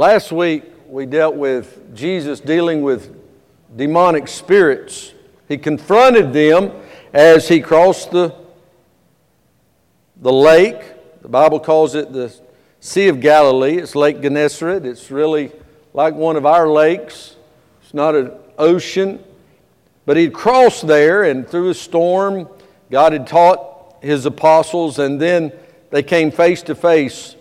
Last 0.00 0.32
week 0.32 0.64
we 0.88 1.04
dealt 1.04 1.34
with 1.34 1.94
Jesus 1.94 2.40
dealing 2.40 2.80
with 2.80 3.14
demonic 3.76 4.28
spirits. 4.28 5.12
He 5.46 5.58
confronted 5.58 6.32
them 6.32 6.72
as 7.12 7.48
he 7.48 7.60
crossed 7.60 8.10
the, 8.10 8.34
the 10.16 10.32
lake. 10.32 10.80
The 11.20 11.28
Bible 11.28 11.60
calls 11.60 11.94
it 11.94 12.14
the 12.14 12.34
Sea 12.80 13.08
of 13.08 13.20
Galilee. 13.20 13.76
It's 13.76 13.94
Lake 13.94 14.22
Gennesaret. 14.22 14.86
It's 14.86 15.10
really 15.10 15.52
like 15.92 16.14
one 16.14 16.36
of 16.36 16.46
our 16.46 16.66
lakes. 16.66 17.36
It's 17.82 17.92
not 17.92 18.14
an 18.14 18.32
ocean. 18.56 19.22
But 20.06 20.16
he'd 20.16 20.32
crossed 20.32 20.86
there, 20.86 21.24
and 21.24 21.46
through 21.46 21.68
a 21.68 21.74
storm, 21.74 22.48
God 22.90 23.12
had 23.12 23.26
taught 23.26 23.96
his 24.00 24.24
apostles, 24.24 24.98
and 24.98 25.20
then 25.20 25.52
they 25.90 26.02
came 26.02 26.30
face 26.30 26.62
to 26.62 26.74
face 26.74 27.36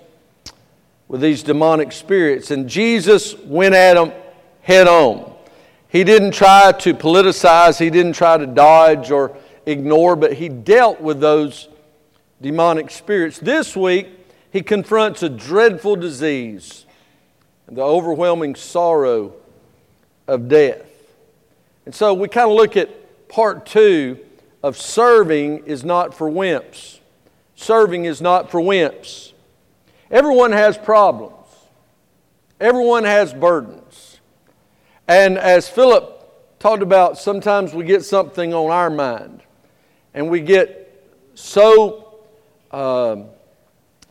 with 1.10 1.20
these 1.20 1.44
demonic 1.44 1.91
spirits. 1.91 2.52
And 2.52 2.70
Jesus 2.70 3.38
went 3.39 3.76
at 3.76 3.96
them 3.96 4.14
head 4.62 4.88
on. 4.88 5.36
He 5.90 6.05
didn't 6.05 6.31
try 6.31 6.72
to 6.72 6.94
politicize, 6.94 7.77
he 7.77 7.90
didn't 7.90 8.13
try 8.13 8.38
to 8.38 8.48
dodge 8.48 9.12
or 9.12 9.36
ignore, 9.66 10.16
but 10.16 10.34
he 10.34 10.48
dealt 10.48 11.02
with 11.02 11.20
those 11.20 11.67
demonic 12.41 12.91
spirits. 12.91 13.40
This 13.40 13.76
week, 13.76 14.08
he 14.52 14.62
confronts 14.62 15.23
a 15.23 15.30
dreadful 15.30 15.98
disease 15.98 16.86
the 17.72 17.81
overwhelming 17.81 18.55
sorrow 18.55 19.34
of 20.28 20.48
death. 20.48 20.86
And 21.86 21.94
so 21.94 22.14
we 22.14 22.28
kind 22.28 22.50
of 22.50 22.55
look 22.55 22.76
at 22.76 23.30
part 23.30 23.66
two 23.66 24.20
of 24.64 24.78
serving 24.78 25.66
is 25.66 25.84
not 25.84 26.14
for 26.14 26.30
wimps. 26.30 27.00
Serving 27.55 28.05
is 28.05 28.22
not 28.22 28.50
for 28.50 28.59
wimps. 28.59 29.34
Everyone 30.12 30.52
has 30.52 30.77
problems, 30.77 31.45
everyone 32.59 33.04
has 33.04 33.34
burdens. 33.34 34.20
And 35.08 35.38
as 35.38 35.67
Philip 35.67 36.59
talked 36.59 36.83
about, 36.83 37.17
sometimes 37.17 37.73
we 37.73 37.83
get 37.83 38.03
something 38.03 38.53
on 38.53 38.70
our 38.70 38.89
mind 38.89 39.42
and 40.14 40.30
we 40.30 40.42
get 40.42 40.86
so 41.33 42.20
um, 42.72 43.25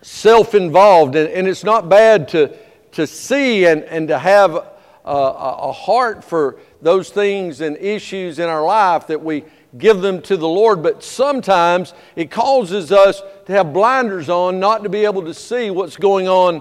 self 0.03 0.55
involved. 0.55 1.15
And, 1.15 1.29
and, 1.31 1.47
it's 1.47 1.63
not 1.63 1.89
bad 1.89 2.29
to, 2.29 2.57
to 2.93 3.07
see 3.07 3.67
and, 3.67 3.85
and 3.85 4.09
to 4.09 4.19
have 4.19 4.55
a, 4.57 4.65
a 5.05 5.73
heart 5.73 6.25
for 6.25 6.59
those 6.83 7.11
things 7.11 7.61
and 7.61 7.77
issues 7.77 8.39
in 8.39 8.49
our 8.49 8.65
life 8.65 9.07
that 9.09 9.23
we 9.23 9.45
give 9.77 10.01
them 10.01 10.23
to 10.23 10.37
the 10.37 10.49
Lord, 10.49 10.83
but 10.83 11.05
sometimes 11.05 11.93
it 12.17 12.31
causes 12.31 12.91
us 12.91 13.21
to 13.49 13.55
have 13.55 13.73
blinders 13.73 14.29
on, 14.29 14.61
not 14.61 14.83
to 14.83 14.91
be 14.91 15.07
able 15.07 15.23
to 15.23 15.33
see 15.33 15.71
what's 15.71 15.97
going 15.97 16.29
on 16.29 16.61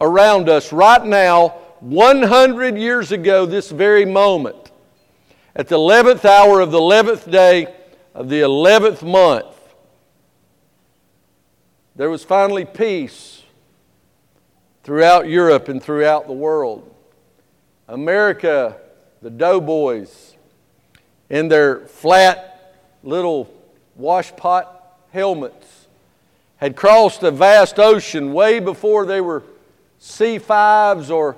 around 0.00 0.48
us. 0.48 0.72
Right 0.72 1.04
now, 1.04 1.50
100 1.78 2.76
years 2.76 3.12
ago, 3.12 3.46
this 3.46 3.70
very 3.70 4.04
moment, 4.04 4.72
at 5.54 5.68
the 5.68 5.76
11th 5.76 6.24
hour 6.24 6.60
of 6.60 6.72
the 6.72 6.80
11th 6.80 7.30
day 7.30 7.72
of 8.14 8.28
the 8.28 8.40
11th 8.40 9.04
month, 9.08 9.46
there 11.94 12.10
was 12.10 12.24
finally 12.24 12.64
peace 12.64 13.44
throughout 14.82 15.28
Europe 15.28 15.68
and 15.68 15.80
throughout 15.80 16.26
the 16.26 16.32
world. 16.32 16.92
America, 17.86 18.76
the 19.22 19.30
doughboys, 19.30 20.34
in 21.30 21.46
their 21.46 21.86
flat 21.86 22.74
little 23.04 23.54
washpot 23.96 24.66
helmets 25.12 25.83
had 26.64 26.76
crossed 26.76 27.22
a 27.22 27.30
vast 27.30 27.78
ocean 27.78 28.32
way 28.32 28.58
before 28.58 29.04
they 29.04 29.20
were 29.20 29.42
C 29.98 30.38
5s 30.38 31.10
or 31.10 31.36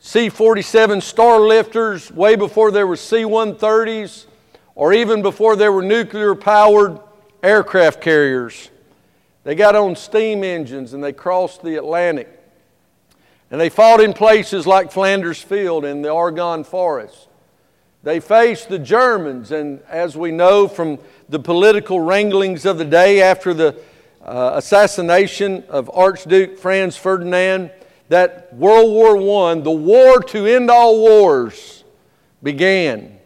C 0.00 0.28
47 0.28 0.98
Starlifters, 0.98 2.10
way 2.10 2.34
before 2.34 2.72
there 2.72 2.84
were 2.84 2.96
C 2.96 3.18
130s, 3.18 4.26
or 4.74 4.92
even 4.92 5.22
before 5.22 5.54
there 5.54 5.70
were 5.70 5.84
nuclear 5.84 6.34
powered 6.34 6.98
aircraft 7.44 8.00
carriers. 8.00 8.70
They 9.44 9.54
got 9.54 9.76
on 9.76 9.94
steam 9.94 10.42
engines 10.42 10.94
and 10.94 11.04
they 11.04 11.12
crossed 11.12 11.62
the 11.62 11.76
Atlantic. 11.76 12.28
And 13.52 13.60
they 13.60 13.68
fought 13.68 14.00
in 14.00 14.12
places 14.12 14.66
like 14.66 14.90
Flanders 14.90 15.40
Field 15.40 15.84
and 15.84 16.04
the 16.04 16.12
Argonne 16.12 16.64
Forest. 16.64 17.28
They 18.02 18.18
faced 18.18 18.68
the 18.68 18.80
Germans, 18.80 19.52
and 19.52 19.80
as 19.88 20.16
we 20.16 20.32
know 20.32 20.66
from 20.66 20.98
the 21.28 21.38
political 21.38 22.00
wranglings 22.00 22.66
of 22.66 22.78
the 22.78 22.84
day 22.84 23.22
after 23.22 23.54
the 23.54 23.80
uh, 24.30 24.52
assassination 24.54 25.64
of 25.68 25.90
Archduke 25.92 26.56
Franz 26.56 26.96
Ferdinand, 26.96 27.72
that 28.08 28.54
World 28.54 28.92
War 28.92 29.50
I, 29.50 29.54
the 29.56 29.72
war 29.72 30.20
to 30.20 30.46
end 30.46 30.70
all 30.70 31.00
wars, 31.00 31.82
began. 32.40 33.18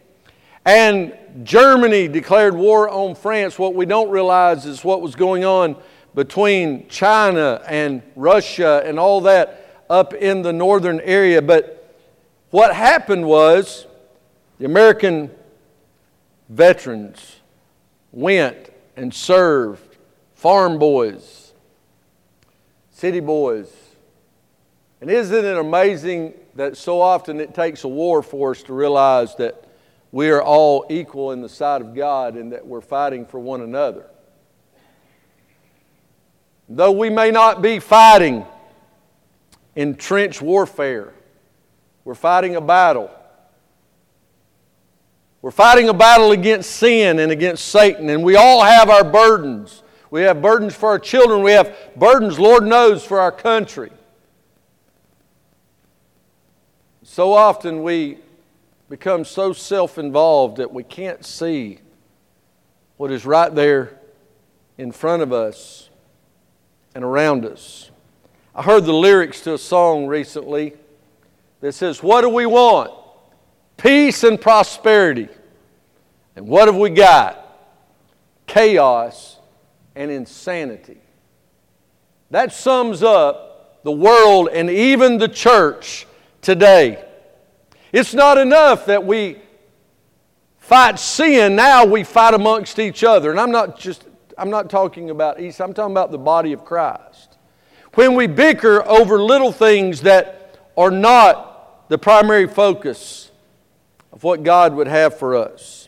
And 0.65 1.15
Germany 1.43 2.07
declared 2.07 2.55
war 2.55 2.89
on 2.89 3.13
France. 3.13 3.59
What 3.59 3.75
we 3.75 3.85
don't 3.85 4.09
realize 4.09 4.65
is 4.65 4.83
what 4.83 5.03
was 5.03 5.13
going 5.13 5.45
on 5.45 5.75
between 6.15 6.87
China 6.87 7.61
and 7.67 8.01
Russia 8.15 8.81
and 8.83 8.97
all 8.97 9.21
that 9.21 9.83
up 9.87 10.15
in 10.15 10.41
the 10.41 10.53
northern 10.53 10.99
area. 11.01 11.39
But 11.39 11.95
what 12.49 12.73
happened 12.73 13.27
was 13.27 13.85
the 14.57 14.65
American 14.65 15.29
veterans 16.49 17.41
went 18.11 18.71
and 18.95 19.13
served 19.13 19.84
farm 20.45 20.77
boys, 20.77 21.53
city 22.91 23.19
boys. 23.19 23.73
And 25.01 25.09
isn't 25.09 25.43
it 25.43 25.57
amazing 25.57 26.35
that 26.53 26.77
so 26.77 27.01
often 27.01 27.39
it 27.39 27.55
takes 27.55 27.83
a 27.83 27.87
war 27.87 28.21
for 28.21 28.51
us 28.51 28.61
to 28.61 28.73
realize 28.73 29.33
that 29.37 29.63
we 30.11 30.29
are 30.29 30.43
all 30.43 30.85
equal 30.87 31.31
in 31.31 31.41
the 31.41 31.49
sight 31.49 31.81
of 31.81 31.95
God 31.95 32.35
and 32.35 32.51
that 32.51 32.63
we're 32.63 32.79
fighting 32.79 33.25
for 33.25 33.39
one 33.39 33.61
another? 33.61 34.05
Though 36.69 36.91
we 36.91 37.09
may 37.09 37.31
not 37.31 37.63
be 37.63 37.79
fighting 37.79 38.45
in 39.75 39.95
trench 39.95 40.43
warfare, 40.43 41.11
we're 42.03 42.13
fighting 42.13 42.55
a 42.55 42.61
battle 42.61 43.09
we're 45.41 45.51
fighting 45.51 45.89
a 45.89 45.93
battle 45.93 46.31
against 46.31 46.71
sin 46.71 47.19
and 47.19 47.31
against 47.31 47.65
Satan, 47.65 48.09
and 48.09 48.23
we 48.23 48.35
all 48.35 48.63
have 48.63 48.89
our 48.89 49.03
burdens. 49.03 49.83
We 50.15 50.21
have 50.21 50.41
burdens 50.41 50.73
for 50.73 50.87
our 50.87 50.97
children. 50.97 51.43
We 51.43 51.51
have 51.51 51.77
burdens, 51.93 52.39
Lord 52.39 52.65
knows, 52.65 53.03
for 53.03 53.19
our 53.19 53.33
country. 53.33 53.91
So 57.03 57.33
often 57.33 57.83
we 57.83 58.19
become 58.87 59.25
so 59.25 59.51
self 59.51 59.97
involved 59.97 60.55
that 60.55 60.71
we 60.71 60.83
can't 60.83 61.25
see 61.25 61.79
what 62.95 63.11
is 63.11 63.25
right 63.25 63.53
there 63.53 63.99
in 64.77 64.93
front 64.93 65.21
of 65.21 65.33
us 65.33 65.89
and 66.95 67.03
around 67.03 67.45
us. 67.45 67.91
I 68.55 68.61
heard 68.61 68.85
the 68.85 68.93
lyrics 68.93 69.41
to 69.41 69.55
a 69.55 69.57
song 69.57 70.07
recently 70.07 70.75
that 71.59 71.73
says, 71.73 72.01
What 72.01 72.21
do 72.21 72.29
we 72.29 72.45
want? 72.45 72.89
peace 73.75 74.23
and 74.23 74.39
prosperity. 74.39 75.27
And 76.37 76.47
what 76.47 76.69
have 76.69 76.77
we 76.77 76.89
got? 76.89 77.41
Chaos 78.47 79.34
and 79.95 80.11
insanity. 80.11 80.97
That 82.31 82.51
sums 82.51 83.03
up 83.03 83.83
the 83.83 83.91
world 83.91 84.49
and 84.51 84.69
even 84.69 85.17
the 85.17 85.27
church 85.27 86.07
today. 86.41 87.03
It's 87.91 88.13
not 88.13 88.37
enough 88.37 88.87
that 88.87 89.05
we 89.05 89.37
fight 90.57 90.99
sin, 90.99 91.55
now 91.55 91.85
we 91.85 92.03
fight 92.03 92.33
amongst 92.33 92.79
each 92.79 93.03
other. 93.03 93.31
And 93.31 93.39
I'm 93.39 93.51
not 93.51 93.79
just 93.79 94.05
I'm 94.37 94.49
not 94.49 94.69
talking 94.69 95.09
about 95.11 95.39
East, 95.39 95.61
I'm 95.61 95.73
talking 95.73 95.93
about 95.93 96.11
the 96.11 96.17
body 96.17 96.51
of 96.51 96.65
Christ. 96.65 97.37
When 97.93 98.15
we 98.15 98.27
bicker 98.27 98.85
over 98.85 99.21
little 99.21 99.51
things 99.51 100.01
that 100.01 100.59
are 100.75 100.91
not 100.91 101.87
the 101.89 101.97
primary 101.97 102.47
focus 102.47 103.31
of 104.11 104.23
what 104.23 104.43
God 104.43 104.73
would 104.75 104.87
have 104.87 105.17
for 105.17 105.35
us. 105.35 105.87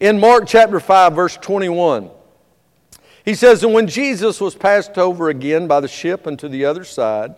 In 0.00 0.18
Mark 0.18 0.46
chapter 0.46 0.80
5, 0.80 1.12
verse 1.12 1.36
21, 1.36 2.10
he 3.28 3.34
says, 3.34 3.62
And 3.62 3.74
when 3.74 3.86
Jesus 3.86 4.40
was 4.40 4.54
passed 4.54 4.96
over 4.96 5.28
again 5.28 5.66
by 5.66 5.80
the 5.80 5.88
ship 5.88 6.26
unto 6.26 6.48
the 6.48 6.64
other 6.64 6.84
side, 6.84 7.34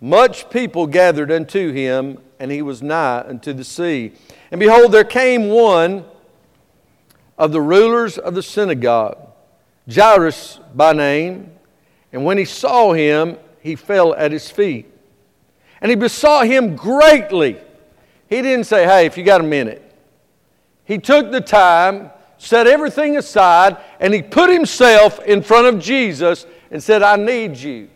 much 0.00 0.48
people 0.50 0.86
gathered 0.86 1.32
unto 1.32 1.72
him, 1.72 2.18
and 2.38 2.52
he 2.52 2.62
was 2.62 2.82
nigh 2.82 3.24
unto 3.26 3.52
the 3.52 3.64
sea. 3.64 4.12
And 4.50 4.60
behold, 4.60 4.92
there 4.92 5.04
came 5.04 5.48
one 5.48 6.04
of 7.38 7.52
the 7.52 7.60
rulers 7.60 8.18
of 8.18 8.34
the 8.34 8.42
synagogue, 8.42 9.18
Jairus 9.92 10.60
by 10.74 10.92
name, 10.92 11.50
and 12.12 12.24
when 12.24 12.38
he 12.38 12.44
saw 12.44 12.92
him, 12.92 13.38
he 13.60 13.74
fell 13.74 14.14
at 14.14 14.32
his 14.32 14.50
feet. 14.50 14.86
And 15.80 15.90
he 15.90 15.96
besought 15.96 16.46
him 16.46 16.76
greatly 16.76 17.58
he 18.28 18.42
didn't 18.42 18.64
say, 18.64 18.84
hey, 18.84 19.06
if 19.06 19.16
you 19.16 19.24
got 19.24 19.40
a 19.40 19.44
minute. 19.44 19.82
He 20.84 20.98
took 20.98 21.30
the 21.30 21.40
time, 21.40 22.10
set 22.38 22.66
everything 22.66 23.16
aside, 23.16 23.76
and 24.00 24.12
he 24.12 24.22
put 24.22 24.50
himself 24.50 25.18
in 25.20 25.42
front 25.42 25.66
of 25.66 25.82
Jesus 25.82 26.46
and 26.70 26.82
said, 26.82 27.02
I 27.02 27.16
need 27.16 27.56
you. 27.56 27.88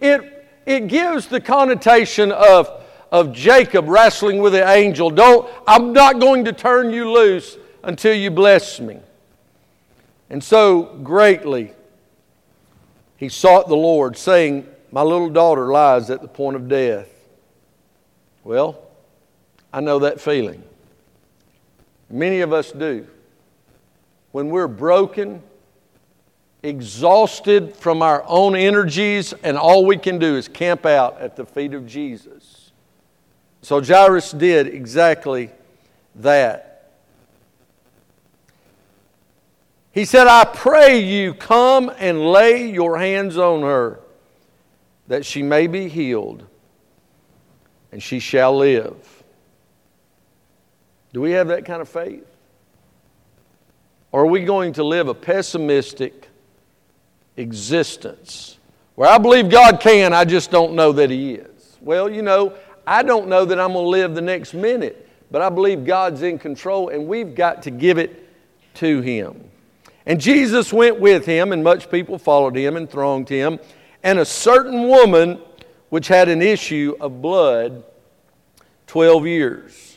It, 0.00 0.48
it 0.66 0.88
gives 0.88 1.26
the 1.26 1.40
connotation 1.40 2.32
of, 2.32 2.84
of 3.10 3.32
Jacob 3.32 3.88
wrestling 3.88 4.38
with 4.38 4.52
the 4.52 4.68
angel. 4.68 5.10
Don't, 5.10 5.48
I'm 5.66 5.92
not 5.92 6.20
going 6.20 6.44
to 6.46 6.52
turn 6.52 6.92
you 6.92 7.10
loose 7.10 7.56
until 7.82 8.14
you 8.14 8.30
bless 8.30 8.80
me. 8.80 8.98
And 10.30 10.42
so 10.42 10.98
greatly 11.02 11.72
he 13.16 13.28
sought 13.28 13.68
the 13.68 13.76
Lord, 13.76 14.16
saying, 14.16 14.66
My 14.90 15.02
little 15.02 15.30
daughter 15.30 15.70
lies 15.70 16.10
at 16.10 16.22
the 16.22 16.28
point 16.28 16.56
of 16.56 16.68
death. 16.68 17.08
Well, 18.42 18.82
I 19.72 19.80
know 19.80 20.00
that 20.00 20.20
feeling. 20.20 20.62
Many 22.10 22.40
of 22.40 22.52
us 22.52 22.72
do. 22.72 23.06
When 24.32 24.48
we're 24.48 24.68
broken, 24.68 25.42
exhausted 26.62 27.76
from 27.76 28.02
our 28.02 28.24
own 28.26 28.56
energies, 28.56 29.32
and 29.42 29.56
all 29.56 29.84
we 29.84 29.96
can 29.96 30.18
do 30.18 30.36
is 30.36 30.48
camp 30.48 30.86
out 30.86 31.20
at 31.20 31.36
the 31.36 31.44
feet 31.44 31.74
of 31.74 31.86
Jesus. 31.86 32.72
So 33.62 33.82
Jairus 33.82 34.32
did 34.32 34.66
exactly 34.66 35.50
that. 36.16 36.90
He 39.92 40.06
said, 40.06 40.26
I 40.26 40.44
pray 40.44 41.00
you 41.00 41.34
come 41.34 41.92
and 41.98 42.26
lay 42.32 42.70
your 42.70 42.98
hands 42.98 43.36
on 43.36 43.60
her 43.62 44.00
that 45.08 45.26
she 45.26 45.42
may 45.42 45.66
be 45.66 45.88
healed 45.88 46.46
and 47.92 48.02
she 48.02 48.18
shall 48.18 48.56
live. 48.56 49.22
Do 51.12 51.20
we 51.20 51.32
have 51.32 51.48
that 51.48 51.66
kind 51.66 51.82
of 51.82 51.88
faith? 51.90 52.31
Or 54.12 54.22
are 54.22 54.26
we 54.26 54.44
going 54.44 54.74
to 54.74 54.84
live 54.84 55.08
a 55.08 55.14
pessimistic 55.14 56.28
existence 57.36 58.58
where 58.94 59.08
I 59.08 59.18
believe 59.18 59.50
God 59.50 59.80
can, 59.80 60.12
I 60.12 60.24
just 60.24 60.50
don't 60.50 60.74
know 60.74 60.92
that 60.92 61.10
He 61.10 61.34
is? 61.34 61.78
Well, 61.80 62.10
you 62.10 62.22
know, 62.22 62.54
I 62.86 63.02
don't 63.02 63.28
know 63.28 63.44
that 63.44 63.58
I'm 63.58 63.72
going 63.72 63.84
to 63.84 63.88
live 63.88 64.14
the 64.14 64.20
next 64.20 64.54
minute, 64.54 65.08
but 65.30 65.42
I 65.42 65.48
believe 65.48 65.84
God's 65.84 66.22
in 66.22 66.38
control 66.38 66.90
and 66.90 67.06
we've 67.06 67.34
got 67.34 67.62
to 67.62 67.70
give 67.70 67.98
it 67.98 68.28
to 68.74 69.00
Him. 69.00 69.50
And 70.06 70.20
Jesus 70.20 70.72
went 70.72 70.98
with 70.98 71.26
him, 71.26 71.52
and 71.52 71.62
much 71.62 71.90
people 71.90 72.18
followed 72.18 72.56
him 72.56 72.76
and 72.76 72.90
thronged 72.90 73.28
him. 73.28 73.60
And 74.02 74.18
a 74.18 74.24
certain 74.24 74.88
woman, 74.88 75.40
which 75.90 76.08
had 76.08 76.28
an 76.28 76.42
issue 76.42 76.96
of 77.00 77.22
blood 77.22 77.84
12 78.88 79.26
years. 79.26 79.91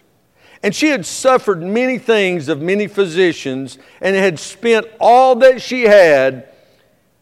And 0.66 0.74
she 0.74 0.88
had 0.88 1.06
suffered 1.06 1.62
many 1.62 2.00
things 2.00 2.50
of 2.50 2.60
many 2.60 2.88
physicians 2.88 3.78
and 4.02 4.16
had 4.16 4.40
spent 4.40 4.88
all 5.00 5.36
that 5.36 5.62
she 5.62 5.84
had 5.84 6.50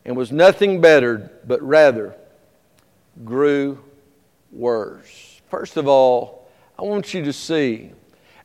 and 0.06 0.16
was 0.16 0.32
nothing 0.32 0.80
bettered, 0.80 1.30
but 1.46 1.62
rather 1.62 2.16
grew 3.26 3.84
worse. 4.50 5.42
First 5.50 5.76
of 5.76 5.90
all, 5.90 6.48
I 6.80 6.84
want 6.84 7.14
you 7.14 7.26
to 7.26 7.34
see, 7.34 7.92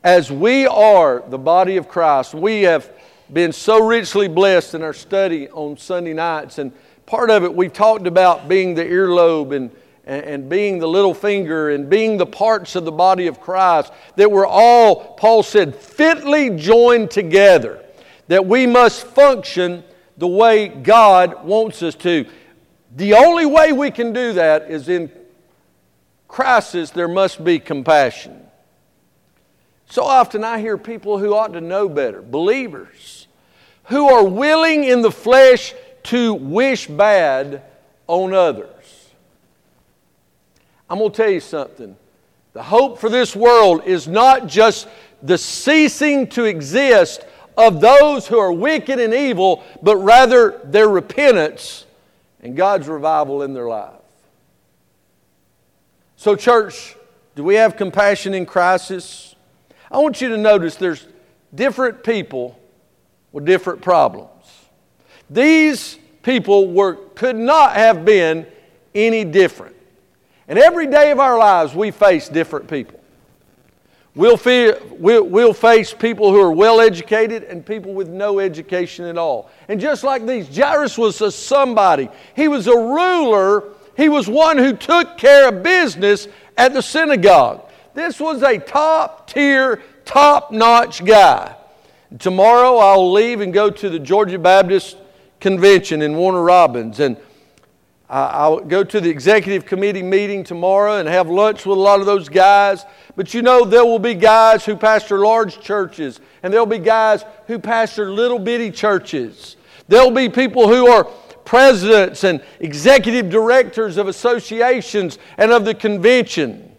as 0.02 0.32
we 0.32 0.66
are 0.66 1.22
the 1.28 1.38
body 1.38 1.76
of 1.76 1.86
Christ, 1.86 2.34
we 2.34 2.62
have 2.62 2.90
been 3.32 3.52
so 3.52 3.86
richly 3.86 4.26
blessed 4.26 4.74
in 4.74 4.82
our 4.82 4.92
study 4.92 5.48
on 5.50 5.76
Sunday 5.76 6.12
nights, 6.12 6.58
and 6.58 6.72
part 7.06 7.30
of 7.30 7.44
it 7.44 7.54
we've 7.54 7.72
talked 7.72 8.08
about 8.08 8.48
being 8.48 8.74
the 8.74 8.84
earlobe 8.84 9.54
and 9.54 9.70
and, 10.08 10.25
and 10.25 10.49
being 10.49 10.78
the 10.78 10.88
little 10.88 11.14
finger 11.14 11.70
and 11.70 11.88
being 11.88 12.16
the 12.16 12.26
parts 12.26 12.75
of 12.75 12.84
the 12.84 12.93
body 12.93 13.28
of 13.28 13.40
Christ, 13.40 13.93
that 14.16 14.32
we're 14.32 14.46
all, 14.46 15.14
Paul 15.14 15.43
said, 15.43 15.76
fitly 15.76 16.50
joined 16.50 17.10
together, 17.10 17.84
that 18.26 18.46
we 18.46 18.66
must 18.66 19.06
function 19.06 19.84
the 20.16 20.26
way 20.26 20.69
God 20.69 21.44
wants 21.44 21.82
us 21.82 21.94
to. 21.96 22.26
The 22.96 23.14
only 23.14 23.46
way 23.46 23.72
we 23.72 23.90
can 23.90 24.12
do 24.12 24.32
that 24.32 24.70
is 24.70 24.88
in 24.88 25.12
crisis, 26.26 26.90
there 26.90 27.08
must 27.08 27.44
be 27.44 27.58
compassion. 27.58 28.44
So 29.90 30.02
often 30.02 30.43
I 30.43 30.58
hear 30.58 30.76
people 30.76 31.19
who 31.19 31.34
ought 31.34 31.52
to 31.52 31.61
know 31.61 31.88
better, 31.88 32.20
believers, 32.20 33.26
who 33.84 34.08
are 34.08 34.25
willing 34.25 34.84
in 34.84 35.02
the 35.02 35.11
flesh 35.11 35.75
to 36.04 36.34
wish 36.34 36.87
bad 36.87 37.62
on 38.06 38.34
others. 38.34 38.77
I'm 40.88 40.99
going 40.99 41.11
to 41.11 41.17
tell 41.17 41.31
you 41.31 41.40
something. 41.40 41.96
The 42.52 42.62
hope 42.62 42.99
for 42.99 43.08
this 43.08 43.37
world 43.37 43.82
is 43.85 44.08
not 44.08 44.46
just 44.46 44.88
the 45.23 45.38
ceasing 45.38 46.26
to 46.29 46.44
exist 46.44 47.25
of 47.56 47.81
those 47.81 48.26
who 48.26 48.38
are 48.38 48.52
wicked 48.52 48.99
and 49.00 49.12
evil, 49.12 49.64
but 49.82 49.96
rather 49.96 50.61
their 50.64 50.88
repentance 50.88 51.85
and 52.40 52.56
God's 52.56 52.88
revival 52.88 53.43
in 53.43 53.52
their 53.52 53.69
life. 53.69 53.94
So, 56.17 56.35
church, 56.37 56.96
do 57.35 57.44
we 57.44 57.56
have 57.56 57.76
compassion 57.76 58.35
in 58.35 58.46
crisis? 58.46 59.35
I 59.90 59.99
want 59.99 60.20
you 60.20 60.29
to 60.31 60.37
notice 60.37 60.76
there's 60.76 61.06
different 61.55 62.02
people 62.02 62.58
with 63.32 63.44
different 63.44 63.82
problems. 63.82 64.31
These 65.31 65.99
people 66.23 66.73
were, 66.73 66.94
could 67.14 67.37
not 67.37 67.75
have 67.75 68.05
been 68.05 68.46
any 68.94 69.25
different. 69.25 69.76
And 70.48 70.58
every 70.58 70.86
day 70.86 71.10
of 71.10 71.20
our 71.20 71.38
lives, 71.38 71.74
we 71.74 71.90
face 71.90 72.28
different 72.28 72.68
people. 72.68 72.98
We'll, 74.14 74.40
we'll, 74.98 75.52
face 75.52 75.94
people 75.94 76.32
who 76.32 76.40
are 76.40 76.50
well 76.50 76.80
educated 76.80 77.44
and 77.44 77.64
people 77.64 77.94
with 77.94 78.08
no 78.08 78.40
education 78.40 79.04
at 79.04 79.16
all. 79.16 79.48
And 79.68 79.80
just 79.80 80.02
like 80.02 80.26
these, 80.26 80.48
Jairus 80.56 80.98
was 80.98 81.20
a 81.20 81.30
somebody. 81.30 82.08
He 82.34 82.48
was 82.48 82.66
a 82.66 82.74
ruler, 82.74 83.62
he 83.96 84.08
was 84.08 84.26
one 84.26 84.58
who 84.58 84.72
took 84.72 85.18
care 85.18 85.48
of 85.48 85.62
business 85.62 86.26
at 86.56 86.72
the 86.72 86.82
synagogue. 86.82 87.70
This 87.94 88.18
was 88.18 88.42
a 88.42 88.58
top 88.58 89.30
tier, 89.30 89.82
top 90.04 90.50
notch 90.50 91.04
guy. 91.04 91.54
Tomorrow 92.18 92.78
I'll 92.78 93.12
leave 93.12 93.40
and 93.40 93.52
go 93.52 93.70
to 93.70 93.88
the 93.88 93.98
Georgia 94.00 94.38
Baptist 94.38 94.96
Convention 95.38 96.02
in 96.02 96.16
Warner 96.16 96.42
Robins. 96.42 96.98
And 96.98 97.18
I'll 98.10 98.60
go 98.60 98.82
to 98.82 99.00
the 99.02 99.10
executive 99.10 99.66
committee 99.66 100.02
meeting 100.02 100.43
tomorrow 100.43 100.96
and 100.96 101.08
have 101.08 101.28
lunch 101.28 101.66
with 101.66 101.76
a 101.76 101.81
lot 101.81 102.00
of 102.00 102.06
those 102.06 102.28
guys. 102.28 102.87
But 103.16 103.34
you 103.34 103.43
know, 103.43 103.64
there 103.66 103.84
will 103.84 103.99
be 103.99 104.14
guys 104.14 104.64
who 104.64 104.76
pastor 104.76 105.19
large 105.19 105.60
churches, 105.60 106.19
and 106.43 106.52
there'll 106.52 106.64
be 106.64 106.78
guys 106.78 107.25
who 107.46 107.58
pastor 107.58 108.10
little 108.10 108.38
bitty 108.38 108.70
churches. 108.70 109.56
There'll 109.88 110.10
be 110.10 110.31
people 110.31 110.69
who 110.69 110.88
are 110.88 111.05
presidents 111.44 112.25
and 112.25 112.43
executive 112.60 113.28
directors 113.28 113.99
of 113.99 114.08
associations 114.08 115.19
and 115.37 115.50
of 115.50 115.66
the 115.66 115.75
convention. 115.75 116.75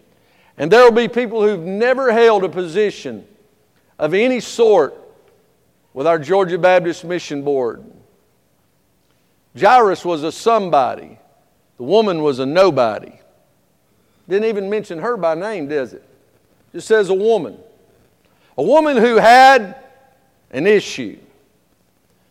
And 0.58 0.70
there 0.70 0.82
will 0.84 0.92
be 0.92 1.08
people 1.08 1.42
who've 1.42 1.64
never 1.64 2.12
held 2.12 2.42
a 2.42 2.48
position 2.48 3.26
of 4.00 4.14
any 4.14 4.40
sort 4.40 4.96
with 5.94 6.06
our 6.06 6.18
Georgia 6.18 6.58
Baptist 6.58 7.04
Mission 7.04 7.42
Board. 7.42 7.84
Jairus 9.58 10.04
was 10.04 10.22
a 10.22 10.32
somebody. 10.32 11.18
The 11.80 11.86
woman 11.86 12.22
was 12.22 12.40
a 12.40 12.44
nobody. 12.44 13.10
Didn't 14.28 14.50
even 14.50 14.68
mention 14.68 14.98
her 14.98 15.16
by 15.16 15.34
name, 15.34 15.66
does 15.66 15.94
it? 15.94 16.04
Just 16.74 16.86
says 16.86 17.08
a 17.08 17.14
woman. 17.14 17.56
A 18.58 18.62
woman 18.62 18.98
who 18.98 19.16
had 19.16 19.76
an 20.50 20.66
issue. 20.66 21.18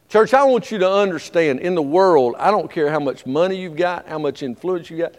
Church, 0.07 0.35
I 0.35 0.43
want 0.43 0.69
you 0.69 0.77
to 0.77 0.91
understand 0.91 1.61
in 1.61 1.73
the 1.73 1.81
world, 1.81 2.35
I 2.37 2.51
don't 2.51 2.69
care 2.71 2.91
how 2.91 2.99
much 2.99 3.25
money 3.25 3.55
you've 3.59 3.75
got, 3.75 4.07
how 4.07 4.19
much 4.19 4.43
influence 4.43 4.91
you 4.91 4.99
got, 4.99 5.15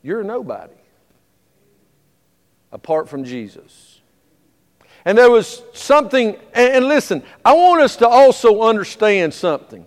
you're 0.00 0.20
a 0.20 0.24
nobody 0.24 0.74
apart 2.70 3.08
from 3.08 3.24
Jesus. 3.24 4.00
And 5.04 5.18
there 5.18 5.28
was 5.28 5.64
something, 5.72 6.36
and 6.54 6.84
listen, 6.84 7.24
I 7.44 7.54
want 7.54 7.82
us 7.82 7.96
to 7.96 8.06
also 8.06 8.62
understand 8.62 9.34
something. 9.34 9.84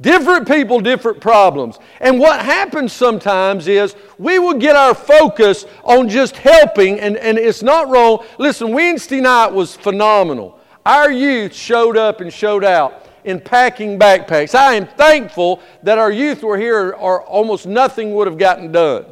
Different 0.00 0.48
people, 0.48 0.80
different 0.80 1.20
problems. 1.20 1.78
And 2.00 2.18
what 2.18 2.40
happens 2.40 2.92
sometimes 2.92 3.68
is 3.68 3.94
we 4.18 4.38
will 4.38 4.54
get 4.54 4.74
our 4.74 4.94
focus 4.94 5.66
on 5.84 6.08
just 6.08 6.36
helping, 6.36 6.98
and, 7.00 7.18
and 7.18 7.36
it's 7.36 7.62
not 7.62 7.88
wrong. 7.90 8.24
Listen, 8.38 8.72
Wednesday 8.72 9.20
night 9.20 9.52
was 9.52 9.76
phenomenal. 9.76 10.58
Our 10.86 11.12
youth 11.12 11.54
showed 11.54 11.98
up 11.98 12.22
and 12.22 12.32
showed 12.32 12.64
out 12.64 13.06
in 13.24 13.40
packing 13.40 13.98
backpacks. 13.98 14.54
I 14.54 14.74
am 14.74 14.86
thankful 14.86 15.60
that 15.82 15.98
our 15.98 16.10
youth 16.10 16.42
were 16.42 16.56
here, 16.56 16.92
or 16.92 17.22
almost 17.22 17.66
nothing 17.66 18.14
would 18.14 18.26
have 18.26 18.38
gotten 18.38 18.72
done. 18.72 19.04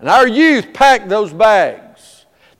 And 0.00 0.10
our 0.10 0.28
youth 0.28 0.74
packed 0.74 1.08
those 1.08 1.32
bags. 1.32 1.83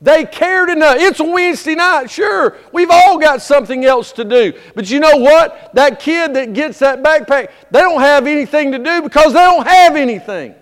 They 0.01 0.25
cared 0.25 0.69
enough. 0.69 0.97
It's 0.99 1.19
Wednesday 1.19 1.75
night, 1.75 2.11
sure. 2.11 2.57
We've 2.73 2.91
all 2.91 3.17
got 3.17 3.41
something 3.41 3.85
else 3.85 4.11
to 4.13 4.25
do. 4.25 4.53
But 4.75 4.89
you 4.89 4.99
know 4.99 5.17
what? 5.17 5.73
That 5.73 5.99
kid 5.99 6.33
that 6.33 6.53
gets 6.53 6.79
that 6.79 7.01
backpack, 7.01 7.49
they 7.71 7.79
don't 7.79 8.01
have 8.01 8.27
anything 8.27 8.71
to 8.73 8.79
do 8.79 9.01
because 9.01 9.33
they 9.33 9.39
don't 9.39 9.65
have 9.65 9.95
anything. 9.95 10.55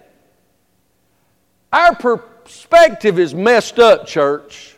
Our 1.71 1.95
perspective 1.95 3.17
is 3.17 3.33
messed 3.33 3.79
up, 3.79 4.05
church. 4.05 4.75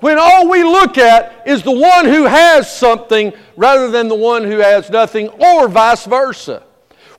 When 0.00 0.18
all 0.18 0.48
we 0.48 0.64
look 0.64 0.98
at 0.98 1.46
is 1.46 1.62
the 1.62 1.70
one 1.70 2.06
who 2.06 2.24
has 2.24 2.74
something 2.74 3.32
rather 3.56 3.90
than 3.90 4.08
the 4.08 4.14
one 4.14 4.44
who 4.44 4.58
has 4.58 4.90
nothing, 4.90 5.28
or 5.28 5.68
vice 5.68 6.06
versa. 6.06 6.64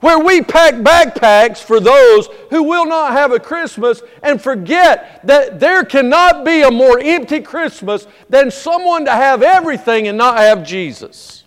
Where 0.02 0.18
we 0.18 0.42
pack 0.42 0.74
backpacks 0.74 1.58
for 1.58 1.78
those 1.78 2.26
who 2.50 2.64
will 2.64 2.86
not 2.86 3.12
have 3.12 3.30
a 3.30 3.38
Christmas 3.38 4.02
and 4.20 4.42
forget 4.42 5.24
that 5.24 5.60
there 5.60 5.84
cannot 5.84 6.44
be 6.44 6.62
a 6.62 6.70
more 6.72 6.98
empty 6.98 7.40
Christmas 7.40 8.08
than 8.28 8.50
someone 8.50 9.04
to 9.04 9.12
have 9.12 9.44
everything 9.44 10.08
and 10.08 10.18
not 10.18 10.38
have 10.38 10.66
Jesus. 10.66 11.44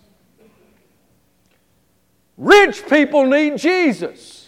Rich 2.37 2.87
people 2.87 3.25
need 3.25 3.57
Jesus. 3.57 4.47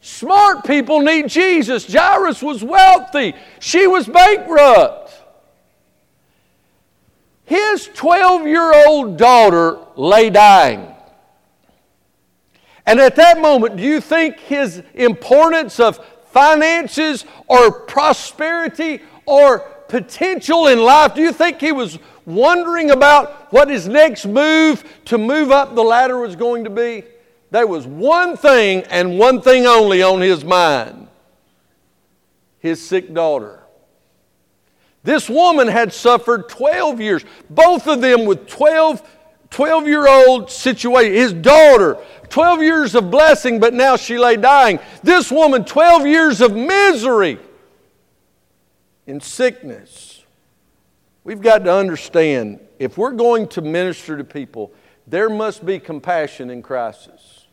Smart 0.00 0.64
people 0.64 1.00
need 1.00 1.28
Jesus. 1.28 1.90
Jairus 1.92 2.42
was 2.42 2.64
wealthy, 2.64 3.34
she 3.60 3.86
was 3.86 4.08
bankrupt. 4.08 5.12
His 7.44 7.90
12 7.92 8.46
year 8.46 8.86
old 8.86 9.18
daughter 9.18 9.78
lay 9.94 10.30
dying. 10.30 10.93
And 12.86 13.00
at 13.00 13.16
that 13.16 13.40
moment, 13.40 13.76
do 13.76 13.82
you 13.82 14.00
think 14.00 14.38
his 14.38 14.82
importance 14.94 15.80
of 15.80 16.04
finances 16.32 17.24
or 17.46 17.70
prosperity 17.70 19.00
or 19.26 19.60
potential 19.88 20.66
in 20.66 20.82
life, 20.82 21.14
do 21.14 21.22
you 21.22 21.32
think 21.32 21.60
he 21.60 21.72
was 21.72 21.98
wondering 22.26 22.90
about 22.90 23.52
what 23.52 23.68
his 23.68 23.86
next 23.86 24.26
move 24.26 24.84
to 25.04 25.18
move 25.18 25.50
up 25.50 25.74
the 25.74 25.82
ladder 25.82 26.18
was 26.18 26.36
going 26.36 26.64
to 26.64 26.70
be? 26.70 27.04
There 27.50 27.66
was 27.66 27.86
one 27.86 28.36
thing 28.36 28.82
and 28.90 29.18
one 29.18 29.40
thing 29.40 29.66
only 29.66 30.02
on 30.02 30.20
his 30.20 30.44
mind 30.44 31.08
his 32.58 32.84
sick 32.84 33.12
daughter. 33.12 33.62
This 35.02 35.28
woman 35.28 35.68
had 35.68 35.92
suffered 35.92 36.48
12 36.48 36.98
years, 36.98 37.24
both 37.50 37.86
of 37.86 38.00
them 38.00 38.24
with 38.24 38.48
12 38.48 39.06
12 39.50 39.86
year 39.86 40.08
old 40.08 40.50
situation. 40.50 41.14
His 41.14 41.32
daughter, 41.32 41.98
12 42.34 42.62
years 42.64 42.94
of 42.96 43.12
blessing, 43.12 43.60
but 43.60 43.72
now 43.72 43.94
she 43.94 44.18
lay 44.18 44.36
dying. 44.36 44.80
This 45.04 45.30
woman, 45.30 45.64
12 45.64 46.04
years 46.04 46.40
of 46.40 46.52
misery 46.52 47.38
in 49.06 49.20
sickness. 49.20 50.24
We've 51.22 51.40
got 51.40 51.58
to 51.58 51.72
understand 51.72 52.58
if 52.80 52.98
we're 52.98 53.12
going 53.12 53.46
to 53.50 53.60
minister 53.62 54.16
to 54.16 54.24
people, 54.24 54.72
there 55.06 55.30
must 55.30 55.64
be 55.64 55.78
compassion 55.78 56.50
in 56.50 56.60
crisis. 56.60 57.46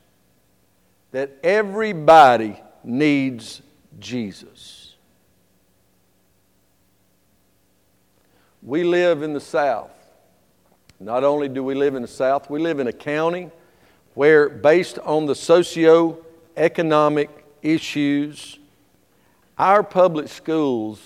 That 1.11 1.37
everybody 1.43 2.59
needs 2.83 3.61
Jesus. 3.99 4.95
We 8.63 8.83
live 8.83 9.21
in 9.21 9.33
the 9.33 9.39
South. 9.39 9.91
Not 10.99 11.23
only 11.23 11.49
do 11.49 11.63
we 11.63 11.75
live 11.75 11.93
in 11.93 12.01
the 12.01 12.07
South, 12.07 12.49
we 12.49 12.59
live 12.59 12.79
in 12.79 12.87
a 12.87 12.93
county 12.93 13.51
where, 14.13 14.49
based 14.49 14.99
on 14.99 15.25
the 15.25 15.35
socio-economic 15.35 17.29
issues, 17.61 18.59
our 19.57 19.83
public 19.83 20.27
schools 20.27 20.99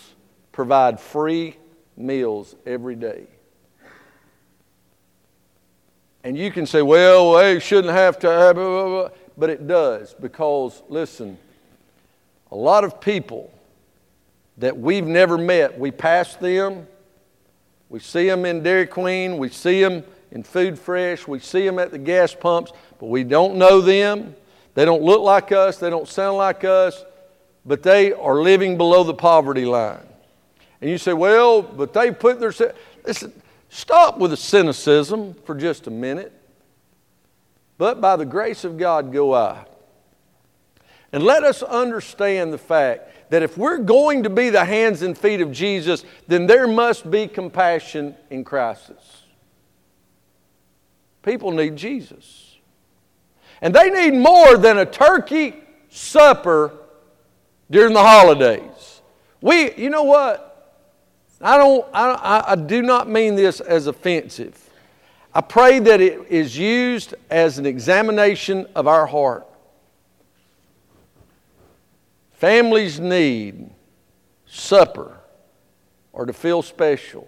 provide 0.51 1.00
free 1.00 1.55
meals 1.97 2.55
every 2.65 2.95
day. 2.95 3.27
And 6.24 6.35
you 6.38 6.51
can 6.51 6.65
say, 6.65 6.81
well, 6.81 7.33
they 7.33 7.59
shouldn't 7.59 7.93
have 7.93 8.17
to 8.19 8.27
have, 8.29 8.55
blah, 8.55 8.65
blah, 8.65 8.88
blah. 8.88 9.09
but 9.38 9.50
it 9.51 9.67
does 9.67 10.15
because, 10.19 10.81
listen, 10.89 11.38
a 12.51 12.55
lot 12.55 12.83
of 12.83 13.00
people 13.00 13.51
that 14.57 14.77
we've 14.77 15.05
never 15.05 15.38
met, 15.38 15.77
we 15.77 15.91
pass 15.91 16.35
them 16.38 16.88
we 17.89 18.00
see 18.00 18.27
them 18.27 18.45
in 18.45 18.63
Dairy 18.63 18.88
Queen, 18.88 19.38
we 19.38 19.50
see 19.50 19.81
them 19.81 20.03
in 20.36 20.44
Food 20.44 20.77
Fresh, 20.77 21.30
we 21.30 21.39
see 21.39 21.65
them 21.65 21.80
at 21.80 21.92
the 21.92 21.98
gas 21.98 22.36
pumps, 22.36 22.74
but 23.00 23.06
we 23.06 23.24
don't 23.24 23.56
know 23.56 23.80
them. 23.80 24.36
They 24.74 24.84
don't 24.84 25.01
look 25.01 25.22
like 25.22 25.54
us, 25.54 25.77
they 25.77 25.89
don't 25.89 26.10
sound 26.10 26.36
like 26.36 26.65
us, 26.65 27.06
but 27.65 27.82
they 27.82 28.12
are 28.12 28.42
living 28.42 28.77
below 28.77 29.06
the 29.06 29.13
poverty 29.13 29.63
line. 29.63 30.06
And 30.82 30.89
you 30.89 30.98
say, 30.98 31.13
well, 31.13 31.62
but 31.62 31.94
they 31.94 32.12
put 32.12 32.42
their. 32.42 32.54
Listen, 33.06 33.32
stop 33.70 34.18
with 34.18 34.32
the 34.32 34.38
cynicism 34.38 35.36
for 35.46 35.56
just 35.56 35.88
a 35.88 35.92
minute. 35.92 36.34
But 37.77 38.01
by 38.01 38.18
the 38.18 38.25
grace 38.25 38.65
of 38.65 38.77
God 38.77 39.13
go 39.13 39.34
I. 39.34 39.63
And 41.13 41.24
let 41.24 41.46
us 41.46 41.63
understand 41.63 42.51
the 42.51 42.58
fact 42.58 43.32
that 43.32 43.42
if 43.42 43.58
we're 43.58 43.77
going 43.77 44.24
to 44.24 44.30
be 44.30 44.50
the 44.50 44.65
hands 44.65 45.01
and 45.01 45.18
feet 45.18 45.39
of 45.39 45.54
Jesus, 45.54 46.04
then 46.27 46.46
there 46.46 46.68
must 46.68 47.10
be 47.10 47.25
compassion 47.25 48.15
in 48.30 48.44
crisis. 48.44 49.25
People 51.25 51.51
need 51.51 51.75
Jesus. 51.75 52.55
And 53.60 53.74
they 53.74 53.89
need 53.89 54.13
more 54.13 54.58
than 54.58 54.77
a 54.77 54.86
turkey 54.86 55.55
supper 55.89 56.72
during 57.72 57.96
the 57.96 58.03
holidays. 58.03 59.01
We, 59.41 59.74
you 59.74 59.89
know 59.89 60.03
what? 60.03 60.51
I 61.41 61.58
don't, 61.58 61.86
I, 61.94 62.44
I 62.50 62.55
do 62.55 62.84
not 62.84 63.10
mean 63.10 63.36
this 63.36 63.60
as 63.60 63.88
offensive. 63.88 64.70
I 65.34 65.41
pray 65.41 65.79
that 65.79 66.00
it 66.00 66.27
is 66.29 66.58
used 66.58 67.15
as 67.32 67.58
an 67.58 67.65
examination 67.65 68.67
of 68.75 68.88
our 68.88 69.08
heart. 69.08 69.48
Families 72.34 73.00
need 73.00 73.72
supper 74.46 75.17
or 76.13 76.27
to 76.27 76.34
feel 76.34 76.62
special 76.62 77.27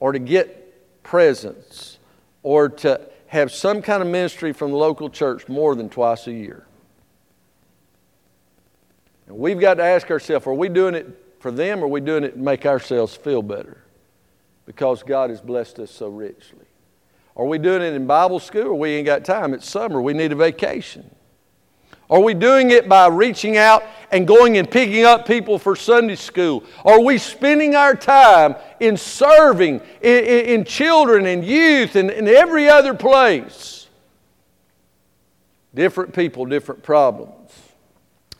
or 0.00 0.12
to 0.12 0.18
get 0.18 1.02
presents 1.02 1.95
or 2.46 2.68
to 2.68 3.00
have 3.26 3.50
some 3.50 3.82
kind 3.82 4.00
of 4.00 4.08
ministry 4.08 4.52
from 4.52 4.70
the 4.70 4.76
local 4.76 5.10
church 5.10 5.48
more 5.48 5.74
than 5.74 5.88
twice 5.88 6.28
a 6.28 6.32
year. 6.32 6.64
And 9.26 9.36
we've 9.36 9.58
got 9.58 9.74
to 9.74 9.82
ask 9.82 10.08
ourselves 10.12 10.46
are 10.46 10.54
we 10.54 10.68
doing 10.68 10.94
it 10.94 11.08
for 11.40 11.50
them 11.50 11.80
or 11.80 11.86
are 11.86 11.88
we 11.88 12.00
doing 12.00 12.22
it 12.22 12.34
to 12.34 12.38
make 12.38 12.64
ourselves 12.64 13.16
feel 13.16 13.42
better? 13.42 13.82
Because 14.64 15.02
God 15.02 15.30
has 15.30 15.40
blessed 15.40 15.80
us 15.80 15.90
so 15.90 16.06
richly. 16.06 16.66
Are 17.34 17.46
we 17.46 17.58
doing 17.58 17.82
it 17.82 17.94
in 17.94 18.06
Bible 18.06 18.38
school 18.38 18.68
or 18.68 18.74
we 18.74 18.90
ain't 18.90 19.06
got 19.06 19.24
time? 19.24 19.52
It's 19.52 19.68
summer. 19.68 20.00
We 20.00 20.12
need 20.12 20.30
a 20.30 20.36
vacation. 20.36 21.10
Are 22.08 22.20
we 22.20 22.34
doing 22.34 22.70
it 22.70 22.88
by 22.88 23.08
reaching 23.08 23.56
out 23.56 23.82
and 24.12 24.26
going 24.26 24.58
and 24.58 24.70
picking 24.70 25.04
up 25.04 25.26
people 25.26 25.58
for 25.58 25.74
Sunday 25.74 26.14
school? 26.14 26.62
Are 26.84 27.00
we 27.00 27.18
spending 27.18 27.74
our 27.74 27.96
time 27.96 28.54
in 28.78 28.96
serving 28.96 29.80
in, 30.00 30.24
in, 30.24 30.44
in 30.46 30.64
children 30.64 31.26
and 31.26 31.44
youth 31.44 31.96
and 31.96 32.10
in 32.10 32.28
every 32.28 32.68
other 32.68 32.94
place? 32.94 33.88
Different 35.74 36.14
people, 36.14 36.46
different 36.46 36.82
problems. 36.82 37.50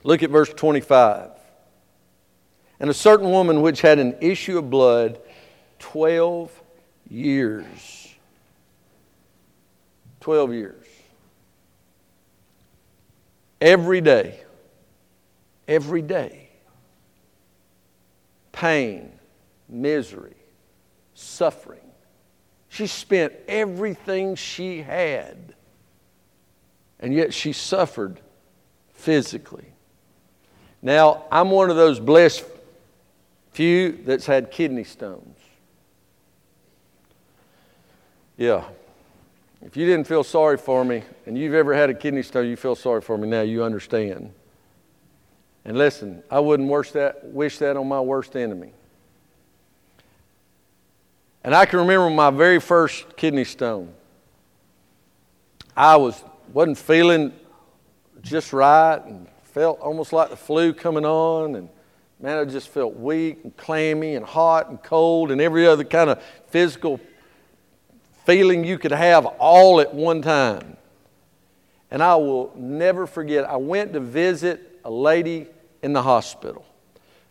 Look 0.04 0.22
at 0.22 0.30
verse 0.30 0.52
25. 0.54 1.30
And 2.78 2.88
a 2.88 2.94
certain 2.94 3.30
woman 3.30 3.62
which 3.62 3.80
had 3.80 3.98
an 3.98 4.16
issue 4.20 4.58
of 4.58 4.70
blood 4.70 5.18
12 5.80 6.52
years. 7.08 8.14
12 10.20 10.52
years 10.52 10.85
every 13.60 14.00
day. 14.00 14.40
Every 15.68 16.02
day. 16.02 16.48
Pain, 18.52 19.12
misery, 19.68 20.36
suffering. 21.14 21.80
She 22.68 22.86
spent 22.86 23.32
everything 23.48 24.34
she 24.34 24.82
had, 24.82 25.54
and 27.00 27.12
yet 27.12 27.34
she 27.34 27.52
suffered 27.52 28.20
physically. 28.94 29.66
Now, 30.82 31.24
I'm 31.30 31.50
one 31.50 31.70
of 31.70 31.76
those 31.76 32.00
blessed 32.00 32.44
few 33.52 33.92
that's 34.04 34.26
had 34.26 34.50
kidney 34.50 34.84
stones. 34.84 35.38
Yeah, 38.36 38.64
if 39.66 39.76
you 39.76 39.84
didn't 39.84 40.06
feel 40.06 40.22
sorry 40.22 40.56
for 40.56 40.84
me 40.84 41.02
and 41.26 41.36
you've 41.36 41.52
ever 41.52 41.74
had 41.74 41.90
a 41.90 41.94
kidney 41.94 42.22
stone, 42.22 42.46
you 42.46 42.54
feel 42.54 42.76
sorry 42.76 43.00
for 43.00 43.18
me 43.18 43.26
now, 43.26 43.40
you 43.42 43.64
understand. 43.64 44.32
And 45.64 45.76
listen, 45.76 46.22
I 46.30 46.38
wouldn't 46.38 46.70
wish 46.70 46.92
that, 46.92 47.24
wish 47.24 47.58
that 47.58 47.76
on 47.76 47.88
my 47.88 48.00
worst 48.00 48.36
enemy. 48.36 48.70
And 51.42 51.52
I 51.52 51.66
can 51.66 51.80
remember 51.80 52.08
my 52.10 52.30
very 52.30 52.60
first 52.60 53.16
kidney 53.16 53.42
stone. 53.42 53.92
I 55.76 55.96
was, 55.96 56.22
wasn't 56.52 56.78
feeling 56.78 57.32
just 58.22 58.52
right 58.52 59.04
and 59.04 59.26
felt 59.42 59.80
almost 59.80 60.12
like 60.12 60.30
the 60.30 60.36
flu 60.36 60.74
coming 60.74 61.04
on. 61.04 61.56
And 61.56 61.68
man, 62.20 62.38
I 62.38 62.44
just 62.44 62.68
felt 62.68 62.94
weak 62.94 63.40
and 63.42 63.56
clammy 63.56 64.14
and 64.14 64.24
hot 64.24 64.70
and 64.70 64.80
cold 64.80 65.32
and 65.32 65.40
every 65.40 65.66
other 65.66 65.82
kind 65.82 66.08
of 66.08 66.22
physical 66.50 67.00
feeling 68.26 68.64
you 68.64 68.76
could 68.78 68.90
have 68.90 69.24
all 69.24 69.80
at 69.80 69.94
one 69.94 70.20
time. 70.20 70.76
And 71.90 72.02
I 72.02 72.16
will 72.16 72.52
never 72.56 73.06
forget, 73.06 73.48
I 73.48 73.56
went 73.56 73.92
to 73.92 74.00
visit 74.00 74.80
a 74.84 74.90
lady 74.90 75.46
in 75.82 75.92
the 75.92 76.02
hospital 76.02 76.66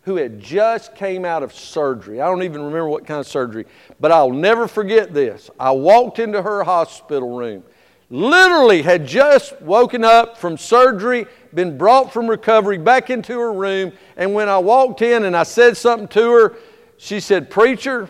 who 0.02 0.16
had 0.16 0.40
just 0.40 0.94
came 0.94 1.24
out 1.24 1.42
of 1.42 1.52
surgery. 1.52 2.20
I 2.20 2.26
don't 2.26 2.44
even 2.44 2.62
remember 2.62 2.88
what 2.88 3.06
kind 3.06 3.20
of 3.20 3.26
surgery, 3.26 3.66
but 4.00 4.12
I'll 4.12 4.30
never 4.32 4.68
forget 4.68 5.12
this. 5.12 5.50
I 5.60 5.72
walked 5.72 6.18
into 6.18 6.40
her 6.40 6.64
hospital 6.64 7.36
room. 7.36 7.62
literally 8.08 8.82
had 8.82 9.04
just 9.04 9.60
woken 9.60 10.04
up 10.04 10.38
from 10.38 10.56
surgery, 10.56 11.26
been 11.52 11.76
brought 11.76 12.12
from 12.12 12.28
recovery 12.28 12.78
back 12.78 13.10
into 13.10 13.38
her 13.38 13.52
room. 13.52 13.92
And 14.16 14.32
when 14.32 14.48
I 14.48 14.58
walked 14.58 15.02
in 15.02 15.24
and 15.24 15.36
I 15.36 15.42
said 15.42 15.76
something 15.76 16.08
to 16.08 16.30
her, 16.30 16.56
she 16.98 17.18
said, 17.18 17.50
Preacher, 17.50 18.08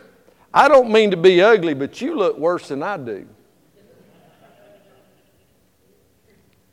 I 0.57 0.69
don't 0.69 0.91
mean 0.91 1.11
to 1.11 1.19
be 1.19 1.43
ugly, 1.43 1.75
but 1.75 2.01
you 2.01 2.17
look 2.17 2.39
worse 2.39 2.69
than 2.69 2.83
I 2.83 2.97
do. 2.97 3.29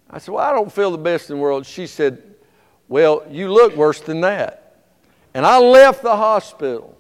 I 0.10 0.20
said, 0.20 0.32
Well, 0.32 0.46
I 0.46 0.54
don't 0.54 0.72
feel 0.72 0.90
the 0.90 0.98
best 0.98 1.30
in 1.30 1.36
the 1.36 1.42
world. 1.42 1.66
She 1.66 1.86
said, 1.86 2.24
Well, 2.88 3.26
you 3.30 3.52
look 3.52 3.76
worse 3.76 4.00
than 4.00 4.22
that. 4.22 4.86
And 5.34 5.46
I 5.46 5.58
left 5.58 6.02
the 6.02 6.16
hospital. 6.16 6.98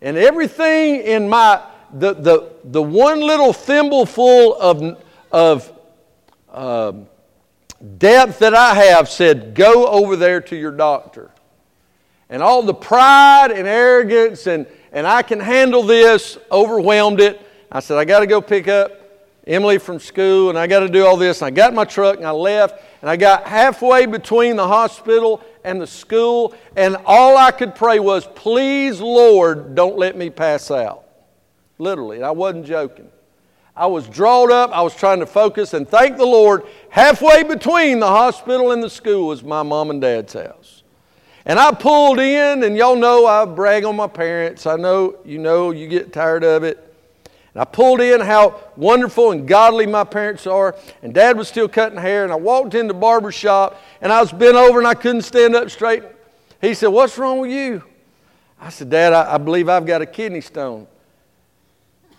And 0.00 0.16
everything 0.16 1.00
in 1.00 1.28
my, 1.28 1.60
the, 1.92 2.14
the, 2.14 2.52
the 2.62 2.82
one 2.82 3.18
little 3.20 3.52
thimbleful 3.52 4.54
of, 4.60 5.02
of 5.32 5.72
uh, 6.48 6.92
depth 7.98 8.38
that 8.38 8.54
I 8.54 8.74
have 8.74 9.08
said, 9.08 9.56
Go 9.56 9.88
over 9.88 10.14
there 10.14 10.40
to 10.42 10.54
your 10.54 10.70
doctor. 10.70 11.32
And 12.30 12.40
all 12.40 12.62
the 12.62 12.72
pride 12.72 13.50
and 13.50 13.66
arrogance 13.66 14.46
and, 14.46 14.68
and 14.94 15.06
I 15.06 15.22
can 15.22 15.40
handle 15.40 15.82
this 15.82 16.38
overwhelmed 16.50 17.20
it. 17.20 17.46
I 17.70 17.80
said, 17.80 17.98
I 17.98 18.04
got 18.04 18.20
to 18.20 18.26
go 18.26 18.40
pick 18.40 18.68
up 18.68 18.92
Emily 19.46 19.78
from 19.78 19.98
school 19.98 20.48
and 20.48 20.58
I 20.58 20.68
got 20.68 20.80
to 20.80 20.88
do 20.88 21.04
all 21.04 21.16
this. 21.16 21.42
And 21.42 21.48
I 21.48 21.50
got 21.50 21.74
my 21.74 21.84
truck 21.84 22.16
and 22.16 22.26
I 22.26 22.30
left 22.30 22.80
and 23.02 23.10
I 23.10 23.16
got 23.16 23.46
halfway 23.46 24.06
between 24.06 24.56
the 24.56 24.66
hospital 24.66 25.42
and 25.64 25.80
the 25.80 25.86
school 25.86 26.54
and 26.76 26.96
all 27.04 27.36
I 27.36 27.50
could 27.50 27.74
pray 27.74 27.98
was, 27.98 28.26
please, 28.34 29.00
Lord, 29.00 29.74
don't 29.74 29.98
let 29.98 30.16
me 30.16 30.30
pass 30.30 30.70
out. 30.70 31.04
Literally, 31.78 32.22
I 32.22 32.30
wasn't 32.30 32.64
joking. 32.64 33.08
I 33.76 33.86
was 33.86 34.06
drawn 34.08 34.52
up, 34.52 34.70
I 34.70 34.82
was 34.82 34.94
trying 34.94 35.18
to 35.18 35.26
focus, 35.26 35.74
and 35.74 35.88
thank 35.88 36.16
the 36.16 36.24
Lord, 36.24 36.62
halfway 36.90 37.42
between 37.42 37.98
the 37.98 38.06
hospital 38.06 38.70
and 38.70 38.80
the 38.80 38.88
school 38.88 39.26
was 39.26 39.42
my 39.42 39.64
mom 39.64 39.90
and 39.90 40.00
dad's 40.00 40.34
house. 40.34 40.73
And 41.46 41.58
I 41.58 41.72
pulled 41.72 42.18
in, 42.20 42.62
and 42.62 42.76
y'all 42.76 42.96
know 42.96 43.26
I 43.26 43.44
brag 43.44 43.84
on 43.84 43.96
my 43.96 44.06
parents. 44.06 44.66
I 44.66 44.76
know 44.76 45.16
you 45.24 45.38
know 45.38 45.72
you 45.72 45.88
get 45.88 46.12
tired 46.12 46.42
of 46.42 46.64
it. 46.64 46.78
And 47.54 47.60
I 47.60 47.64
pulled 47.64 48.00
in 48.00 48.20
how 48.20 48.60
wonderful 48.76 49.30
and 49.30 49.46
godly 49.46 49.86
my 49.86 50.04
parents 50.04 50.46
are. 50.46 50.74
And 51.02 51.14
dad 51.14 51.36
was 51.36 51.46
still 51.46 51.68
cutting 51.68 51.98
hair. 51.98 52.24
And 52.24 52.32
I 52.32 52.36
walked 52.36 52.74
in 52.74 52.88
the 52.88 52.94
barber 52.94 53.30
shop 53.30 53.80
and 54.00 54.12
I 54.12 54.20
was 54.20 54.32
bent 54.32 54.56
over 54.56 54.78
and 54.78 54.88
I 54.88 54.94
couldn't 54.94 55.22
stand 55.22 55.54
up 55.54 55.70
straight. 55.70 56.02
He 56.60 56.74
said, 56.74 56.88
What's 56.88 57.16
wrong 57.16 57.38
with 57.38 57.52
you? 57.52 57.84
I 58.60 58.70
said, 58.70 58.90
Dad, 58.90 59.12
I, 59.12 59.34
I 59.34 59.38
believe 59.38 59.68
I've 59.68 59.86
got 59.86 60.02
a 60.02 60.06
kidney 60.06 60.40
stone. 60.40 60.88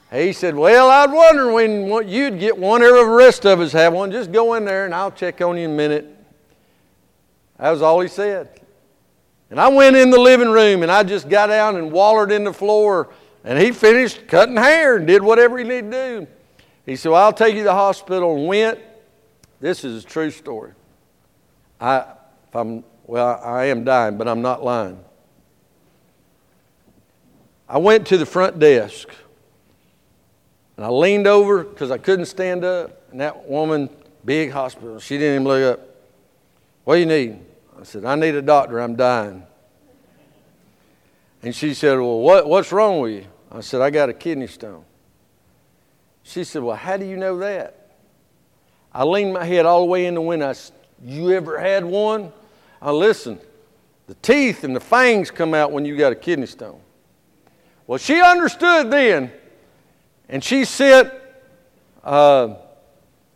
He 0.09 0.31
said, 0.31 0.55
Well, 0.55 0.89
I'd 0.89 1.11
wonder 1.11 1.51
when 1.51 2.07
you'd 2.07 2.39
get 2.39 2.57
one 2.57 2.81
or 2.81 2.95
the 2.95 3.05
rest 3.05 3.45
of 3.45 3.59
us 3.59 3.73
have 3.73 3.91
one. 3.91 4.11
Just 4.11 4.31
go 4.31 4.53
in 4.53 4.63
there 4.63 4.85
and 4.85 4.95
I'll 4.95 5.11
check 5.11 5.41
on 5.41 5.57
you 5.57 5.65
in 5.65 5.71
a 5.71 5.75
minute. 5.75 6.15
That 7.57 7.71
was 7.71 7.81
all 7.81 7.99
he 7.99 8.07
said. 8.07 8.61
And 9.55 9.61
I 9.61 9.69
went 9.69 9.95
in 9.95 10.09
the 10.09 10.19
living 10.19 10.51
room 10.51 10.83
and 10.83 10.91
I 10.91 11.03
just 11.03 11.29
got 11.29 11.47
down 11.47 11.77
and 11.77 11.89
wallered 11.89 12.29
in 12.29 12.43
the 12.43 12.51
floor 12.51 13.07
and 13.45 13.57
he 13.57 13.71
finished 13.71 14.27
cutting 14.27 14.57
hair 14.57 14.97
and 14.97 15.07
did 15.07 15.23
whatever 15.23 15.57
he 15.57 15.63
needed 15.63 15.91
to 15.91 15.97
do. 15.97 16.27
He 16.85 16.97
said, 16.97 17.13
Well, 17.13 17.23
I'll 17.23 17.31
take 17.31 17.53
you 17.53 17.61
to 17.61 17.63
the 17.63 17.71
hospital 17.71 18.35
and 18.35 18.47
went. 18.47 18.79
This 19.61 19.85
is 19.85 20.03
a 20.03 20.05
true 20.05 20.29
story. 20.29 20.73
I, 21.79 22.03
I'm, 22.53 22.83
well, 23.05 23.39
I 23.41 23.67
am 23.67 23.85
dying, 23.85 24.17
but 24.17 24.27
I'm 24.27 24.41
not 24.41 24.61
lying. 24.61 24.99
I 27.69 27.77
went 27.77 28.07
to 28.07 28.17
the 28.17 28.25
front 28.25 28.59
desk 28.59 29.07
and 30.75 30.85
I 30.85 30.89
leaned 30.89 31.27
over 31.27 31.63
because 31.63 31.91
I 31.91 31.97
couldn't 31.97 32.25
stand 32.25 32.65
up. 32.65 33.09
And 33.09 33.21
that 33.21 33.47
woman, 33.47 33.89
big 34.25 34.51
hospital, 34.51 34.99
she 34.99 35.17
didn't 35.17 35.35
even 35.35 35.47
look 35.47 35.79
up. 35.79 35.89
What 36.83 36.95
do 36.95 36.99
you 36.99 37.05
need? 37.05 37.44
I 37.79 37.83
said, 37.83 38.05
I 38.05 38.15
need 38.15 38.35
a 38.35 38.41
doctor. 38.41 38.79
I'm 38.79 38.95
dying. 38.95 39.43
And 41.43 41.55
she 41.55 41.73
said, 41.73 41.99
Well, 41.99 42.19
what, 42.19 42.47
what's 42.47 42.71
wrong 42.71 43.01
with 43.01 43.13
you? 43.13 43.25
I 43.51 43.61
said, 43.61 43.81
I 43.81 43.89
got 43.89 44.09
a 44.09 44.13
kidney 44.13 44.47
stone. 44.47 44.83
She 46.23 46.43
said, 46.43 46.63
Well, 46.63 46.75
how 46.75 46.97
do 46.97 47.05
you 47.05 47.17
know 47.17 47.37
that? 47.39 47.97
I 48.93 49.03
leaned 49.03 49.33
my 49.33 49.45
head 49.45 49.65
all 49.65 49.81
the 49.81 49.85
way 49.85 50.05
in 50.05 50.15
the 50.15 50.21
window. 50.21 50.49
I 50.49 50.53
said, 50.53 50.75
You 51.03 51.31
ever 51.31 51.59
had 51.59 51.85
one? 51.85 52.31
I 52.81 52.91
listen, 52.91 53.39
the 54.07 54.15
teeth 54.15 54.63
and 54.63 54.75
the 54.75 54.79
fangs 54.79 55.31
come 55.31 55.53
out 55.53 55.71
when 55.71 55.85
you 55.85 55.97
got 55.97 56.11
a 56.11 56.15
kidney 56.15 56.45
stone. 56.45 56.79
Well, 57.87 57.99
she 57.99 58.21
understood 58.21 58.89
then, 58.89 59.31
and 60.29 60.43
she 60.43 60.65
sent 60.65 61.13
uh, 62.03 62.55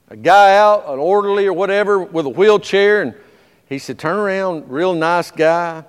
a 0.10 0.16
guy 0.16 0.58
out, 0.58 0.86
an 0.88 1.00
orderly 1.00 1.46
or 1.46 1.54
whatever, 1.54 2.00
with 2.00 2.26
a 2.26 2.30
wheelchair, 2.30 3.02
and 3.04 3.14
he 3.70 3.80
said, 3.80 3.98
Turn 3.98 4.18
around, 4.18 4.70
real 4.70 4.94
nice 4.94 5.32
guy, 5.32 5.86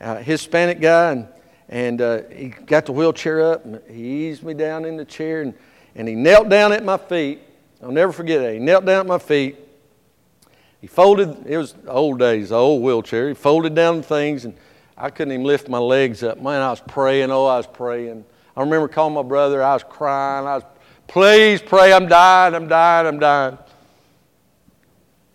uh, 0.00 0.16
Hispanic 0.16 0.80
guy, 0.80 1.12
and 1.12 1.28
and 1.68 2.00
uh, 2.00 2.22
he 2.34 2.48
got 2.48 2.86
the 2.86 2.92
wheelchair 2.92 3.52
up 3.52 3.64
and 3.64 3.80
he 3.88 4.28
eased 4.28 4.42
me 4.42 4.54
down 4.54 4.84
in 4.84 4.96
the 4.96 5.04
chair 5.04 5.42
and, 5.42 5.54
and 5.94 6.08
he 6.08 6.14
knelt 6.14 6.48
down 6.48 6.72
at 6.72 6.84
my 6.84 6.96
feet. 6.96 7.40
I'll 7.82 7.92
never 7.92 8.12
forget 8.12 8.40
that. 8.40 8.54
He 8.54 8.58
knelt 8.58 8.86
down 8.86 9.00
at 9.00 9.06
my 9.06 9.18
feet. 9.18 9.58
He 10.80 10.86
folded, 10.86 11.46
it 11.46 11.58
was 11.58 11.74
old 11.86 12.18
days, 12.18 12.52
old 12.52 12.82
wheelchair. 12.82 13.28
He 13.28 13.34
folded 13.34 13.74
down 13.74 14.02
things 14.02 14.46
and 14.46 14.56
I 14.96 15.10
couldn't 15.10 15.32
even 15.32 15.44
lift 15.44 15.68
my 15.68 15.78
legs 15.78 16.22
up. 16.22 16.40
Man, 16.40 16.62
I 16.62 16.70
was 16.70 16.80
praying. 16.80 17.30
Oh, 17.30 17.44
I 17.44 17.58
was 17.58 17.66
praying. 17.66 18.24
I 18.56 18.60
remember 18.60 18.88
calling 18.88 19.14
my 19.14 19.22
brother. 19.22 19.62
I 19.62 19.74
was 19.74 19.84
crying. 19.84 20.46
I 20.46 20.54
was, 20.54 20.64
please 21.06 21.60
pray. 21.60 21.92
I'm 21.92 22.08
dying. 22.08 22.54
I'm 22.54 22.66
dying. 22.66 23.06
I'm 23.06 23.18
dying. 23.18 23.58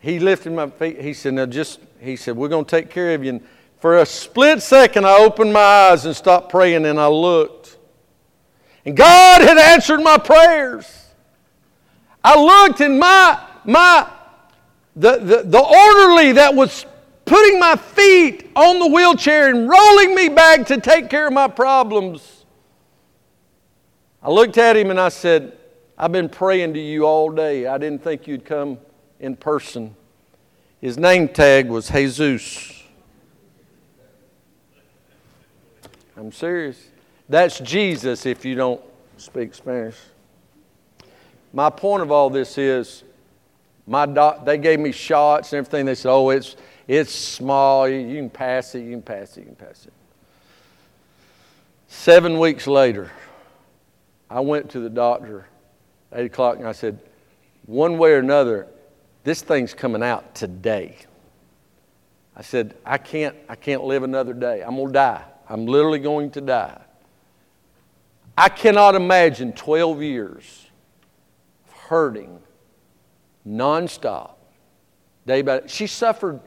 He 0.04 0.20
lifted 0.20 0.52
my 0.52 0.70
feet. 0.70 1.00
He 1.00 1.14
said, 1.14 1.36
now 1.36 1.46
just, 1.46 1.80
he 2.02 2.18
said, 2.18 2.36
we're 2.36 2.50
going 2.50 2.66
to 2.66 2.70
take 2.70 2.90
care 2.90 3.16
of 3.16 3.24
you. 3.24 3.30
And 3.30 3.48
for 3.80 4.00
a 4.00 4.06
split 4.06 4.62
second, 4.62 5.06
I 5.06 5.18
opened 5.20 5.54
my 5.54 5.62
eyes 5.62 6.06
and 6.06 6.14
stopped 6.14 6.50
praying 6.50 6.86
and 6.86 7.00
I 7.00 7.08
looked. 7.08 7.78
And 8.84 8.98
God 8.98 9.42
had 9.42 9.58
answered 9.58 10.02
my 10.02 10.18
prayers. 10.18 10.86
I 12.22 12.38
looked 12.38 12.82
and 12.82 13.00
my, 13.00 13.48
my, 13.64 14.06
the, 14.94 15.20
the, 15.20 15.44
the 15.46 15.62
orderly 15.62 16.34
that 16.34 16.54
was 16.54 16.86
putting 17.24 17.58
my 17.58 17.78
feet 17.78 18.52
on 18.58 18.80
the 18.80 18.88
wheelchair 18.88 19.48
and 19.48 19.70
rolling 19.70 20.16
me 20.16 20.28
back 20.28 20.66
to 20.66 20.82
take 20.82 21.10
care 21.10 21.28
of 21.28 21.34
my 21.34 21.48
problems. 21.48 22.44
I 24.22 24.30
looked 24.30 24.58
at 24.58 24.76
him 24.76 24.90
and 24.90 25.00
I 25.00 25.08
said, 25.08 25.58
I've 25.98 26.12
been 26.12 26.28
praying 26.28 26.74
to 26.74 26.80
you 26.82 27.06
all 27.06 27.30
day. 27.30 27.68
I 27.68 27.78
didn't 27.78 28.04
think 28.04 28.28
you'd 28.28 28.44
come 28.44 28.80
in 29.24 29.38
person. 29.38 29.96
His 30.82 30.98
name 30.98 31.30
tag 31.30 31.70
was 31.70 31.88
Jesus. 31.88 32.84
I'm 36.18 36.32
serious. 36.32 36.90
That's 37.30 37.60
Jesus 37.60 38.26
if 38.26 38.44
you 38.44 38.56
don't 38.56 38.82
speak 39.16 39.56
Spanish. 39.56 39.96
My 41.54 41.70
point 41.70 42.04
of 42.04 42.12
all 42.12 42.30
this 42.30 42.58
is 42.58 43.04
my 43.88 44.06
doc, 44.06 44.44
they 44.44 44.58
gave 44.58 44.80
me 44.80 44.92
shots 44.92 45.54
and 45.54 45.60
everything. 45.60 45.86
They 45.86 45.96
said, 45.96 46.12
oh, 46.12 46.30
it's, 46.30 46.58
it's 46.86 47.14
small. 47.14 47.88
You, 47.88 48.18
can 48.18 48.30
pass 48.30 48.76
it, 48.76 48.82
you 48.82 48.92
can 48.92 49.02
pass 49.02 49.38
it, 49.38 49.42
you 49.42 49.46
can 49.48 49.56
pass 49.56 49.86
it. 49.86 49.94
Seven 51.88 52.40
weeks 52.40 52.68
later, 52.68 53.10
I 54.30 54.42
went 54.42 54.70
to 54.72 54.82
the 54.82 54.90
doctor, 54.90 55.46
8 56.12 56.26
o'clock, 56.26 56.58
and 56.58 56.68
I 56.68 56.74
said, 56.74 57.00
one 57.66 57.98
way 57.98 58.12
or 58.12 58.20
another, 58.20 58.68
this 59.24 59.42
thing's 59.42 59.74
coming 59.74 60.04
out 60.04 60.36
today. 60.36 60.98
I 62.36 62.42
said, 62.42 62.76
I 62.86 62.98
can't, 62.98 63.36
I 63.48 63.56
can't 63.56 63.84
live 63.84 64.04
another 64.04 64.34
day. 64.34 64.62
I'm 64.62 64.76
going 64.76 64.88
to 64.88 64.94
die. 64.94 65.24
I'm 65.48 65.66
literally 65.66 66.00
going 66.00 66.32
to 66.32 66.42
die. 66.42 66.82
I 68.38 68.50
cannot 68.50 68.96
imagine 68.96 69.54
12 69.54 70.02
years 70.02 70.68
of 71.68 71.74
hurting 71.74 72.40
nonstop, 73.48 74.32
day 75.28 75.42
by 75.42 75.60
day. 75.60 75.68
She 75.68 75.86
suffered 75.86 76.40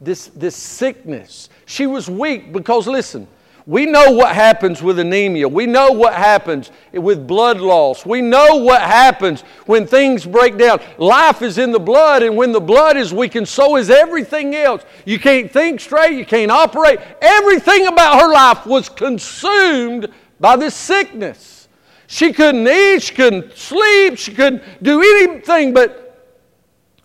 this, 0.00 0.26
this 0.28 0.56
sickness. 0.56 1.48
She 1.66 1.86
was 1.86 2.10
weak 2.10 2.52
because, 2.52 2.86
listen, 2.88 3.28
we 3.66 3.86
know 3.86 4.12
what 4.12 4.34
happens 4.34 4.82
with 4.82 4.98
anemia. 4.98 5.48
We 5.48 5.66
know 5.66 5.92
what 5.92 6.14
happens 6.14 6.70
with 6.92 7.26
blood 7.26 7.60
loss. 7.60 8.06
We 8.06 8.20
know 8.20 8.56
what 8.56 8.80
happens 8.80 9.42
when 9.66 9.86
things 9.86 10.24
break 10.24 10.56
down. 10.56 10.80
Life 10.98 11.42
is 11.42 11.58
in 11.58 11.72
the 11.72 11.80
blood, 11.80 12.22
and 12.22 12.36
when 12.36 12.52
the 12.52 12.60
blood 12.60 12.96
is 12.96 13.12
weak, 13.12 13.34
and 13.34 13.46
so 13.46 13.76
is 13.76 13.90
everything 13.90 14.54
else. 14.54 14.82
You 15.04 15.18
can't 15.18 15.50
think 15.50 15.80
straight, 15.80 16.16
you 16.16 16.24
can't 16.24 16.50
operate. 16.50 17.00
Everything 17.20 17.86
about 17.86 18.20
her 18.20 18.32
life 18.32 18.66
was 18.66 18.88
consumed 18.88 20.08
by 20.38 20.56
this 20.56 20.74
sickness. 20.74 21.68
She 22.06 22.32
couldn't 22.32 22.66
eat, 22.66 23.02
she 23.02 23.14
couldn't 23.14 23.56
sleep, 23.56 24.18
she 24.18 24.34
couldn't 24.34 24.62
do 24.82 25.00
anything 25.00 25.74
but 25.74 26.28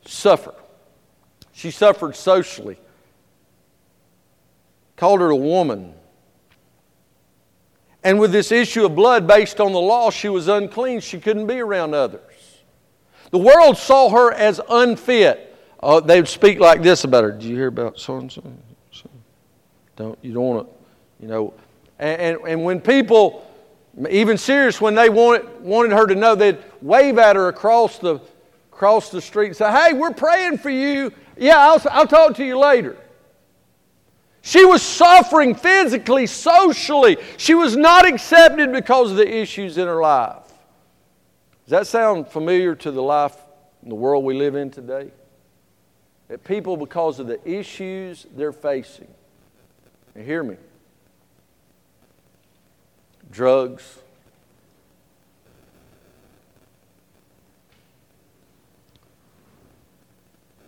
suffer. 0.06 0.54
She 1.52 1.72
suffered 1.72 2.16
socially. 2.16 2.78
Called 4.96 5.20
her 5.20 5.30
a 5.30 5.36
woman 5.36 5.95
and 8.06 8.20
with 8.20 8.32
this 8.32 8.52
issue 8.52 8.86
of 8.86 8.96
blood 8.96 9.26
based 9.26 9.60
on 9.60 9.74
the 9.74 9.80
law, 9.80 10.12
she 10.12 10.30
was 10.30 10.48
unclean. 10.48 11.00
She 11.00 11.20
couldn't 11.20 11.48
be 11.48 11.60
around 11.60 11.96
others. 11.96 12.22
The 13.32 13.40
world 13.40 13.78
saw 13.78 14.10
her 14.12 14.32
as 14.32 14.62
unfit. 14.70 15.58
Uh, 15.82 16.02
they 16.02 16.20
would 16.22 16.30
speak 16.30 16.60
like 16.60 16.84
this 16.84 17.04
about 17.04 17.24
her. 17.24 17.32
Did 17.32 17.44
you 17.44 17.56
hear 17.56 17.68
about 17.68 18.00
so 18.00 18.18
and 18.18 18.32
so? 18.32 18.44
Don't 19.96 20.20
you 20.22 20.34
don't 20.34 20.44
want 20.44 20.68
to, 20.68 21.24
you 21.24 21.28
know? 21.28 21.54
And, 21.98 22.22
and, 22.22 22.48
and 22.48 22.64
when 22.64 22.80
people, 22.80 23.44
even 24.08 24.38
serious, 24.38 24.80
when 24.80 24.94
they 24.94 25.10
wanted 25.10 25.62
wanted 25.62 25.92
her 25.92 26.06
to 26.06 26.14
know, 26.14 26.36
they'd 26.36 26.60
wave 26.84 27.18
at 27.18 27.36
her 27.36 27.48
across 27.48 27.98
the 27.98 28.22
across 28.72 29.10
the 29.10 29.22
street 29.22 29.48
and 29.48 29.56
say, 29.56 29.72
"Hey, 29.72 29.94
we're 29.94 30.12
praying 30.14 30.60
for 30.60 30.70
you. 30.70 31.12
Yeah, 31.38 31.58
I'll 31.58 31.82
I'll 31.90 32.08
talk 32.08 32.36
to 32.36 32.46
you 32.46 32.60
later." 32.60 32.98
She 34.46 34.64
was 34.64 34.84
suffering 34.84 35.56
physically, 35.56 36.28
socially. 36.28 37.18
She 37.38 37.56
was 37.56 37.76
not 37.76 38.08
accepted 38.08 38.72
because 38.72 39.10
of 39.10 39.18
the 39.18 39.28
issues 39.28 39.80
in 39.80 39.88
her 39.88 40.00
life. 40.00 40.44
Does 41.64 41.72
that 41.72 41.88
sound 41.88 42.28
familiar 42.28 42.76
to 42.76 42.92
the 42.92 43.02
life 43.02 43.36
in 43.82 43.90
the 43.90 43.96
world 43.96 44.24
we 44.24 44.36
live 44.36 44.54
in 44.54 44.70
today? 44.70 45.10
That 46.28 46.44
people, 46.44 46.78
because 46.78 47.20
of 47.20 47.26
the 47.26 47.40
issues 47.44 48.28
they're 48.36 48.52
facing, 48.52 49.08
and 50.14 50.24
hear 50.24 50.44
me, 50.44 50.58
drugs, 53.32 53.98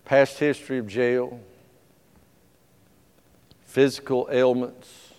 past 0.03 0.39
history 0.39 0.79
of 0.79 0.87
jail, 0.87 1.39
physical 3.67 4.27
ailments, 4.31 5.13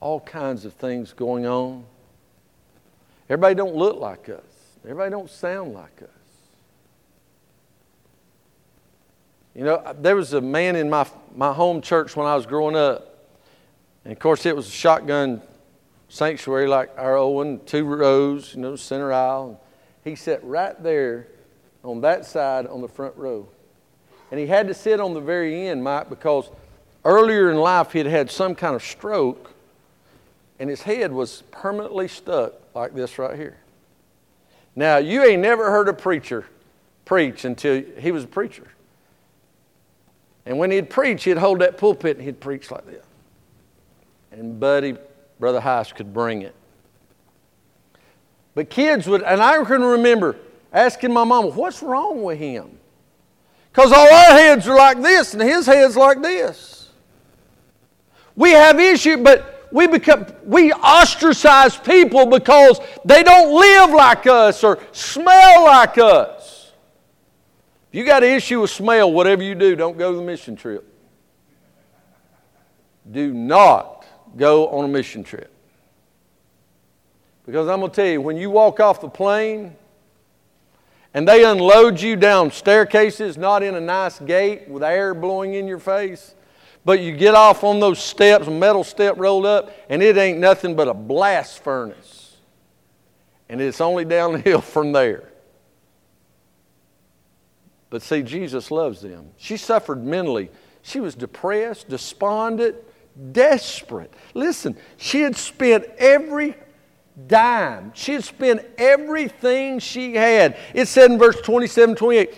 all 0.00 0.20
kinds 0.20 0.64
of 0.64 0.72
things 0.72 1.12
going 1.12 1.44
on. 1.44 1.84
Everybody 3.28 3.54
don't 3.54 3.74
look 3.74 3.98
like 3.98 4.28
us. 4.28 4.42
Everybody 4.84 5.10
don't 5.10 5.28
sound 5.28 5.74
like 5.74 6.02
us. 6.02 6.08
You 9.54 9.64
know, 9.64 9.94
there 10.00 10.16
was 10.16 10.32
a 10.32 10.40
man 10.40 10.76
in 10.76 10.88
my, 10.88 11.06
my 11.34 11.52
home 11.52 11.80
church 11.80 12.16
when 12.16 12.26
I 12.26 12.34
was 12.34 12.46
growing 12.46 12.76
up. 12.76 13.28
And 14.04 14.12
of 14.12 14.18
course, 14.18 14.46
it 14.46 14.54
was 14.54 14.68
a 14.68 14.72
shotgun 14.72 15.42
sanctuary 16.08 16.68
like 16.68 16.90
our 16.96 17.16
old 17.16 17.36
one, 17.36 17.60
two 17.64 17.84
rows, 17.84 18.54
you 18.54 18.60
know, 18.60 18.76
center 18.76 19.12
aisle. 19.12 19.60
He 20.04 20.14
sat 20.16 20.44
right 20.44 20.80
there 20.82 21.28
on 21.82 22.00
that 22.02 22.24
side 22.24 22.66
on 22.66 22.82
the 22.82 22.88
front 22.88 23.16
row. 23.16 23.48
And 24.30 24.40
he 24.40 24.46
had 24.46 24.68
to 24.68 24.74
sit 24.74 25.00
on 25.00 25.14
the 25.14 25.20
very 25.20 25.68
end, 25.68 25.82
Mike, 25.82 26.10
because 26.10 26.50
Earlier 27.04 27.50
in 27.50 27.58
life, 27.58 27.92
he 27.92 27.98
had 27.98 28.06
had 28.06 28.30
some 28.30 28.54
kind 28.54 28.74
of 28.74 28.82
stroke, 28.82 29.52
and 30.58 30.70
his 30.70 30.82
head 30.82 31.12
was 31.12 31.42
permanently 31.50 32.08
stuck 32.08 32.54
like 32.74 32.94
this 32.94 33.18
right 33.18 33.36
here. 33.36 33.58
Now, 34.74 34.96
you 34.96 35.22
ain't 35.22 35.42
never 35.42 35.70
heard 35.70 35.88
a 35.88 35.92
preacher 35.92 36.46
preach 37.04 37.44
until 37.44 37.82
he 37.98 38.10
was 38.10 38.24
a 38.24 38.28
preacher. 38.28 38.66
And 40.46 40.58
when 40.58 40.70
he'd 40.70 40.90
preach, 40.90 41.24
he'd 41.24 41.38
hold 41.38 41.60
that 41.60 41.78
pulpit 41.78 42.16
and 42.16 42.24
he'd 42.24 42.40
preach 42.40 42.70
like 42.70 42.86
this. 42.86 43.04
And 44.32 44.58
Buddy, 44.58 44.96
Brother 45.38 45.60
Heiss, 45.60 45.94
could 45.94 46.12
bring 46.12 46.42
it. 46.42 46.54
But 48.54 48.70
kids 48.70 49.06
would, 49.06 49.22
and 49.22 49.42
I 49.42 49.62
can 49.64 49.82
remember 49.82 50.36
asking 50.72 51.12
my 51.12 51.24
mom, 51.24 51.46
what's 51.54 51.82
wrong 51.82 52.22
with 52.22 52.38
him? 52.38 52.78
Because 53.72 53.92
all 53.92 54.12
our 54.12 54.32
heads 54.38 54.68
are 54.68 54.76
like 54.76 55.00
this 55.02 55.34
and 55.34 55.42
his 55.42 55.66
head's 55.66 55.96
like 55.96 56.22
this. 56.22 56.83
We 58.36 58.50
have 58.50 58.80
issue, 58.80 59.18
but 59.18 59.68
we 59.70 59.86
become 59.86 60.26
we 60.44 60.72
ostracize 60.72 61.76
people 61.76 62.26
because 62.26 62.80
they 63.04 63.22
don't 63.22 63.52
live 63.52 63.90
like 63.90 64.26
us 64.26 64.62
or 64.62 64.78
smell 64.92 65.64
like 65.64 65.98
us. 65.98 66.72
If 67.90 67.98
you 67.98 68.04
got 68.04 68.24
an 68.24 68.30
issue 68.30 68.60
with 68.60 68.70
smell, 68.70 69.12
whatever 69.12 69.42
you 69.42 69.54
do, 69.54 69.76
don't 69.76 69.96
go 69.96 70.12
to 70.12 70.16
the 70.16 70.22
mission 70.22 70.56
trip. 70.56 70.84
Do 73.10 73.32
not 73.32 74.06
go 74.36 74.68
on 74.68 74.84
a 74.84 74.88
mission 74.88 75.22
trip. 75.22 75.52
Because 77.46 77.68
I'm 77.68 77.80
going 77.80 77.90
to 77.90 77.96
tell 77.96 78.06
you, 78.06 78.20
when 78.20 78.36
you 78.36 78.50
walk 78.50 78.80
off 78.80 79.00
the 79.00 79.08
plane 79.08 79.76
and 81.12 81.28
they 81.28 81.44
unload 81.44 82.00
you 82.00 82.16
down 82.16 82.50
staircases, 82.50 83.36
not 83.36 83.62
in 83.62 83.74
a 83.74 83.80
nice 83.80 84.18
gate 84.18 84.68
with 84.68 84.82
air 84.82 85.14
blowing 85.14 85.54
in 85.54 85.68
your 85.68 85.78
face, 85.78 86.34
but 86.84 87.00
you 87.00 87.12
get 87.16 87.34
off 87.34 87.64
on 87.64 87.80
those 87.80 87.98
steps, 87.98 88.46
metal 88.46 88.84
step 88.84 89.14
rolled 89.16 89.46
up, 89.46 89.70
and 89.88 90.02
it 90.02 90.16
ain't 90.16 90.38
nothing 90.38 90.76
but 90.76 90.88
a 90.88 90.94
blast 90.94 91.62
furnace. 91.62 92.36
And 93.48 93.60
it's 93.60 93.80
only 93.80 94.04
downhill 94.04 94.60
from 94.62 94.92
there. 94.92 95.30
But 97.90 98.02
see, 98.02 98.22
Jesus 98.22 98.70
loves 98.70 99.00
them. 99.00 99.30
She 99.36 99.56
suffered 99.56 100.04
mentally. 100.04 100.50
She 100.82 101.00
was 101.00 101.14
depressed, 101.14 101.88
despondent, 101.88 102.76
desperate. 103.32 104.12
Listen, 104.34 104.76
she 104.96 105.20
had 105.20 105.36
spent 105.36 105.84
every 105.96 106.56
dime, 107.26 107.92
she 107.94 108.14
had 108.14 108.24
spent 108.24 108.66
everything 108.76 109.78
she 109.78 110.14
had. 110.14 110.58
It 110.74 110.88
said 110.88 111.10
in 111.12 111.18
verse 111.18 111.40
27 111.40 111.94
28, 111.94 112.34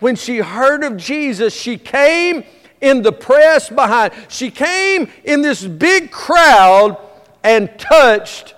when 0.00 0.16
she 0.16 0.38
heard 0.38 0.82
of 0.82 0.96
Jesus, 0.96 1.54
she 1.54 1.78
came 1.78 2.44
in 2.82 3.00
the 3.00 3.12
press 3.12 3.70
behind. 3.70 4.12
She 4.28 4.50
came 4.50 5.08
in 5.24 5.40
this 5.40 5.64
big 5.64 6.10
crowd 6.10 6.98
and 7.42 7.70
touched 7.78 8.54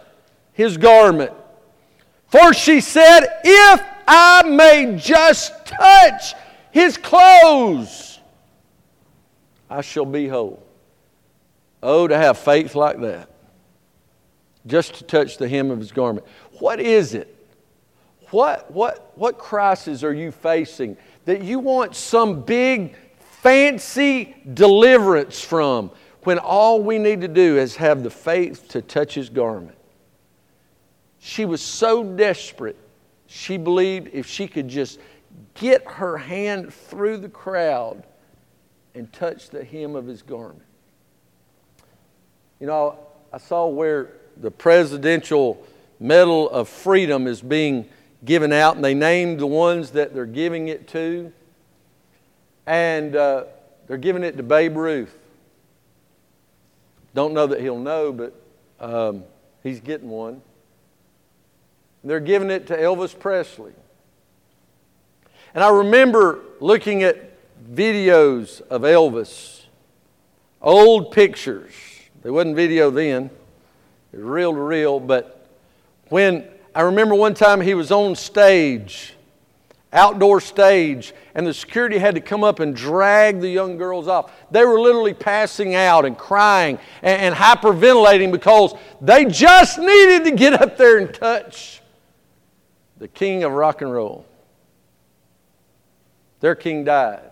his 0.53 0.77
garment. 0.77 1.33
For 2.29 2.53
she 2.53 2.81
said, 2.81 3.21
If 3.45 3.83
I 4.09 4.43
may 4.43 4.97
just 4.97 5.67
touch 5.67 6.35
his 6.73 6.97
clothes, 6.97 8.19
I 9.71 9.83
shall 9.83 10.07
be 10.07 10.27
whole. 10.27 10.63
Oh, 11.83 12.09
to 12.09 12.17
have 12.17 12.39
faith 12.39 12.75
like 12.75 13.01
that. 13.03 13.31
Just 14.67 14.95
to 14.95 15.05
touch 15.05 15.37
the 15.37 15.47
hem 15.47 15.71
of 15.71 15.79
his 15.79 15.93
garment. 15.93 16.27
What 16.59 16.81
is 16.81 17.13
it? 17.15 17.31
What, 18.31 18.71
what, 18.71 19.13
what 19.17 19.39
crisis 19.39 20.03
are 20.03 20.15
you 20.15 20.33
facing 20.33 20.97
that 21.27 21.43
you 21.43 21.59
want 21.59 21.95
some 21.95 22.41
big 22.41 22.97
fancy 23.45 24.35
deliverance 24.55 25.39
from 25.39 25.91
when 26.23 26.39
all 26.39 26.83
we 26.83 26.97
need 26.97 27.21
to 27.21 27.29
do 27.29 27.59
is 27.59 27.77
have 27.77 28.03
the 28.03 28.09
faith 28.09 28.69
to 28.69 28.81
touch 28.81 29.15
his 29.15 29.29
garment. 29.29 29.77
She 31.19 31.45
was 31.45 31.61
so 31.61 32.03
desperate, 32.03 32.77
she 33.27 33.59
believed 33.59 34.09
if 34.15 34.27
she 34.27 34.49
could 34.49 34.67
just 34.67 34.99
get 35.53 35.87
her 35.87 36.17
hand 36.17 36.73
through 36.73 37.19
the 37.19 37.29
crowd 37.29 38.03
and 38.95 39.13
touch 39.13 39.51
the 39.51 39.63
hem 39.63 39.95
of 39.95 40.07
his 40.07 40.23
garment. 40.23 40.65
You 42.61 42.67
know, 42.67 42.99
I 43.31 43.37
saw 43.37 43.67
where 43.67 44.13
the 44.39 44.51
Presidential 44.51 45.63
Medal 46.01 46.49
of 46.49 46.67
Freedom 46.67 47.27
is 47.27 47.43
being 47.43 47.91
given 48.25 48.55
out, 48.55 48.77
and 48.77 48.85
they 48.85 48.95
named 48.95 49.39
the 49.39 49.47
ones 49.47 49.91
that 49.91 50.15
they're 50.15 50.25
giving 50.25 50.69
it 50.69 50.89
to 50.89 51.31
and 52.67 53.15
uh, 53.15 53.45
they're 53.87 53.97
giving 53.97 54.23
it 54.23 54.37
to 54.37 54.43
Babe 54.43 54.77
Ruth. 54.77 55.17
Don't 57.15 57.35
know 57.35 57.47
that 57.47 57.61
he'll 57.61 57.79
know, 57.79 58.13
but 58.13 58.35
um, 58.81 59.25
he's 59.63 59.81
getting 59.81 60.09
one. 60.09 60.43
they're 62.03 62.21
giving 62.21 62.51
it 62.51 62.67
to 62.69 62.77
Elvis 62.77 63.19
Presley. 63.19 63.73
And 65.55 65.63
I 65.63 65.71
remember 65.71 66.41
looking 66.61 67.03
at 67.03 67.31
videos 67.73 68.61
of 68.63 68.83
Elvis, 68.83 69.63
old 70.61 71.13
pictures. 71.13 71.73
They 72.23 72.31
wasn't 72.31 72.57
video 72.57 72.91
then, 72.91 73.31
it 74.13 74.17
was 74.17 74.25
reel 74.25 74.53
to 74.53 74.61
reel, 74.61 74.99
but 74.99 75.47
when 76.09 76.49
I 76.75 76.83
remember 76.83 77.15
one 77.15 77.35
time 77.35 77.61
he 77.61 77.75
was 77.75 77.93
on 77.93 78.17
stage 78.17 79.15
outdoor 79.95 80.41
stage, 80.41 81.15
and 81.35 81.47
the 81.47 81.55
security 81.55 81.99
had 81.99 82.17
to 82.17 82.21
come 82.21 82.45
up 82.45 82.61
and 82.61 82.75
drag 82.75 83.41
the 83.41 83.49
young 83.49 83.79
girls 83.79 84.09
off. 84.09 84.33
They 84.51 84.65
were 84.65 84.81
literally 84.81 85.15
passing 85.15 85.75
out 85.75 86.05
and 86.05 86.19
crying 86.19 86.79
and, 87.03 87.23
and 87.23 87.35
hyperventilating 87.35 88.33
because 88.33 88.75
they 89.01 89.25
just 89.25 89.79
needed 89.79 90.25
to 90.25 90.33
get 90.33 90.61
up 90.61 90.77
there 90.77 90.99
and 90.99 91.15
touch 91.15 91.81
the 92.99 93.09
king 93.09 93.45
of 93.45 93.53
rock 93.53 93.81
and 93.83 93.93
roll. 93.93 94.27
Their 96.41 96.55
king 96.55 96.85
died. 96.85 97.31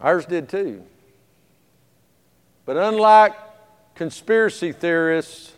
Ours 0.00 0.26
did 0.26 0.48
too. 0.48 0.82
But 2.64 2.76
unlike 2.76 3.34
conspiracy 3.94 4.72
theorists, 4.72 5.52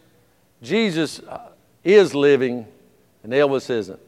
Jesus 0.63 1.21
uh, 1.21 1.49
is 1.85 2.15
living 2.15 2.67
and 3.23 3.33
Elvis 3.33 3.69
isn't. 3.71 4.01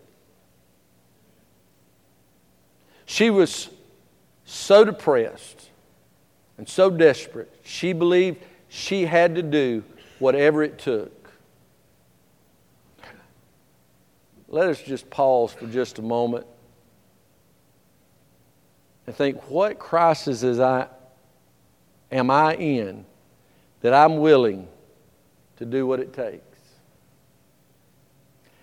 She 3.13 3.29
was 3.29 3.69
so 4.47 4.87
depressed 4.87 5.69
and 6.57 6.67
so 6.67 6.89
desperate, 6.89 7.55
she 7.63 7.93
believed 7.93 8.43
she 8.71 9.05
had 9.05 9.35
to 9.35 9.43
do 9.43 9.85
whatever 10.19 10.63
it 10.63 10.79
took. 10.79 11.13
let 14.49 14.71
us 14.71 14.81
just 14.81 15.11
pause 15.11 15.53
for 15.53 15.67
just 15.67 15.99
a 15.99 16.03
moment 16.03 16.47
and 19.07 19.15
think 19.15 19.51
what 19.51 19.79
crisis 19.79 20.43
is 20.43 20.59
I, 20.59 20.87
am 22.11 22.31
I 22.31 22.55
in 22.55 23.05
that 23.83 23.93
I'm 23.93 24.21
willing 24.21 24.69
to 25.59 25.67
do 25.67 25.87
what 25.87 26.01
it 26.01 26.15
takes? 26.15 26.59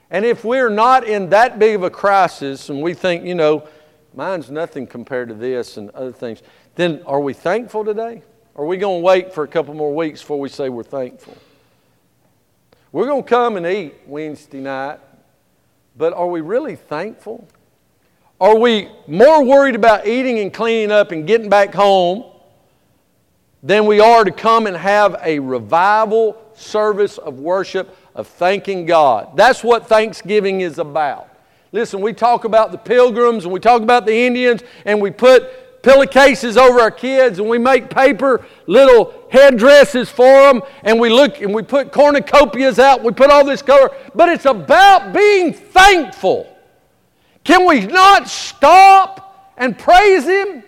And 0.09 0.25
if 0.25 0.43
we're 0.43 0.69
not 0.69 1.07
in 1.07 1.29
that 1.29 1.59
big 1.59 1.75
of 1.75 1.83
a 1.83 1.91
crisis 1.91 2.69
and 2.69 2.81
we 2.81 2.95
think, 2.95 3.23
you 3.25 3.35
know, 3.35 3.67
mine's 4.13 4.49
nothing 4.49 4.87
compared 4.87 5.29
to 5.29 5.35
this 5.35 5.77
and 5.77 5.89
other 5.91 6.11
things, 6.11 6.41
then 6.75 7.01
are 7.05 7.19
we 7.19 7.33
thankful 7.33 7.85
today? 7.85 8.21
Are 8.55 8.65
we 8.65 8.77
going 8.77 9.01
to 9.01 9.05
wait 9.05 9.33
for 9.33 9.43
a 9.43 9.47
couple 9.47 9.73
more 9.73 9.93
weeks 9.93 10.21
before 10.21 10.39
we 10.39 10.49
say 10.49 10.69
we're 10.69 10.83
thankful? 10.83 11.37
We're 12.91 13.05
going 13.05 13.23
to 13.23 13.29
come 13.29 13.55
and 13.55 13.65
eat 13.65 13.93
Wednesday 14.07 14.59
night, 14.59 14.99
but 15.95 16.13
are 16.13 16.27
we 16.27 16.41
really 16.41 16.75
thankful? 16.75 17.47
Are 18.41 18.57
we 18.57 18.89
more 19.07 19.43
worried 19.43 19.75
about 19.75 20.07
eating 20.07 20.39
and 20.39 20.53
cleaning 20.53 20.91
up 20.91 21.11
and 21.11 21.27
getting 21.27 21.49
back 21.49 21.73
home 21.73 22.25
than 23.61 23.85
we 23.85 23.99
are 23.99 24.23
to 24.23 24.31
come 24.31 24.65
and 24.65 24.75
have 24.75 25.19
a 25.23 25.39
revival 25.39 26.41
service 26.55 27.17
of 27.17 27.39
worship 27.39 27.95
of 28.15 28.27
thanking 28.27 28.85
God? 28.85 29.37
That's 29.37 29.63
what 29.63 29.87
Thanksgiving 29.87 30.61
is 30.61 30.79
about. 30.79 31.28
Listen, 31.71 32.01
we 32.01 32.13
talk 32.13 32.45
about 32.45 32.71
the 32.71 32.77
pilgrims 32.77 33.43
and 33.43 33.53
we 33.53 33.59
talk 33.59 33.81
about 33.81 34.05
the 34.05 34.15
Indians 34.15 34.63
and 34.85 34.99
we 34.99 35.11
put 35.11 35.83
pillowcases 35.83 36.57
over 36.57 36.79
our 36.81 36.91
kids 36.91 37.39
and 37.39 37.47
we 37.47 37.57
make 37.57 37.89
paper 37.89 38.45
little 38.65 39.13
headdresses 39.31 40.09
for 40.09 40.25
them 40.25 40.61
and 40.83 40.99
we 40.99 41.09
look 41.09 41.41
and 41.41 41.53
we 41.53 41.61
put 41.61 41.91
cornucopias 41.91 42.79
out. 42.79 43.03
We 43.03 43.11
put 43.11 43.29
all 43.29 43.45
this 43.45 43.61
color 43.61 43.91
but 44.15 44.29
it's 44.29 44.45
about 44.45 45.13
being 45.13 45.53
thankful. 45.53 46.55
Can 47.43 47.67
we 47.67 47.85
not 47.85 48.27
stop 48.27 49.53
and 49.55 49.77
praise 49.77 50.25
him? 50.25 50.63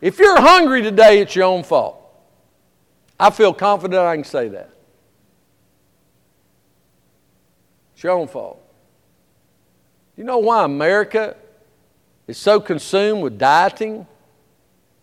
If 0.00 0.18
you're 0.18 0.40
hungry 0.40 0.82
today 0.82 1.20
it's 1.20 1.36
your 1.36 1.44
own 1.44 1.62
fault. 1.62 1.96
I 3.20 3.30
feel 3.30 3.52
confident 3.52 4.00
i 4.00 4.14
can 4.14 4.24
say 4.24 4.48
that. 4.48 4.70
It's 7.92 8.02
your 8.02 8.12
own 8.12 8.28
fault 8.28 8.62
you 10.18 10.24
know 10.24 10.38
why 10.38 10.66
america 10.66 11.34
is 12.28 12.36
so 12.36 12.60
consumed 12.60 13.22
with 13.22 13.38
dieting, 13.38 14.06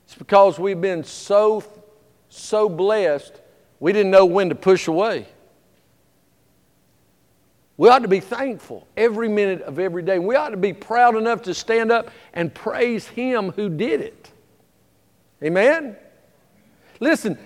it's 0.05 0.15
because 0.15 0.57
we've 0.57 0.79
been 0.79 1.03
so, 1.03 1.63
so 2.29 2.69
blessed, 2.69 3.41
we 3.79 3.91
didn't 3.91 4.11
know 4.11 4.25
when 4.25 4.49
to 4.49 4.55
push 4.55 4.87
away. 4.87 5.25
We 7.77 7.89
ought 7.89 8.03
to 8.03 8.07
be 8.07 8.21
thankful 8.21 8.87
every 8.95 9.27
minute 9.27 9.63
of 9.63 9.79
every 9.79 10.03
day. 10.03 10.17
We 10.17 10.35
ought 10.35 10.51
to 10.51 10.57
be 10.57 10.71
proud 10.71 11.17
enough 11.17 11.41
to 11.41 11.53
stand 11.53 11.91
up 11.91 12.09
and 12.33 12.53
praise 12.53 13.07
Him 13.07 13.51
who 13.51 13.69
did 13.69 13.99
it. 13.99 14.31
Amen? 15.43 15.97
Listen, 17.01 17.37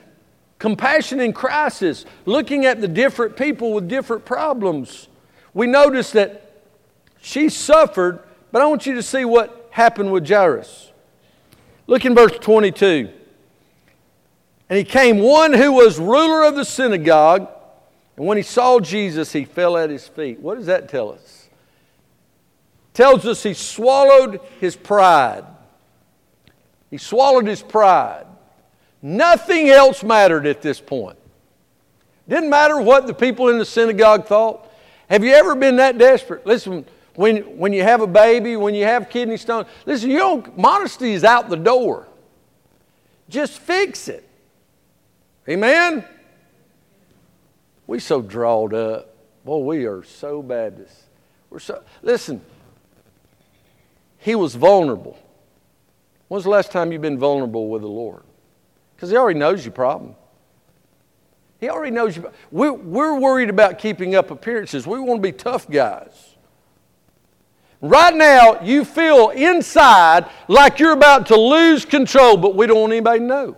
compassion 0.60 1.20
in 1.20 1.34
crisis, 1.34 2.06
looking 2.26 2.66
at 2.66 2.82
the 2.82 2.88
different 2.88 3.38
people 3.38 3.74
with 3.74 3.88
different 3.88 4.26
problems. 4.26 5.08
We 5.54 5.66
notice 5.66 6.12
that 6.12 6.49
she 7.22 7.50
suffered, 7.50 8.20
but 8.52 8.62
I 8.62 8.66
want 8.66 8.86
you 8.86 8.96
to 8.96 9.04
see 9.04 9.26
what 9.26 9.70
happened 9.72 10.12
with 10.12 10.28
Jairus. 10.28 10.92
Look 11.88 12.06
in 12.06 12.16
verse 12.16 12.38
22. 12.40 13.10
And 14.70 14.78
he 14.78 14.84
came 14.84 15.20
one 15.20 15.54
who 15.54 15.74
was 15.74 16.00
ruler 16.00 16.44
of 16.44 16.56
the 16.56 16.66
synagogue, 16.66 17.50
and 18.16 18.26
when 18.26 18.38
he 18.38 18.44
saw 18.44 18.80
Jesus, 18.80 19.32
he 19.32 19.46
fell 19.46 19.78
at 19.78 19.90
his 19.90 20.08
feet. 20.08 20.40
What 20.40 20.58
does 20.58 20.68
that 20.68 20.90
tell 20.90 21.12
us? 21.12 21.50
Tells 22.94 23.26
us 23.26 23.42
he 23.44 23.54
swallowed 23.54 24.42
his 24.60 24.76
pride. 24.76 25.46
He 26.92 26.98
swallowed 26.98 27.48
his 27.48 27.62
pride. 27.62 28.26
Nothing 29.02 29.70
else 29.70 30.04
mattered 30.04 30.46
at 30.46 30.62
this 30.62 30.82
point. 30.82 31.18
Didn't 32.28 32.50
matter 32.50 32.80
what 32.80 33.08
the 33.08 33.14
people 33.14 33.50
in 33.50 33.58
the 33.58 33.66
synagogue 33.66 34.26
thought. 34.26 34.70
Have 35.10 35.24
you 35.24 35.32
ever 35.32 35.56
been 35.56 35.78
that 35.78 35.98
desperate? 35.98 36.46
Listen, 36.46 36.86
when, 37.16 37.58
when 37.58 37.74
you 37.74 37.84
have 37.84 38.02
a 38.02 38.08
baby, 38.08 38.56
when 38.56 38.74
you 38.76 38.86
have 38.86 39.10
kidney 39.10 39.38
stones. 39.38 39.68
Listen, 39.86 40.10
you 40.10 40.18
don't, 40.18 40.58
modesty 40.58 41.14
is 41.14 41.24
out 41.24 41.50
the 41.50 41.58
door. 41.58 42.08
Just 43.30 43.60
fix 43.60 44.08
it. 44.08 44.28
Amen? 45.48 46.06
We 47.88 48.00
so 48.00 48.22
drawed 48.22 48.74
up. 48.74 49.16
Boy, 49.46 49.58
we 49.58 49.86
are 49.86 50.04
so 50.04 50.44
Baptist. 50.44 50.96
We're 51.50 51.60
so 51.60 51.84
listen. 52.02 52.42
He 54.20 54.36
was 54.36 54.54
vulnerable. 54.54 55.18
When's 56.28 56.44
the 56.44 56.52
last 56.52 56.72
time 56.72 56.92
you've 56.92 57.02
been 57.02 57.18
vulnerable 57.18 57.70
with 57.70 57.82
the 57.82 57.88
Lord? 57.88 58.24
Because 58.96 59.10
He 59.10 59.18
already 59.18 59.40
knows 59.40 59.66
your 59.66 59.72
problem. 59.72 60.16
He 61.60 61.70
already 61.70 61.92
knows 61.92 62.16
you. 62.16 62.30
We're, 62.52 62.74
we're 62.74 63.20
worried 63.20 63.50
about 63.50 63.80
keeping 63.80 64.16
up 64.16 64.32
appearances. 64.32 64.86
We 64.86 65.00
want 65.00 65.18
to 65.18 65.28
be 65.28 65.32
tough 65.32 65.70
guys. 65.70 66.29
Right 67.82 68.14
now, 68.14 68.62
you 68.62 68.84
feel 68.84 69.30
inside 69.30 70.26
like 70.48 70.80
you're 70.80 70.92
about 70.92 71.28
to 71.28 71.40
lose 71.40 71.86
control, 71.86 72.36
but 72.36 72.56
we 72.56 72.68
don't 72.68 72.82
want 72.82 72.94
anybody 72.94 73.20
to 73.20 73.26
know. 73.26 73.58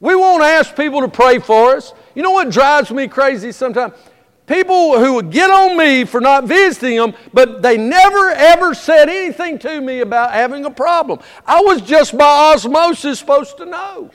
We 0.00 0.16
won't 0.16 0.42
ask 0.42 0.74
people 0.74 1.00
to 1.02 1.08
pray 1.08 1.38
for 1.38 1.76
us. 1.76 1.94
You 2.16 2.22
know 2.22 2.32
what 2.32 2.50
drives 2.50 2.90
me 2.90 3.06
crazy 3.06 3.52
sometimes? 3.52 3.94
People 4.46 4.98
who 4.98 5.14
would 5.14 5.30
get 5.30 5.50
on 5.50 5.78
me 5.78 6.04
for 6.04 6.20
not 6.20 6.44
visiting 6.44 6.96
them, 6.96 7.14
but 7.32 7.62
they 7.62 7.76
never 7.76 8.30
ever 8.30 8.74
said 8.74 9.08
anything 9.08 9.60
to 9.60 9.80
me 9.80 10.00
about 10.00 10.32
having 10.32 10.64
a 10.64 10.70
problem. 10.70 11.20
I 11.46 11.60
was 11.60 11.80
just 11.80 12.18
by 12.18 12.52
osmosis 12.52 13.20
supposed 13.20 13.56
to 13.58 13.66
know. 13.66 14.10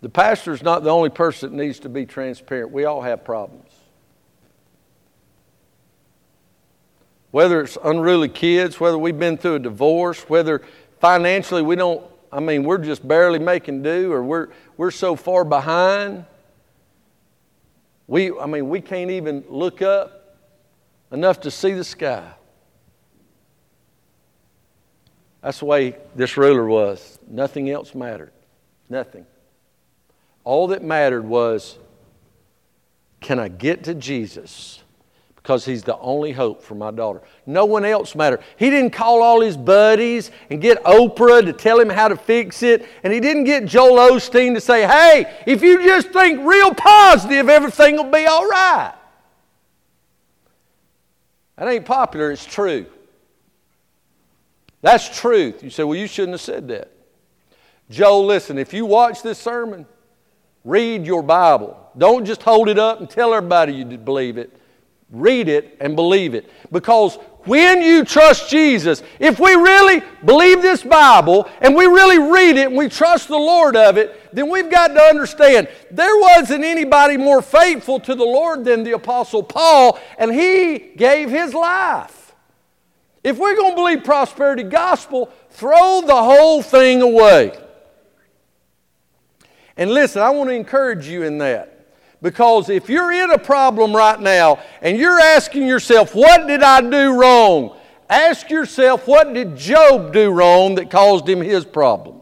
The 0.00 0.08
pastor 0.08 0.52
is 0.52 0.62
not 0.62 0.84
the 0.84 0.90
only 0.90 1.10
person 1.10 1.50
that 1.50 1.62
needs 1.64 1.80
to 1.80 1.88
be 1.88 2.06
transparent. 2.06 2.70
We 2.70 2.84
all 2.84 3.02
have 3.02 3.24
problems. 3.24 3.70
Whether 7.30 7.60
it's 7.62 7.76
unruly 7.82 8.28
kids, 8.28 8.80
whether 8.80 8.96
we've 8.96 9.18
been 9.18 9.36
through 9.36 9.56
a 9.56 9.58
divorce, 9.58 10.20
whether 10.28 10.62
financially 11.00 11.62
we 11.62 11.76
don't, 11.76 12.02
I 12.32 12.40
mean, 12.40 12.62
we're 12.62 12.78
just 12.78 13.06
barely 13.06 13.38
making 13.38 13.82
do 13.82 14.12
or 14.12 14.22
we're, 14.22 14.48
we're 14.76 14.90
so 14.90 15.16
far 15.16 15.44
behind. 15.44 16.24
We, 18.06 18.38
I 18.38 18.46
mean, 18.46 18.68
we 18.68 18.80
can't 18.80 19.10
even 19.10 19.44
look 19.48 19.82
up 19.82 20.38
enough 21.10 21.40
to 21.40 21.50
see 21.50 21.72
the 21.72 21.84
sky. 21.84 22.32
That's 25.42 25.58
the 25.58 25.66
way 25.66 25.96
this 26.14 26.36
ruler 26.36 26.66
was. 26.66 27.18
Nothing 27.28 27.68
else 27.70 27.94
mattered. 27.94 28.32
Nothing. 28.88 29.26
All 30.48 30.68
that 30.68 30.82
mattered 30.82 31.26
was 31.26 31.76
can 33.20 33.38
I 33.38 33.48
get 33.48 33.84
to 33.84 33.94
Jesus? 33.94 34.82
Because 35.36 35.66
he's 35.66 35.82
the 35.82 35.98
only 35.98 36.32
hope 36.32 36.62
for 36.62 36.74
my 36.74 36.90
daughter. 36.90 37.20
No 37.44 37.66
one 37.66 37.84
else 37.84 38.14
mattered. 38.14 38.40
He 38.56 38.70
didn't 38.70 38.92
call 38.92 39.22
all 39.22 39.42
his 39.42 39.58
buddies 39.58 40.30
and 40.48 40.58
get 40.58 40.82
Oprah 40.84 41.44
to 41.44 41.52
tell 41.52 41.78
him 41.78 41.90
how 41.90 42.08
to 42.08 42.16
fix 42.16 42.62
it. 42.62 42.88
And 43.02 43.12
he 43.12 43.20
didn't 43.20 43.44
get 43.44 43.66
Joel 43.66 43.98
Osteen 44.12 44.54
to 44.54 44.60
say, 44.62 44.86
hey, 44.86 45.30
if 45.46 45.62
you 45.62 45.84
just 45.84 46.12
think 46.12 46.40
real 46.40 46.72
positive, 46.72 47.50
everything 47.50 47.96
will 47.96 48.10
be 48.10 48.24
all 48.24 48.48
right. 48.48 48.94
That 51.56 51.68
ain't 51.68 51.84
popular, 51.84 52.32
it's 52.32 52.46
true. 52.46 52.86
That's 54.80 55.14
truth. 55.20 55.62
You 55.62 55.68
say, 55.68 55.84
well, 55.84 55.98
you 55.98 56.06
shouldn't 56.06 56.32
have 56.32 56.40
said 56.40 56.68
that. 56.68 56.90
Joel, 57.90 58.24
listen, 58.24 58.56
if 58.56 58.72
you 58.72 58.86
watch 58.86 59.20
this 59.20 59.38
sermon, 59.38 59.84
Read 60.68 61.06
your 61.06 61.22
Bible. 61.22 61.78
Don't 61.96 62.26
just 62.26 62.42
hold 62.42 62.68
it 62.68 62.78
up 62.78 63.00
and 63.00 63.08
tell 63.08 63.32
everybody 63.32 63.72
you 63.72 63.86
believe 63.86 64.36
it. 64.36 64.54
Read 65.10 65.48
it 65.48 65.78
and 65.80 65.96
believe 65.96 66.34
it. 66.34 66.44
Because 66.70 67.16
when 67.44 67.80
you 67.80 68.04
trust 68.04 68.50
Jesus, 68.50 69.02
if 69.18 69.40
we 69.40 69.54
really 69.54 70.02
believe 70.26 70.60
this 70.60 70.82
Bible 70.82 71.48
and 71.62 71.74
we 71.74 71.86
really 71.86 72.18
read 72.18 72.58
it 72.58 72.66
and 72.66 72.76
we 72.76 72.90
trust 72.90 73.28
the 73.28 73.38
Lord 73.38 73.76
of 73.76 73.96
it, 73.96 74.34
then 74.34 74.50
we've 74.50 74.70
got 74.70 74.88
to 74.88 75.00
understand 75.00 75.68
there 75.90 76.20
wasn't 76.20 76.62
anybody 76.62 77.16
more 77.16 77.40
faithful 77.40 77.98
to 78.00 78.14
the 78.14 78.22
Lord 78.22 78.66
than 78.66 78.84
the 78.84 78.92
Apostle 78.92 79.42
Paul, 79.42 79.98
and 80.18 80.30
he 80.30 80.78
gave 80.98 81.30
his 81.30 81.54
life. 81.54 82.34
If 83.24 83.38
we're 83.38 83.56
going 83.56 83.72
to 83.72 83.76
believe 83.76 84.04
prosperity 84.04 84.64
gospel, 84.64 85.32
throw 85.48 86.02
the 86.02 86.22
whole 86.22 86.60
thing 86.60 87.00
away. 87.00 87.58
And 89.78 89.92
listen, 89.92 90.20
I 90.20 90.30
want 90.30 90.50
to 90.50 90.54
encourage 90.54 91.06
you 91.06 91.22
in 91.22 91.38
that. 91.38 91.86
Because 92.20 92.68
if 92.68 92.88
you're 92.88 93.12
in 93.12 93.30
a 93.30 93.38
problem 93.38 93.94
right 93.94 94.20
now 94.20 94.58
and 94.82 94.98
you're 94.98 95.20
asking 95.20 95.68
yourself, 95.68 96.16
what 96.16 96.48
did 96.48 96.64
I 96.64 96.80
do 96.80 97.18
wrong? 97.18 97.76
Ask 98.10 98.50
yourself, 98.50 99.06
what 99.06 99.32
did 99.32 99.56
Job 99.56 100.12
do 100.12 100.30
wrong 100.30 100.74
that 100.74 100.90
caused 100.90 101.28
him 101.28 101.40
his 101.40 101.64
problem? 101.64 102.16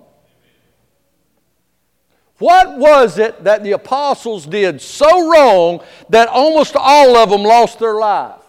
What 2.38 2.76
was 2.76 3.18
it 3.18 3.44
that 3.44 3.62
the 3.62 3.72
apostles 3.72 4.44
did 4.44 4.82
so 4.82 5.30
wrong 5.30 5.82
that 6.10 6.28
almost 6.28 6.76
all 6.76 7.16
of 7.16 7.30
them 7.30 7.42
lost 7.42 7.78
their 7.78 7.94
life? 7.94 8.42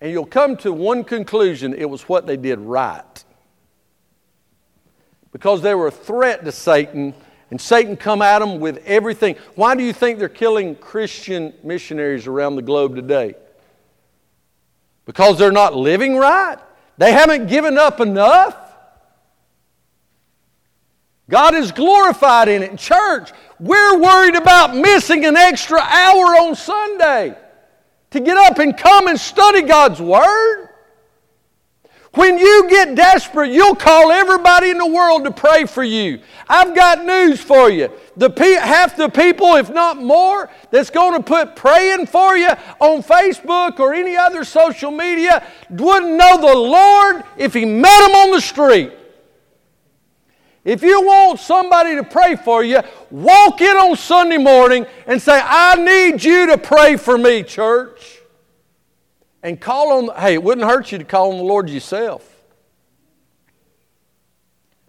And 0.00 0.12
you'll 0.12 0.24
come 0.24 0.56
to 0.58 0.72
one 0.72 1.02
conclusion 1.02 1.74
it 1.74 1.90
was 1.90 2.02
what 2.02 2.28
they 2.28 2.36
did 2.36 2.60
right. 2.60 3.24
Because 5.32 5.62
they 5.62 5.74
were 5.74 5.88
a 5.88 5.92
threat 5.92 6.44
to 6.44 6.52
Satan, 6.52 7.14
and 7.50 7.60
Satan 7.60 7.96
come 7.96 8.22
at 8.22 8.38
them 8.38 8.60
with 8.60 8.78
everything. 8.86 9.36
Why 9.54 9.74
do 9.74 9.82
you 9.82 9.92
think 9.92 10.18
they're 10.18 10.28
killing 10.28 10.76
Christian 10.76 11.52
missionaries 11.64 12.26
around 12.26 12.56
the 12.56 12.62
globe 12.62 12.94
today? 12.94 13.34
Because 15.04 15.38
they're 15.38 15.50
not 15.50 15.74
living 15.74 16.16
right? 16.16 16.58
They 16.98 17.12
haven't 17.12 17.48
given 17.48 17.76
up 17.76 18.00
enough? 18.00 18.56
God 21.28 21.54
is 21.54 21.72
glorified 21.72 22.48
in 22.48 22.62
it. 22.62 22.76
Church, 22.76 23.30
we're 23.58 23.98
worried 23.98 24.34
about 24.34 24.76
missing 24.76 25.24
an 25.24 25.36
extra 25.36 25.78
hour 25.78 26.36
on 26.40 26.54
Sunday 26.56 27.36
to 28.10 28.20
get 28.20 28.36
up 28.36 28.58
and 28.58 28.76
come 28.76 29.06
and 29.06 29.18
study 29.18 29.62
God's 29.62 30.00
Word. 30.00 30.69
When 32.12 32.38
you 32.38 32.68
get 32.68 32.96
desperate, 32.96 33.52
you'll 33.52 33.76
call 33.76 34.10
everybody 34.10 34.70
in 34.70 34.78
the 34.78 34.86
world 34.86 35.22
to 35.24 35.30
pray 35.30 35.64
for 35.64 35.84
you. 35.84 36.20
I've 36.48 36.74
got 36.74 37.04
news 37.04 37.40
for 37.40 37.70
you. 37.70 37.88
The 38.16 38.28
pe- 38.28 38.54
half 38.54 38.96
the 38.96 39.08
people, 39.08 39.54
if 39.54 39.70
not 39.70 39.96
more, 39.96 40.50
that's 40.72 40.90
going 40.90 41.14
to 41.16 41.22
put 41.22 41.54
praying 41.54 42.06
for 42.06 42.36
you 42.36 42.48
on 42.80 43.04
Facebook 43.04 43.78
or 43.78 43.94
any 43.94 44.16
other 44.16 44.42
social 44.42 44.90
media 44.90 45.46
wouldn't 45.70 46.16
know 46.16 46.36
the 46.40 46.58
Lord 46.58 47.22
if 47.36 47.54
He 47.54 47.64
met 47.64 48.00
them 48.00 48.16
on 48.16 48.32
the 48.32 48.40
street. 48.40 48.92
If 50.64 50.82
you 50.82 51.00
want 51.02 51.38
somebody 51.38 51.94
to 51.94 52.02
pray 52.02 52.34
for 52.34 52.64
you, 52.64 52.80
walk 53.10 53.60
in 53.60 53.76
on 53.76 53.96
Sunday 53.96 54.36
morning 54.36 54.84
and 55.06 55.22
say, 55.22 55.40
I 55.42 55.76
need 55.76 56.22
you 56.24 56.46
to 56.48 56.58
pray 56.58 56.96
for 56.96 57.16
me, 57.16 57.44
church. 57.44 58.19
And 59.42 59.60
call 59.60 60.10
on, 60.10 60.20
hey, 60.20 60.34
it 60.34 60.42
wouldn't 60.42 60.66
hurt 60.66 60.92
you 60.92 60.98
to 60.98 61.04
call 61.04 61.32
on 61.32 61.38
the 61.38 61.44
Lord 61.44 61.70
yourself. 61.70 62.26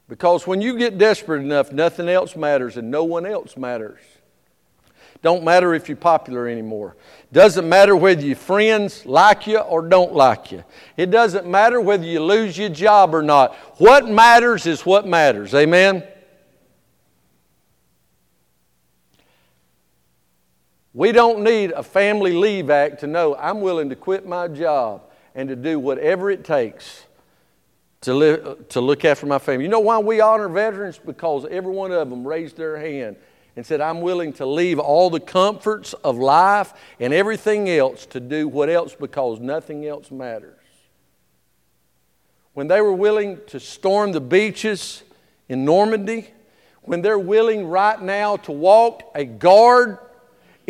Because 0.10 0.46
when 0.46 0.62
you 0.62 0.78
get 0.78 0.98
desperate 0.98 1.42
enough, 1.42 1.72
nothing 1.72 2.10
else 2.10 2.36
matters 2.36 2.76
and 2.76 2.92
no 2.92 3.06
one 3.06 3.26
else 3.26 3.56
matters. 3.56 4.02
Don't 5.22 5.44
matter 5.44 5.74
if 5.74 5.88
you're 5.88 5.96
popular 5.96 6.48
anymore. 6.48 6.98
Doesn't 7.32 7.70
matter 7.70 7.96
whether 7.96 8.22
your 8.22 8.36
friends 8.36 9.06
like 9.06 9.46
you 9.46 9.60
or 9.60 9.88
don't 9.88 10.14
like 10.14 10.52
you. 10.52 10.64
It 10.98 11.12
doesn't 11.12 11.46
matter 11.46 11.80
whether 11.80 12.04
you 12.04 12.20
lose 12.22 12.58
your 12.58 12.70
job 12.70 13.14
or 13.14 13.22
not. 13.22 13.56
What 13.78 14.10
matters 14.10 14.66
is 14.66 14.86
what 14.86 15.08
matters. 15.08 15.54
Amen? 15.54 16.04
We 20.94 21.12
don't 21.12 21.44
need 21.44 21.72
a 21.72 21.84
family 21.84 22.34
leave 22.34 22.70
act 22.70 23.00
to 23.00 23.08
know 23.08 23.36
I'm 23.36 23.62
willing 23.62 23.90
to 23.90 23.96
quit 23.96 24.28
my 24.28 24.48
job 24.48 25.04
and 25.34 25.48
to 25.48 25.56
do 25.56 25.80
whatever 25.80 26.30
it 26.30 26.44
takes 26.44 27.06
to, 28.02 28.58
to 28.70 28.82
look 28.82 29.06
after 29.06 29.26
my 29.26 29.40
family. 29.40 29.64
You 29.64 29.70
know 29.70 29.80
why 29.80 30.00
we 30.00 30.20
honor 30.20 30.50
veterans? 30.50 31.00
Because 31.00 31.46
every 31.46 31.72
one 31.72 31.92
of 31.92 32.10
them 32.10 32.28
raised 32.28 32.58
their 32.58 32.78
hand 32.78 33.16
and 33.56 33.66
said, 33.66 33.80
I'm 33.80 34.02
willing 34.02 34.34
to 34.34 34.46
leave 34.46 34.80
all 34.80 35.10
the 35.10 35.20
comforts 35.20 35.94
of 35.94 36.18
life 36.18 36.74
and 37.00 37.14
everything 37.14 37.70
else 37.70 38.06
to 38.08 38.20
do 38.20 38.48
what 38.48 38.70
else 38.70 38.96
because 38.96 39.40
nothing 39.40 39.86
else 39.86 40.12
matters. 40.12 40.58
When 42.54 42.68
they 42.68 42.82
were 42.82 42.94
willing 42.94 43.40
to 43.48 43.60
storm 43.62 44.12
the 44.12 44.22
beaches 44.22 45.04
in 45.48 45.64
Normandy, 45.64 46.30
when 46.82 47.02
they're 47.02 47.20
willing 47.20 47.68
right 47.68 48.02
now 48.02 48.38
to 48.38 48.52
walk 48.52 49.04
a 49.16 49.24
guard 49.24 50.00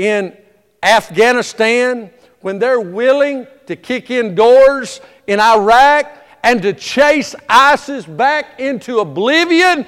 in 0.02 0.36
Afghanistan, 0.82 2.10
when 2.42 2.58
they're 2.58 2.82
willing 2.82 3.46
to 3.68 3.76
kick 3.76 4.10
in 4.10 4.34
doors 4.34 5.00
in 5.28 5.40
Iraq 5.40 6.12
and 6.44 6.60
to 6.64 6.74
chase 6.74 7.36
ISIS 7.48 8.04
back 8.06 8.60
into 8.60 9.00
oblivion, 9.00 9.86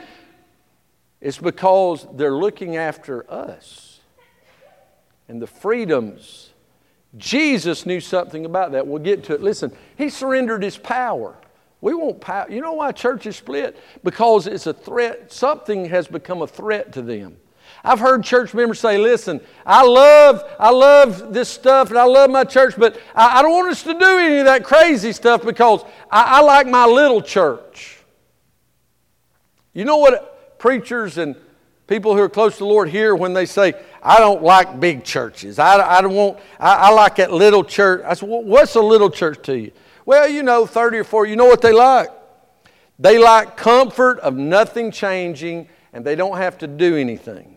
it's 1.19 1.39
because 1.39 2.05
they're 2.13 2.35
looking 2.35 2.77
after 2.77 3.29
us 3.31 4.01
and 5.27 5.41
the 5.41 5.47
freedoms. 5.47 6.51
Jesus 7.17 7.87
knew 7.87 7.99
something 7.99 8.45
about 8.45 8.73
that. 8.73 8.85
We'll 8.85 9.01
get 9.01 9.23
to 9.25 9.33
it. 9.33 9.41
Listen, 9.41 9.71
he 9.97 10.09
surrendered 10.09 10.61
his 10.61 10.77
power. 10.77 11.35
We 11.81 11.95
want 11.95 12.21
power. 12.21 12.51
You 12.51 12.61
know 12.61 12.73
why 12.73 12.91
church 12.91 13.25
is 13.25 13.35
split? 13.35 13.77
Because 14.03 14.45
it's 14.45 14.67
a 14.67 14.73
threat. 14.73 15.31
Something 15.31 15.85
has 15.85 16.07
become 16.07 16.43
a 16.43 16.47
threat 16.47 16.93
to 16.93 17.01
them. 17.01 17.37
I've 17.83 17.99
heard 17.99 18.23
church 18.23 18.53
members 18.53 18.79
say, 18.79 18.97
listen, 18.97 19.41
I 19.65 19.85
love, 19.85 20.41
I 20.57 20.69
love 20.69 21.33
this 21.33 21.49
stuff 21.49 21.89
and 21.89 21.97
I 21.97 22.05
love 22.05 22.29
my 22.29 22.45
church, 22.45 22.75
but 22.77 22.97
I, 23.13 23.39
I 23.39 23.41
don't 23.41 23.51
want 23.51 23.71
us 23.71 23.83
to 23.83 23.93
do 23.93 24.17
any 24.19 24.37
of 24.37 24.45
that 24.45 24.63
crazy 24.63 25.11
stuff 25.11 25.43
because 25.43 25.83
I, 26.09 26.39
I 26.39 26.41
like 26.41 26.65
my 26.65 26.85
little 26.85 27.21
church. 27.21 27.99
You 29.73 29.83
know 29.83 29.97
what 29.97 30.59
preachers 30.59 31.17
and 31.17 31.35
people 31.87 32.15
who 32.15 32.21
are 32.21 32.29
close 32.29 32.53
to 32.53 32.59
the 32.59 32.65
Lord 32.65 32.87
hear 32.87 33.15
when 33.15 33.33
they 33.33 33.45
say, 33.45 33.73
I 34.01 34.19
don't 34.19 34.41
like 34.41 34.79
big 34.79 35.03
churches. 35.03 35.59
I, 35.59 35.97
I 35.97 36.01
don't 36.01 36.13
want, 36.13 36.39
I, 36.57 36.75
I 36.75 36.89
like 36.91 37.17
that 37.17 37.33
little 37.33 37.65
church. 37.65 38.01
I 38.05 38.13
said, 38.13 38.29
what's 38.29 38.75
a 38.75 38.81
little 38.81 39.09
church 39.09 39.41
to 39.43 39.57
you? 39.57 39.71
Well, 40.05 40.29
you 40.29 40.41
know, 40.43 40.65
30 40.65 40.99
or 40.99 41.03
40, 41.03 41.29
you 41.29 41.35
know 41.35 41.47
what 41.47 41.61
they 41.61 41.73
like? 41.73 42.09
They 42.97 43.17
like 43.17 43.57
comfort 43.57 44.19
of 44.19 44.37
nothing 44.37 44.89
changing 44.89 45.67
and 45.91 46.05
they 46.05 46.15
don't 46.15 46.37
have 46.37 46.57
to 46.59 46.67
do 46.67 46.95
anything. 46.95 47.52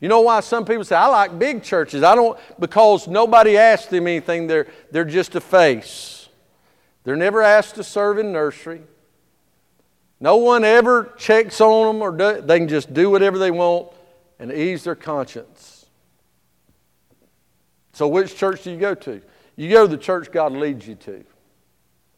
You 0.00 0.08
know 0.08 0.20
why 0.20 0.40
some 0.40 0.64
people 0.64 0.84
say, 0.84 0.96
I 0.96 1.06
like 1.06 1.38
big 1.38 1.62
churches? 1.62 2.02
I 2.02 2.14
don't, 2.14 2.38
because 2.58 3.08
nobody 3.08 3.56
asks 3.56 3.86
them 3.86 4.06
anything. 4.06 4.46
They're, 4.46 4.66
they're 4.90 5.04
just 5.04 5.34
a 5.34 5.40
face. 5.40 6.28
They're 7.04 7.16
never 7.16 7.40
asked 7.40 7.76
to 7.76 7.84
serve 7.84 8.18
in 8.18 8.32
nursery. 8.32 8.82
No 10.20 10.36
one 10.36 10.64
ever 10.64 11.12
checks 11.16 11.60
on 11.60 11.86
them, 11.86 12.02
or 12.02 12.10
do, 12.10 12.40
they 12.40 12.58
can 12.58 12.68
just 12.68 12.92
do 12.92 13.10
whatever 13.10 13.38
they 13.38 13.50
want 13.50 13.92
and 14.38 14.52
ease 14.52 14.84
their 14.84 14.94
conscience. 14.94 15.86
So, 17.92 18.08
which 18.08 18.36
church 18.36 18.64
do 18.64 18.70
you 18.70 18.78
go 18.78 18.94
to? 18.94 19.22
You 19.56 19.70
go 19.70 19.86
to 19.86 19.96
the 19.96 20.02
church 20.02 20.30
God 20.30 20.52
leads 20.52 20.86
you 20.86 20.96
to, 20.96 21.24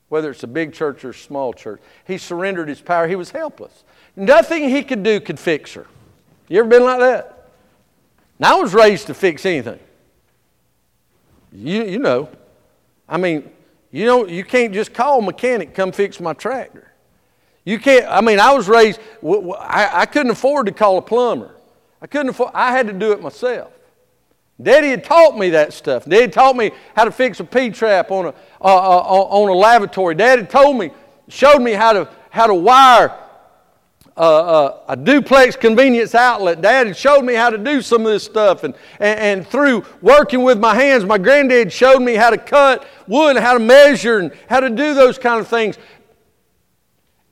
whether 0.09 0.31
it's 0.31 0.43
a 0.43 0.49
big 0.49 0.73
church 0.73 1.05
or 1.05 1.11
a 1.11 1.15
small 1.15 1.53
church. 1.53 1.81
He 2.05 2.19
surrendered 2.19 2.69
his 2.69 2.81
power, 2.81 3.07
he 3.07 3.15
was 3.15 3.31
helpless. 3.31 3.85
Nothing 4.17 4.69
he 4.69 4.83
could 4.83 5.05
do 5.05 5.21
could 5.21 5.39
fix 5.39 5.75
her. 5.75 5.87
You 6.49 6.61
ever 6.61 6.69
been 6.69 6.83
like 6.83 6.99
that? 6.99 7.38
Now, 8.39 8.59
I 8.59 8.61
was 8.63 8.75
raised 8.75 9.07
to 9.09 9.15
fix 9.15 9.45
anything. 9.45 9.81
You, 11.53 11.85
you 11.85 11.99
know. 11.99 12.29
I 13.09 13.17
mean, 13.17 13.51
you 13.91 14.05
know, 14.05 14.27
you 14.27 14.45
can't 14.45 14.73
just 14.75 14.93
call 14.93 15.21
a 15.21 15.23
mechanic, 15.23 15.75
come 15.75 15.93
fix 15.93 16.21
my 16.21 16.35
tractor. 16.35 16.93
You 17.65 17.79
can't, 17.79 18.07
I 18.09 18.21
mean, 18.21 18.39
I 18.39 18.53
was 18.53 18.69
raised, 18.69 19.01
I, 19.23 19.91
I 19.93 20.07
couldn't 20.07 20.31
afford 20.31 20.67
to 20.67 20.73
call 20.73 20.99
a 20.99 21.03
plumber. 21.03 21.55
I 22.01 22.07
couldn't 22.07 22.29
afford, 22.29 22.51
I 22.55 22.73
had 22.73 22.87
to 22.87 22.93
do 22.93 23.13
it 23.13 23.21
myself. 23.21 23.73
Daddy 24.61 24.89
had 24.89 25.05
taught 25.05 25.39
me 25.39 25.51
that 25.51 25.73
stuff. 25.73 26.05
Daddy 26.05 26.31
taught 26.31 26.57
me 26.57 26.73
how 26.95 27.05
to 27.05 27.13
fix 27.13 27.41
a 27.41 27.45
P-trap 27.45 28.11
on 28.11 28.27
a, 28.27 28.29
uh, 28.29 28.33
uh, 28.63 29.03
on 29.31 29.49
a 29.49 29.53
lavatory. 29.53 30.15
Daddy 30.15 30.45
told 30.45 30.77
me, 30.77 30.91
showed 31.29 31.61
me 31.61 31.73
how 31.73 31.93
to, 31.93 32.09
how 32.31 32.47
to 32.47 32.55
wire 32.55 33.17
uh, 34.19 34.81
a 34.89 34.97
duplex 34.97 35.55
convenience 35.55 36.15
outlet. 36.15 36.61
Dad 36.61 36.97
showed 36.97 37.23
me 37.23 37.35
how 37.35 37.51
to 37.51 37.59
do 37.59 37.81
some 37.81 38.05
of 38.05 38.13
this 38.13 38.25
stuff. 38.25 38.65
And, 38.65 38.75
and, 38.99 39.21
and, 39.21 39.47
through 39.47 39.85
working 40.03 40.43
with 40.43 40.59
my 40.59 40.75
hands, 40.75 41.05
my 41.05 41.19
granddad 41.19 41.73
showed 41.73 42.01
me 42.01 42.15
how 42.15 42.31
to 42.31 42.39
cut 42.39 42.87
wood, 43.07 43.37
how 43.37 43.55
to 43.55 43.61
measure, 43.61 44.19
and 44.19 44.33
how 44.49 44.61
to 44.61 44.71
do 44.71 44.95
those 44.95 45.19
kind 45.19 45.41
of 45.41 45.47
things. 45.47 45.79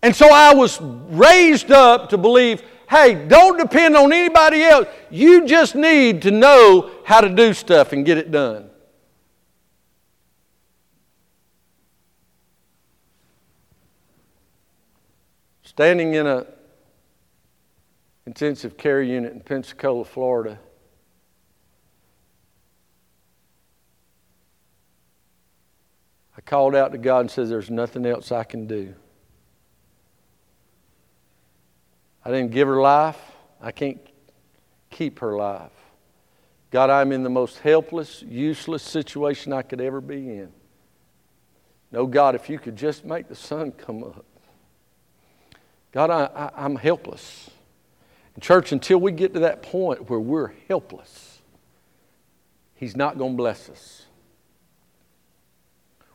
And 0.02 0.14
so 0.14 0.28
I 0.30 0.54
was 0.54 0.80
raised 0.80 1.72
up 1.72 2.10
to 2.10 2.18
believe 2.18 2.62
hey, 2.88 3.26
don't 3.26 3.58
depend 3.58 3.96
on 3.96 4.12
anybody 4.12 4.62
else. 4.62 4.86
You 5.10 5.44
just 5.44 5.74
need 5.74 6.22
to 6.22 6.30
know 6.30 6.92
how 7.04 7.20
to 7.20 7.28
do 7.28 7.52
stuff 7.52 7.92
and 7.92 8.06
get 8.06 8.16
it 8.16 8.30
done. 8.30 8.70
Standing 15.64 16.14
in 16.14 16.26
a 16.26 16.46
intensive 18.26 18.76
care 18.76 19.02
unit 19.02 19.32
in 19.32 19.40
Pensacola, 19.40 20.04
Florida. 20.04 20.58
I 26.36 26.40
called 26.40 26.74
out 26.74 26.92
to 26.92 26.98
God 26.98 27.20
and 27.20 27.30
said, 27.30 27.48
There's 27.48 27.70
nothing 27.70 28.04
else 28.04 28.30
I 28.30 28.44
can 28.44 28.66
do. 28.66 28.94
I 32.24 32.30
didn't 32.30 32.50
give 32.50 32.68
her 32.68 32.80
life. 32.80 33.18
I 33.60 33.70
can't 33.70 34.00
keep 34.90 35.20
her 35.20 35.36
life. 35.36 35.70
God, 36.70 36.90
I'm 36.90 37.12
in 37.12 37.22
the 37.22 37.30
most 37.30 37.60
helpless, 37.60 38.22
useless 38.22 38.82
situation 38.82 39.52
I 39.52 39.62
could 39.62 39.80
ever 39.80 40.00
be 40.00 40.16
in. 40.16 40.52
No, 41.92 42.06
God, 42.06 42.34
if 42.34 42.50
you 42.50 42.58
could 42.58 42.76
just 42.76 43.04
make 43.04 43.28
the 43.28 43.36
sun 43.36 43.70
come 43.70 44.02
up. 44.02 44.24
God, 45.92 46.10
I, 46.10 46.24
I, 46.34 46.64
I'm 46.64 46.76
helpless. 46.76 47.50
Church, 48.40 48.72
until 48.72 48.98
we 48.98 49.12
get 49.12 49.34
to 49.34 49.40
that 49.40 49.62
point 49.62 50.10
where 50.10 50.20
we're 50.20 50.52
helpless, 50.68 51.36
He's 52.76 52.94
not 52.94 53.16
going 53.16 53.32
to 53.32 53.36
bless 53.36 53.70
us. 53.70 54.04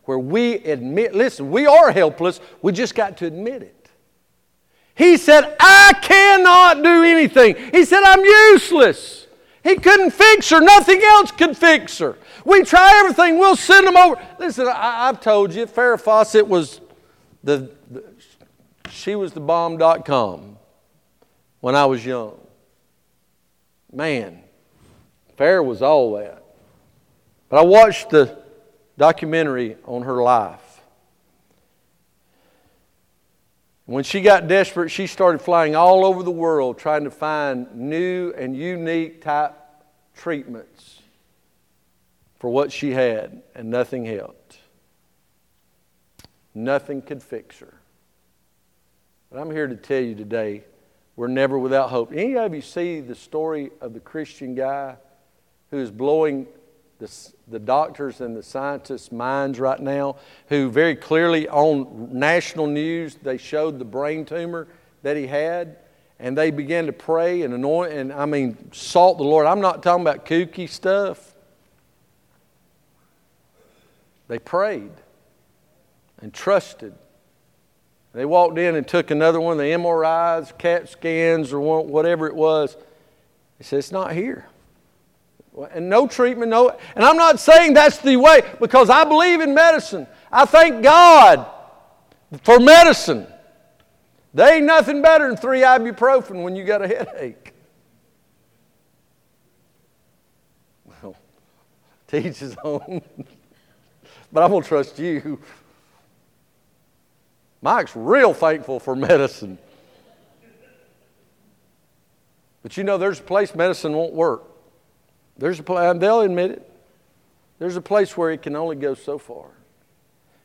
Where 0.04 0.20
we 0.20 0.54
admit, 0.56 1.14
listen, 1.16 1.50
we 1.52 1.66
are 1.66 1.92
helpless, 1.92 2.40
we 2.62 2.72
just 2.72 2.96
got 2.96 3.18
to 3.18 3.26
admit 3.26 3.64
it. 3.64 3.90
He 4.94 5.18
said, 5.18 5.56
I 5.60 5.94
cannot 6.02 6.84
do 6.84 7.04
anything. 7.04 7.56
He 7.72 7.86
said, 7.86 8.04
I'm 8.04 8.24
useless. 8.24 9.28
He 9.64 9.76
couldn't 9.76 10.12
fix 10.12 10.50
her. 10.50 10.60
Nothing 10.60 11.02
else 11.04 11.32
could 11.32 11.58
fix 11.58 11.98
her. 12.00 12.18
We 12.46 12.64
try 12.64 13.00
everything. 13.00 13.40
We'll 13.40 13.56
send 13.56 13.88
them 13.88 13.98
over. 13.98 14.22
Listen, 14.40 14.68
I, 14.68 15.08
have 15.08 15.22
told 15.22 15.54
you, 15.54 15.66
Farrah 15.66 16.00
Fawcett 16.00 16.48
was 16.48 16.82
the, 17.44 17.72
the, 17.90 18.04
she 18.90 19.16
was 19.16 19.34
the 19.34 19.40
bomb.com 19.40 20.58
when 21.62 21.76
I 21.76 21.86
was 21.86 22.06
young. 22.06 22.38
Man, 23.92 24.42
Farrah 25.38 25.66
was 25.66 25.82
all 25.82 26.16
that. 26.18 26.44
But 27.50 27.60
I 27.60 27.64
watched 27.64 28.10
the 28.10 28.38
documentary 28.98 29.78
on 29.86 30.04
her 30.04 30.22
life. 30.22 30.82
When 33.86 34.04
she 34.04 34.22
got 34.22 34.48
desperate, 34.48 34.90
she 34.90 35.08
started 35.08 35.40
flying 35.40 35.76
all 35.76 36.06
over 36.06 36.24
the 36.24 36.32
world 36.32 36.78
trying 36.78 37.04
to 37.04 37.12
find 37.12 37.74
new 37.76 38.34
and 38.38 38.56
unique 38.56 39.22
type 39.22 39.58
treatments 40.16 41.00
for 42.40 42.50
what 42.50 42.72
she 42.72 42.92
had, 42.92 43.42
and 43.54 43.70
nothing 43.70 44.06
helped. 44.06 44.58
Nothing 46.56 47.02
could 47.02 47.22
fix 47.22 47.60
her. 47.60 47.74
But 49.30 49.40
I'm 49.40 49.52
here 49.52 49.68
to 49.68 49.76
tell 49.76 50.02
you 50.02 50.16
today, 50.16 50.64
we're 51.22 51.28
never 51.28 51.60
without 51.60 51.92
hope. 51.92 52.12
Any 52.12 52.36
of 52.36 52.52
you 52.52 52.62
see 52.62 53.00
the 53.00 53.14
story 53.14 53.70
of 53.80 53.94
the 53.94 54.00
Christian 54.00 54.56
guy 54.56 54.96
who 55.70 55.78
is 55.78 55.92
blowing 55.92 56.48
the, 56.98 57.12
the 57.48 57.60
doctors 57.60 58.22
and 58.22 58.36
the 58.36 58.42
scientists' 58.42 59.12
minds 59.12 59.60
right 59.60 59.80
now, 59.80 60.16
who 60.48 60.72
very 60.72 60.96
clearly 60.96 61.48
on 61.48 62.10
national 62.12 62.66
news 62.66 63.20
they 63.22 63.38
showed 63.38 63.78
the 63.78 63.86
brain 63.86 64.26
tumor 64.26 64.68
that 65.04 65.16
he 65.16 65.28
had, 65.28 65.78
and 66.18 66.36
they 66.36 66.50
began 66.50 66.88
to 66.88 66.92
pray 66.92 67.44
and 67.44 67.54
anoint 67.54 67.94
and 67.94 68.12
I 68.12 68.26
mean 68.26 68.72
salt 68.72 69.20
the 69.20 69.24
Lord. 69.24 69.46
I'm 69.46 69.62
not 69.62 69.84
talking 69.84 70.02
about 70.02 70.26
kooky 70.26 70.68
stuff. 70.68 71.36
They 74.28 74.40
prayed 74.40 74.94
and 76.20 76.34
trusted 76.34 76.96
they 78.14 78.26
walked 78.26 78.58
in 78.58 78.76
and 78.76 78.88
took 78.88 79.10
another 79.10 79.40
one, 79.40 79.58
the 79.58 79.64
MRIs, 79.64 80.58
CAT 80.58 80.90
scans, 80.90 81.54
or 81.54 81.82
whatever 81.84 82.28
it 82.28 82.36
was. 82.36 82.76
He 83.58 83.64
said, 83.64 83.80
It's 83.80 83.92
not 83.92 84.14
here. 84.14 84.46
And 85.74 85.90
no 85.90 86.08
treatment, 86.08 86.50
no. 86.50 86.78
And 86.96 87.04
I'm 87.04 87.18
not 87.18 87.40
saying 87.40 87.74
that's 87.74 87.98
the 87.98 88.16
way 88.18 88.42
because 88.60 88.90
I 88.90 89.04
believe 89.04 89.42
in 89.42 89.54
medicine. 89.54 90.08
I 90.32 90.46
thank 90.46 90.82
God 90.82 91.46
for 92.44 92.60
medicine. 92.60 93.28
There 94.34 94.56
ain't 94.56 94.66
nothing 94.66 95.02
better 95.02 95.28
than 95.28 95.36
three 95.36 95.62
ibuprofen 95.62 96.44
when 96.44 96.56
you 96.56 96.64
got 96.64 96.82
a 96.82 96.88
headache. 96.88 97.54
Well, 100.86 101.16
teach 102.08 102.40
his 102.40 102.56
own. 102.64 103.02
but 104.32 104.44
I'm 104.44 104.52
going 104.52 104.64
to 104.64 104.68
trust 104.68 105.00
you. 105.00 105.40
Mike's 107.62 107.96
real 107.96 108.34
thankful 108.34 108.80
for 108.80 108.96
medicine. 108.96 109.58
But 112.64 112.78
you 112.78 112.84
know, 112.84 112.98
there's 112.98 113.20
a 113.20 113.24
place 113.24 113.56
medicine 113.56 113.94
won't 113.94 114.14
work. 114.14 114.44
There's 115.38 115.60
a 115.60 115.64
place, 115.64 115.98
they'll 116.00 116.22
admit 116.22 116.52
it. 116.52 116.72
There's 117.60 117.76
a 117.76 117.82
place 117.82 118.18
where 118.18 118.32
it 118.32 118.42
can 118.42 118.56
only 118.56 118.76
go 118.76 118.94
so 118.94 119.18
far. 119.18 119.50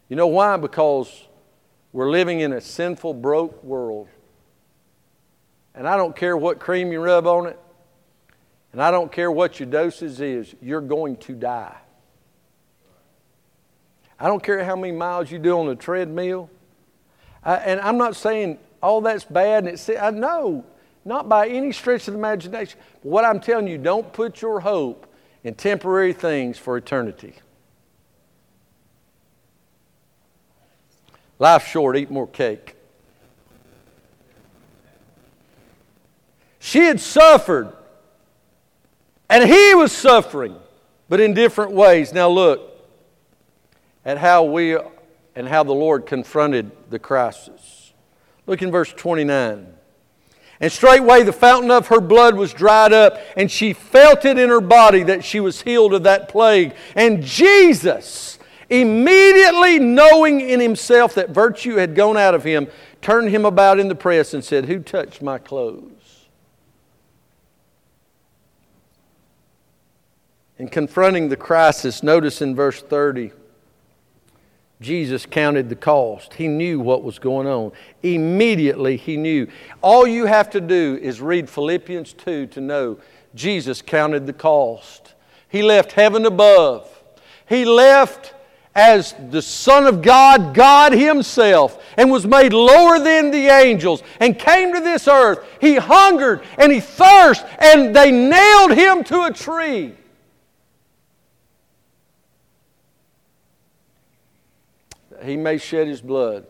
You 0.08 0.16
know 0.16 0.26
why? 0.26 0.56
Because 0.56 1.26
we're 1.92 2.10
living 2.10 2.40
in 2.40 2.52
a 2.52 2.60
sinful, 2.60 3.14
broke 3.14 3.62
world. 3.64 4.08
And 5.74 5.86
I 5.86 5.96
don't 5.96 6.14
care 6.14 6.36
what 6.36 6.58
cream 6.58 6.92
you 6.92 7.00
rub 7.00 7.26
on 7.26 7.46
it, 7.46 7.58
and 8.72 8.82
I 8.82 8.90
don't 8.90 9.10
care 9.10 9.30
what 9.30 9.60
your 9.60 9.68
dosage 9.68 10.20
is, 10.20 10.54
you're 10.62 10.80
going 10.80 11.16
to 11.18 11.34
die. 11.34 11.76
I 14.18 14.28
don't 14.28 14.42
care 14.42 14.64
how 14.64 14.76
many 14.76 14.92
miles 14.92 15.30
you 15.30 15.38
do 15.38 15.58
on 15.58 15.66
the 15.66 15.74
treadmill, 15.74 16.50
and 17.46 17.80
I'm 17.80 17.96
not 17.96 18.16
saying 18.16 18.58
all 18.82 19.00
that's 19.00 19.24
bad 19.24 19.64
and 19.64 19.74
it's, 19.74 19.88
I 19.88 20.10
know, 20.10 20.64
not 21.04 21.28
by 21.28 21.48
any 21.48 21.72
stretch 21.72 22.08
of 22.08 22.14
the 22.14 22.18
imagination. 22.18 22.78
But 23.02 23.08
what 23.08 23.24
I'm 23.24 23.40
telling 23.40 23.68
you, 23.68 23.78
don't 23.78 24.12
put 24.12 24.42
your 24.42 24.60
hope 24.60 25.06
in 25.44 25.54
temporary 25.54 26.12
things 26.12 26.58
for 26.58 26.76
eternity. 26.76 27.34
Life's 31.38 31.68
short, 31.68 31.96
eat 31.96 32.10
more 32.10 32.26
cake. 32.26 32.74
She 36.58 36.80
had 36.80 36.98
suffered, 36.98 37.72
and 39.30 39.48
he 39.48 39.74
was 39.74 39.92
suffering, 39.92 40.56
but 41.08 41.20
in 41.20 41.32
different 41.32 41.72
ways. 41.72 42.12
Now, 42.12 42.28
look 42.28 42.60
at 44.04 44.18
how 44.18 44.42
we 44.44 44.76
and 45.36 45.46
how 45.46 45.62
the 45.62 45.74
Lord 45.74 46.06
confronted 46.06 46.72
the 46.90 46.98
crisis. 46.98 47.92
Look 48.46 48.62
in 48.62 48.70
verse 48.70 48.92
29. 48.92 49.74
And 50.58 50.72
straightway 50.72 51.22
the 51.22 51.32
fountain 51.34 51.70
of 51.70 51.88
her 51.88 52.00
blood 52.00 52.34
was 52.34 52.54
dried 52.54 52.94
up, 52.94 53.20
and 53.36 53.50
she 53.50 53.74
felt 53.74 54.24
it 54.24 54.38
in 54.38 54.48
her 54.48 54.62
body 54.62 55.02
that 55.02 55.22
she 55.22 55.38
was 55.38 55.60
healed 55.60 55.92
of 55.92 56.04
that 56.04 56.30
plague. 56.30 56.74
And 56.94 57.22
Jesus, 57.22 58.38
immediately 58.70 59.78
knowing 59.78 60.40
in 60.40 60.58
himself 60.58 61.14
that 61.14 61.30
virtue 61.30 61.76
had 61.76 61.94
gone 61.94 62.16
out 62.16 62.34
of 62.34 62.42
him, 62.42 62.68
turned 63.02 63.28
him 63.28 63.44
about 63.44 63.78
in 63.78 63.88
the 63.88 63.94
press 63.94 64.32
and 64.32 64.42
said, 64.42 64.64
Who 64.64 64.78
touched 64.78 65.20
my 65.20 65.36
clothes? 65.36 65.92
In 70.58 70.68
confronting 70.68 71.28
the 71.28 71.36
crisis, 71.36 72.02
notice 72.02 72.40
in 72.40 72.54
verse 72.54 72.80
30. 72.80 73.32
Jesus 74.80 75.24
counted 75.24 75.68
the 75.68 75.76
cost. 75.76 76.34
He 76.34 76.48
knew 76.48 76.78
what 76.80 77.02
was 77.02 77.18
going 77.18 77.46
on. 77.46 77.72
Immediately, 78.02 78.96
he 78.98 79.16
knew. 79.16 79.48
All 79.80 80.06
you 80.06 80.26
have 80.26 80.50
to 80.50 80.60
do 80.60 80.98
is 81.00 81.20
read 81.20 81.48
Philippians 81.48 82.12
2 82.12 82.48
to 82.48 82.60
know 82.60 82.98
Jesus 83.34 83.80
counted 83.80 84.26
the 84.26 84.32
cost. 84.32 85.14
He 85.48 85.62
left 85.62 85.92
heaven 85.92 86.26
above. 86.26 86.90
He 87.48 87.64
left 87.64 88.34
as 88.74 89.14
the 89.30 89.40
Son 89.40 89.86
of 89.86 90.02
God, 90.02 90.54
God 90.54 90.92
Himself, 90.92 91.82
and 91.96 92.10
was 92.10 92.26
made 92.26 92.52
lower 92.52 92.98
than 92.98 93.30
the 93.30 93.46
angels 93.46 94.02
and 94.20 94.38
came 94.38 94.74
to 94.74 94.80
this 94.80 95.08
earth. 95.08 95.38
He 95.60 95.76
hungered 95.76 96.42
and 96.58 96.70
he 96.70 96.80
thirsted, 96.80 97.48
and 97.58 97.96
they 97.96 98.10
nailed 98.10 98.72
Him 98.72 99.02
to 99.04 99.24
a 99.24 99.32
tree. 99.32 99.94
He 105.26 105.36
may 105.36 105.58
shed 105.58 105.86
his 105.86 106.00
blood 106.00 106.46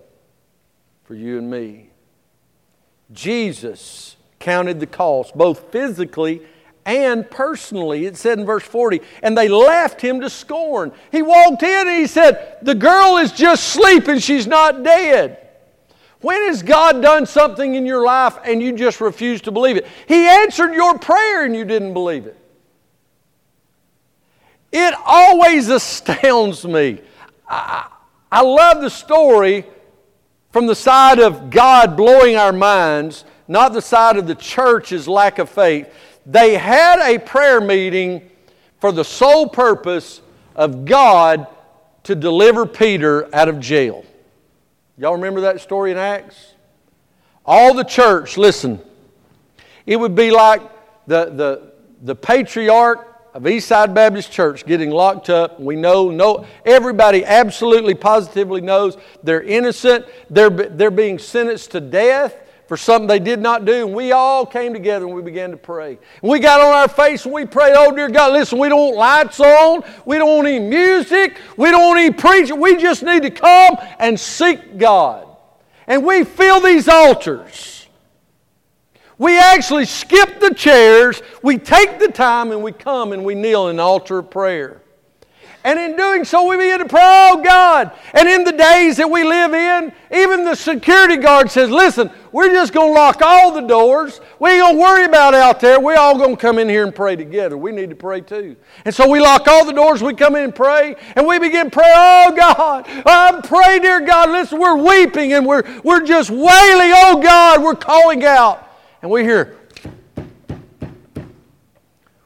for 1.04 1.14
you 1.14 1.38
and 1.38 1.50
me. 1.50 1.90
Jesus 3.12 4.16
counted 4.38 4.80
the 4.80 4.86
cost, 4.86 5.34
both 5.36 5.70
physically 5.70 6.42
and 6.84 7.28
personally. 7.30 8.06
It 8.06 8.16
said 8.16 8.38
in 8.38 8.46
verse 8.46 8.64
40, 8.64 9.00
and 9.22 9.36
they 9.36 9.48
laughed 9.48 10.00
him 10.00 10.20
to 10.20 10.30
scorn. 10.30 10.92
He 11.12 11.22
walked 11.22 11.62
in 11.62 11.88
and 11.88 11.98
he 11.98 12.06
said, 12.06 12.58
The 12.62 12.74
girl 12.74 13.18
is 13.18 13.32
just 13.32 13.64
sleeping, 13.68 14.18
she's 14.18 14.46
not 14.46 14.82
dead. 14.82 15.42
When 16.20 16.46
has 16.48 16.62
God 16.62 17.02
done 17.02 17.26
something 17.26 17.74
in 17.74 17.86
your 17.86 18.04
life 18.04 18.38
and 18.44 18.62
you 18.62 18.72
just 18.72 19.00
refuse 19.00 19.40
to 19.42 19.52
believe 19.52 19.76
it? 19.76 19.86
He 20.08 20.26
answered 20.26 20.72
your 20.72 20.98
prayer 20.98 21.44
and 21.44 21.54
you 21.54 21.64
didn't 21.64 21.92
believe 21.92 22.26
it. 22.26 22.36
It 24.72 24.94
always 25.04 25.68
astounds 25.70 26.64
me. 26.64 27.00
I, 27.48 27.88
I 28.30 28.42
love 28.42 28.80
the 28.80 28.90
story 28.90 29.64
from 30.50 30.66
the 30.66 30.74
side 30.74 31.18
of 31.18 31.50
God 31.50 31.96
blowing 31.96 32.36
our 32.36 32.52
minds, 32.52 33.24
not 33.46 33.72
the 33.72 33.82
side 33.82 34.16
of 34.16 34.26
the 34.26 34.34
church's 34.34 35.06
lack 35.06 35.38
of 35.38 35.48
faith. 35.48 35.92
They 36.24 36.56
had 36.56 36.98
a 37.00 37.18
prayer 37.18 37.60
meeting 37.60 38.28
for 38.80 38.90
the 38.90 39.04
sole 39.04 39.48
purpose 39.48 40.20
of 40.54 40.84
God 40.84 41.46
to 42.04 42.14
deliver 42.14 42.66
Peter 42.66 43.34
out 43.34 43.48
of 43.48 43.60
jail. 43.60 44.04
Y'all 44.98 45.12
remember 45.12 45.42
that 45.42 45.60
story 45.60 45.90
in 45.90 45.96
Acts? 45.96 46.54
All 47.44 47.74
the 47.74 47.84
church, 47.84 48.36
listen, 48.36 48.80
it 49.84 49.96
would 49.96 50.14
be 50.14 50.30
like 50.30 50.62
the, 51.06 51.26
the, 51.26 51.72
the 52.02 52.14
patriarch 52.14 53.15
of 53.36 53.42
Eastside 53.42 53.92
Baptist 53.92 54.32
Church 54.32 54.64
getting 54.64 54.90
locked 54.90 55.28
up. 55.28 55.60
We 55.60 55.76
know, 55.76 56.10
no, 56.10 56.46
everybody 56.64 57.22
absolutely 57.22 57.94
positively 57.94 58.62
knows 58.62 58.96
they're 59.22 59.42
innocent. 59.42 60.06
They're, 60.30 60.48
they're 60.48 60.90
being 60.90 61.18
sentenced 61.18 61.72
to 61.72 61.80
death 61.82 62.34
for 62.66 62.78
something 62.78 63.06
they 63.06 63.18
did 63.18 63.38
not 63.38 63.66
do. 63.66 63.86
And 63.86 63.94
we 63.94 64.12
all 64.12 64.46
came 64.46 64.72
together 64.72 65.04
and 65.04 65.14
we 65.14 65.20
began 65.20 65.50
to 65.50 65.58
pray. 65.58 65.98
And 66.22 66.30
we 66.30 66.38
got 66.38 66.62
on 66.62 66.72
our 66.72 66.88
face 66.88 67.26
and 67.26 67.34
we 67.34 67.44
prayed, 67.44 67.74
Oh, 67.76 67.94
dear 67.94 68.08
God, 68.08 68.32
listen, 68.32 68.58
we 68.58 68.70
don't 68.70 68.80
want 68.80 68.96
lights 68.96 69.38
on. 69.38 69.82
We 70.06 70.16
don't 70.16 70.34
want 70.34 70.48
any 70.48 70.58
music. 70.58 71.36
We 71.58 71.70
don't 71.70 71.82
want 71.82 72.00
any 72.00 72.14
preaching. 72.14 72.58
We 72.58 72.76
just 72.76 73.02
need 73.02 73.22
to 73.24 73.30
come 73.30 73.76
and 73.98 74.18
seek 74.18 74.78
God. 74.78 75.28
And 75.86 76.06
we 76.06 76.24
fill 76.24 76.60
these 76.60 76.88
altars. 76.88 77.75
We 79.18 79.38
actually 79.38 79.86
skip 79.86 80.40
the 80.40 80.52
chairs. 80.54 81.22
We 81.42 81.58
take 81.58 81.98
the 81.98 82.08
time 82.08 82.52
and 82.52 82.62
we 82.62 82.72
come 82.72 83.12
and 83.12 83.24
we 83.24 83.34
kneel 83.34 83.68
in 83.68 83.76
the 83.76 83.82
altar 83.82 84.18
of 84.18 84.30
prayer. 84.30 84.82
And 85.66 85.80
in 85.80 85.96
doing 85.96 86.24
so, 86.24 86.46
we 86.48 86.56
begin 86.56 86.78
to 86.78 86.86
pray, 86.86 87.00
oh 87.02 87.42
God. 87.42 87.90
And 88.14 88.28
in 88.28 88.44
the 88.44 88.52
days 88.52 88.98
that 88.98 89.10
we 89.10 89.24
live 89.24 89.52
in, 89.52 89.92
even 90.12 90.44
the 90.44 90.54
security 90.54 91.16
guard 91.16 91.50
says, 91.50 91.70
listen, 91.70 92.08
we're 92.30 92.52
just 92.52 92.72
going 92.72 92.90
to 92.90 92.94
lock 92.94 93.20
all 93.20 93.50
the 93.50 93.62
doors. 93.62 94.20
We 94.38 94.50
ain't 94.50 94.60
going 94.60 94.76
to 94.76 94.80
worry 94.80 95.04
about 95.06 95.34
out 95.34 95.58
there. 95.58 95.80
We're 95.80 95.96
all 95.96 96.16
going 96.18 96.36
to 96.36 96.40
come 96.40 96.60
in 96.60 96.68
here 96.68 96.84
and 96.84 96.94
pray 96.94 97.16
together. 97.16 97.56
We 97.56 97.72
need 97.72 97.90
to 97.90 97.96
pray 97.96 98.20
too. 98.20 98.54
And 98.84 98.94
so 98.94 99.10
we 99.10 99.18
lock 99.18 99.48
all 99.48 99.64
the 99.64 99.72
doors. 99.72 100.04
We 100.04 100.14
come 100.14 100.36
in 100.36 100.44
and 100.44 100.54
pray. 100.54 100.94
And 101.16 101.26
we 101.26 101.40
begin 101.40 101.64
to 101.64 101.70
pray, 101.70 101.92
oh 101.92 102.32
God. 102.36 102.84
I 103.04 103.40
pray, 103.42 103.80
dear 103.80 104.02
God. 104.02 104.30
Listen, 104.30 104.60
we're 104.60 104.76
weeping 104.76 105.32
and 105.32 105.44
we're, 105.44 105.64
we're 105.82 106.04
just 106.04 106.30
wailing, 106.30 106.92
oh 106.94 107.20
God. 107.20 107.60
We're 107.60 107.74
calling 107.74 108.24
out. 108.24 108.65
And 109.06 109.12
we 109.12 109.22
hear, 109.22 109.56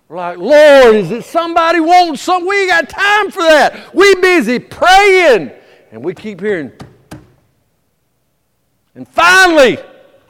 we're 0.08 0.16
like, 0.16 0.38
Lord, 0.38 0.96
is 0.96 1.10
it 1.10 1.26
somebody 1.26 1.78
wanting 1.78 2.16
some? 2.16 2.46
We 2.46 2.62
ain't 2.62 2.70
got 2.70 2.88
time 2.88 3.30
for 3.30 3.42
that. 3.42 3.94
We 3.94 4.14
busy 4.14 4.58
praying. 4.58 5.50
And 5.92 6.02
we 6.02 6.14
keep 6.14 6.40
hearing. 6.40 6.72
And 8.94 9.06
finally, 9.06 9.76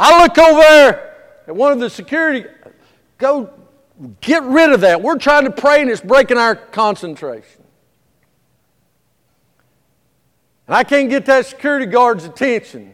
I 0.01 0.21
look 0.21 0.37
over 0.39 0.59
there 0.59 1.15
at 1.47 1.55
one 1.55 1.71
of 1.71 1.79
the 1.79 1.89
security, 1.89 2.49
go 3.17 3.51
get 4.21 4.43
rid 4.43 4.73
of 4.73 4.81
that. 4.81 5.01
We're 5.01 5.19
trying 5.19 5.45
to 5.45 5.53
pray 5.53 5.83
and 5.83 5.89
it's 5.89 6.01
breaking 6.01 6.37
our 6.37 6.57
concentration. 6.57 7.63
And 10.67 10.75
I 10.75 10.83
can't 10.83 11.11
get 11.11 11.27
that 11.27 11.47
security 11.47 11.87
guard's 11.87 12.25
attention. 12.25 12.93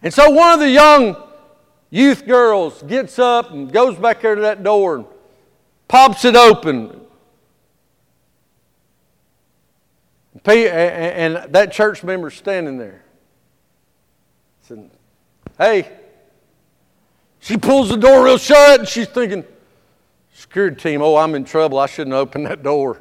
And 0.00 0.14
so 0.14 0.30
one 0.30 0.54
of 0.54 0.60
the 0.60 0.70
young 0.70 1.22
youth 1.90 2.26
girls 2.26 2.82
gets 2.82 3.18
up 3.18 3.50
and 3.50 3.72
goes 3.72 3.96
back 3.96 4.22
there 4.22 4.34
to 4.34 4.42
that 4.42 4.62
door 4.62 4.96
and 4.96 5.06
pops 5.88 6.24
it 6.24 6.36
open. 6.36 7.00
And 10.44 11.52
that 11.52 11.72
church 11.72 12.04
member 12.04 12.30
standing 12.30 12.78
there. 12.78 13.02
Said, 14.62 14.90
hey. 15.58 15.90
She 17.40 17.56
pulls 17.56 17.88
the 17.88 17.96
door 17.96 18.24
real 18.24 18.38
shut 18.38 18.80
and 18.80 18.88
she's 18.88 19.06
thinking, 19.06 19.44
security 20.32 20.76
team, 20.76 21.02
oh, 21.02 21.16
I'm 21.16 21.34
in 21.34 21.44
trouble. 21.44 21.78
I 21.78 21.86
shouldn't 21.86 22.14
open 22.14 22.44
that 22.44 22.62
door. 22.62 23.00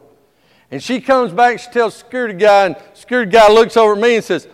And 0.71 0.81
she 0.81 0.99
comes 1.01 1.31
back, 1.31 1.59
she 1.59 1.69
tells 1.71 1.95
security 1.95 2.33
guy, 2.33 2.65
and 2.65 2.75
security 2.93 3.31
guy 3.31 3.51
looks 3.51 3.77
over 3.77 3.93
at 3.93 3.99
me 3.99 4.15
and 4.15 4.23
says, 4.23 4.47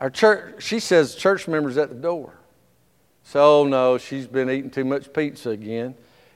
Our 0.00 0.10
church, 0.10 0.62
she 0.62 0.78
says, 0.80 1.14
church 1.14 1.48
member's 1.48 1.76
at 1.76 1.88
the 1.88 1.94
door. 1.94 2.32
So, 3.24 3.64
no, 3.64 3.98
she's 3.98 4.26
been 4.26 4.50
eating 4.50 4.70
too 4.70 4.84
much 4.84 5.12
pizza 5.12 5.50
again. 5.50 5.94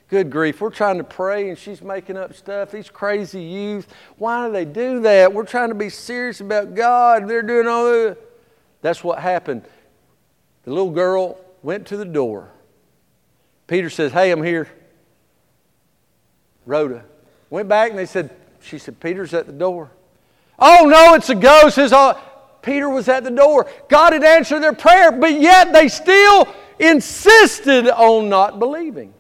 Good 0.08 0.30
grief, 0.30 0.60
we're 0.60 0.70
trying 0.70 0.98
to 0.98 1.04
pray 1.04 1.48
and 1.48 1.58
she's 1.58 1.82
making 1.82 2.16
up 2.16 2.32
stuff. 2.34 2.70
These 2.70 2.90
crazy 2.90 3.42
youth, 3.42 3.88
why 4.18 4.46
do 4.46 4.52
they 4.52 4.64
do 4.64 5.00
that? 5.00 5.32
We're 5.32 5.44
trying 5.44 5.70
to 5.70 5.74
be 5.74 5.90
serious 5.90 6.40
about 6.40 6.76
God. 6.76 7.28
They're 7.28 7.42
doing 7.42 7.66
all 7.66 7.84
that. 7.86 8.18
That's 8.82 9.02
what 9.02 9.18
happened. 9.18 9.64
The 10.62 10.70
little 10.70 10.92
girl 10.92 11.38
went 11.62 11.88
to 11.88 11.96
the 11.96 12.04
door. 12.04 12.50
Peter 13.66 13.90
says, 13.90 14.12
Hey, 14.12 14.30
I'm 14.30 14.44
here. 14.44 14.68
Rhoda 16.66 17.04
went 17.50 17.68
back 17.68 17.90
and 17.90 17.98
they 17.98 18.06
said, 18.06 18.30
She 18.60 18.78
said, 18.78 19.00
Peter's 19.00 19.34
at 19.34 19.46
the 19.46 19.52
door. 19.52 19.90
Oh, 20.58 20.86
no, 20.88 21.14
it's 21.14 21.30
a 21.30 21.34
ghost. 21.34 21.78
Oh, 21.78 22.20
Peter 22.62 22.88
was 22.88 23.08
at 23.08 23.24
the 23.24 23.30
door. 23.30 23.68
God 23.88 24.12
had 24.12 24.24
answered 24.24 24.60
their 24.60 24.72
prayer, 24.72 25.12
but 25.12 25.40
yet 25.40 25.72
they 25.72 25.88
still 25.88 26.48
insisted 26.78 27.88
on 27.88 28.28
not 28.28 28.58
believing. 28.58 29.14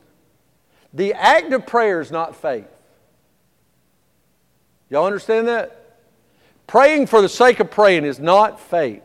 The 0.92 1.14
act 1.14 1.52
of 1.52 1.66
prayer 1.66 2.00
is 2.00 2.10
not 2.10 2.36
faith. 2.36 2.68
Y'all 4.88 5.06
understand 5.06 5.48
that? 5.48 5.98
Praying 6.66 7.06
for 7.06 7.20
the 7.22 7.28
sake 7.28 7.60
of 7.60 7.70
praying 7.70 8.04
is 8.04 8.18
not 8.18 8.60
faith. 8.60 9.02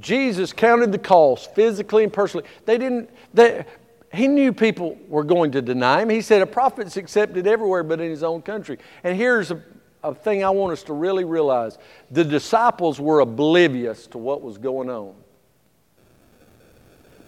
Jesus 0.00 0.52
counted 0.52 0.90
the 0.90 0.98
cost 0.98 1.54
physically 1.54 2.02
and 2.02 2.12
personally. 2.12 2.46
They 2.64 2.78
didn't, 2.78 3.10
they, 3.32 3.64
he 4.12 4.26
knew 4.26 4.52
people 4.52 4.98
were 5.08 5.24
going 5.24 5.52
to 5.52 5.62
deny 5.62 6.02
him. 6.02 6.10
He 6.10 6.20
said, 6.20 6.42
A 6.42 6.46
prophet's 6.46 6.96
accepted 6.96 7.46
everywhere 7.46 7.82
but 7.82 8.00
in 8.00 8.10
his 8.10 8.22
own 8.22 8.42
country. 8.42 8.78
And 9.04 9.16
here's 9.16 9.50
a, 9.50 9.62
a 10.02 10.14
thing 10.14 10.44
I 10.44 10.50
want 10.50 10.72
us 10.72 10.82
to 10.84 10.92
really 10.92 11.24
realize 11.24 11.78
the 12.10 12.24
disciples 12.24 13.00
were 13.00 13.20
oblivious 13.20 14.06
to 14.08 14.18
what 14.18 14.42
was 14.42 14.58
going 14.58 14.90
on. 14.90 15.14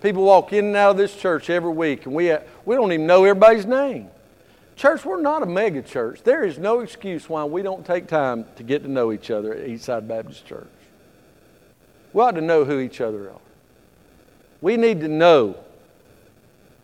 People 0.01 0.25
walk 0.25 0.53
in 0.53 0.67
and 0.67 0.77
out 0.77 0.93
of 0.93 0.97
this 0.97 1.17
church 1.17 1.49
every 1.51 1.73
week, 1.73 2.07
and 2.07 2.15
we, 2.15 2.31
uh, 2.31 2.41
we 2.65 2.75
don't 2.75 2.93
even 2.93 3.07
know 3.07 3.25
everybody's 3.25 3.67
name. 3.67 4.09
Church, 4.77 5.07
we're 5.07 5.21
not 5.23 5.43
a 5.43 5.47
mega 5.47 5.81
church. 5.81 6.23
There 6.23 6.45
is 6.45 6.59
no 6.59 6.81
excuse 6.81 7.31
why 7.31 7.45
we 7.45 7.63
don't 7.63 7.85
take 7.85 8.07
time 8.07 8.45
to 8.57 8.63
get 8.63 8.83
to 8.83 8.89
know 8.89 9.11
each 9.11 9.31
other 9.31 9.55
at 9.55 9.67
Eastside 9.67 10.07
Baptist 10.07 10.45
Church. 10.45 10.69
We 12.13 12.23
ought 12.23 12.33
to 12.33 12.43
know 12.43 12.65
who 12.65 12.81
each 12.81 13.01
other 13.01 13.31
are. 13.31 13.41
We 14.61 14.77
need 14.77 15.01
to 15.01 15.09
know 15.09 15.57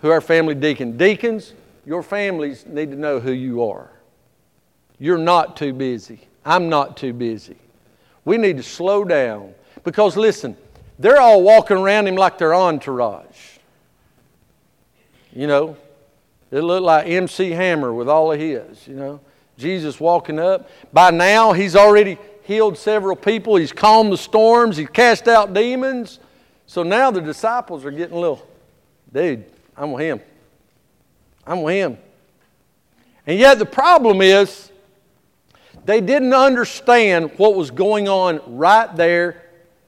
who 0.00 0.10
our 0.10 0.20
family 0.22 0.54
deacon. 0.54 0.96
Deacons, 0.96 1.52
your 1.84 2.02
families 2.02 2.64
need 2.66 2.90
to 2.90 2.96
know 2.96 3.20
who 3.20 3.32
you 3.32 3.62
are. 3.64 3.90
You're 4.98 5.18
not 5.18 5.56
too 5.56 5.72
busy. 5.72 6.20
I'm 6.44 6.68
not 6.68 6.96
too 6.96 7.12
busy. 7.12 7.56
We 8.24 8.38
need 8.38 8.56
to 8.56 8.62
slow 8.62 9.04
down 9.04 9.54
because, 9.84 10.16
listen, 10.16 10.56
they're 11.02 11.20
all 11.20 11.42
walking 11.42 11.76
around 11.76 12.06
him 12.06 12.16
like 12.16 12.38
their 12.38 12.54
entourage. 12.54 13.58
You 15.32 15.46
know, 15.46 15.76
it 16.50 16.60
looked 16.60 16.84
like 16.84 17.06
MC 17.06 17.50
Hammer 17.50 17.92
with 17.92 18.08
all 18.08 18.32
of 18.32 18.38
his, 18.38 18.86
you 18.86 18.94
know. 18.94 19.20
Jesus 19.58 20.00
walking 20.00 20.38
up. 20.38 20.70
By 20.92 21.10
now, 21.10 21.52
he's 21.52 21.76
already 21.76 22.18
healed 22.44 22.76
several 22.78 23.16
people. 23.16 23.56
He's 23.56 23.72
calmed 23.72 24.12
the 24.12 24.16
storms. 24.16 24.76
He's 24.76 24.88
cast 24.88 25.28
out 25.28 25.52
demons. 25.52 26.20
So 26.66 26.82
now 26.82 27.10
the 27.10 27.20
disciples 27.20 27.84
are 27.84 27.90
getting 27.90 28.16
a 28.16 28.20
little, 28.20 28.46
dude, 29.12 29.44
I'm 29.76 29.92
with 29.92 30.02
him. 30.02 30.20
I'm 31.46 31.62
with 31.62 31.74
him. 31.74 31.98
And 33.26 33.38
yet 33.38 33.58
the 33.58 33.66
problem 33.66 34.22
is, 34.22 34.70
they 35.84 36.00
didn't 36.00 36.32
understand 36.32 37.32
what 37.38 37.56
was 37.56 37.70
going 37.70 38.08
on 38.08 38.40
right 38.46 38.94
there 38.96 39.41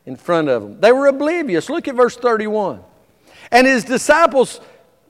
in 0.07 0.17
front 0.17 0.49
of 0.49 0.63
them. 0.63 0.81
They 0.81 0.93
were 0.93 1.07
oblivious. 1.07 1.71
Look 1.71 1.89
at 1.89 1.95
verse 1.95 2.17
31. 2.17 2.83
And 3.51 3.67
his 3.67 3.85
disciples, 3.85 4.61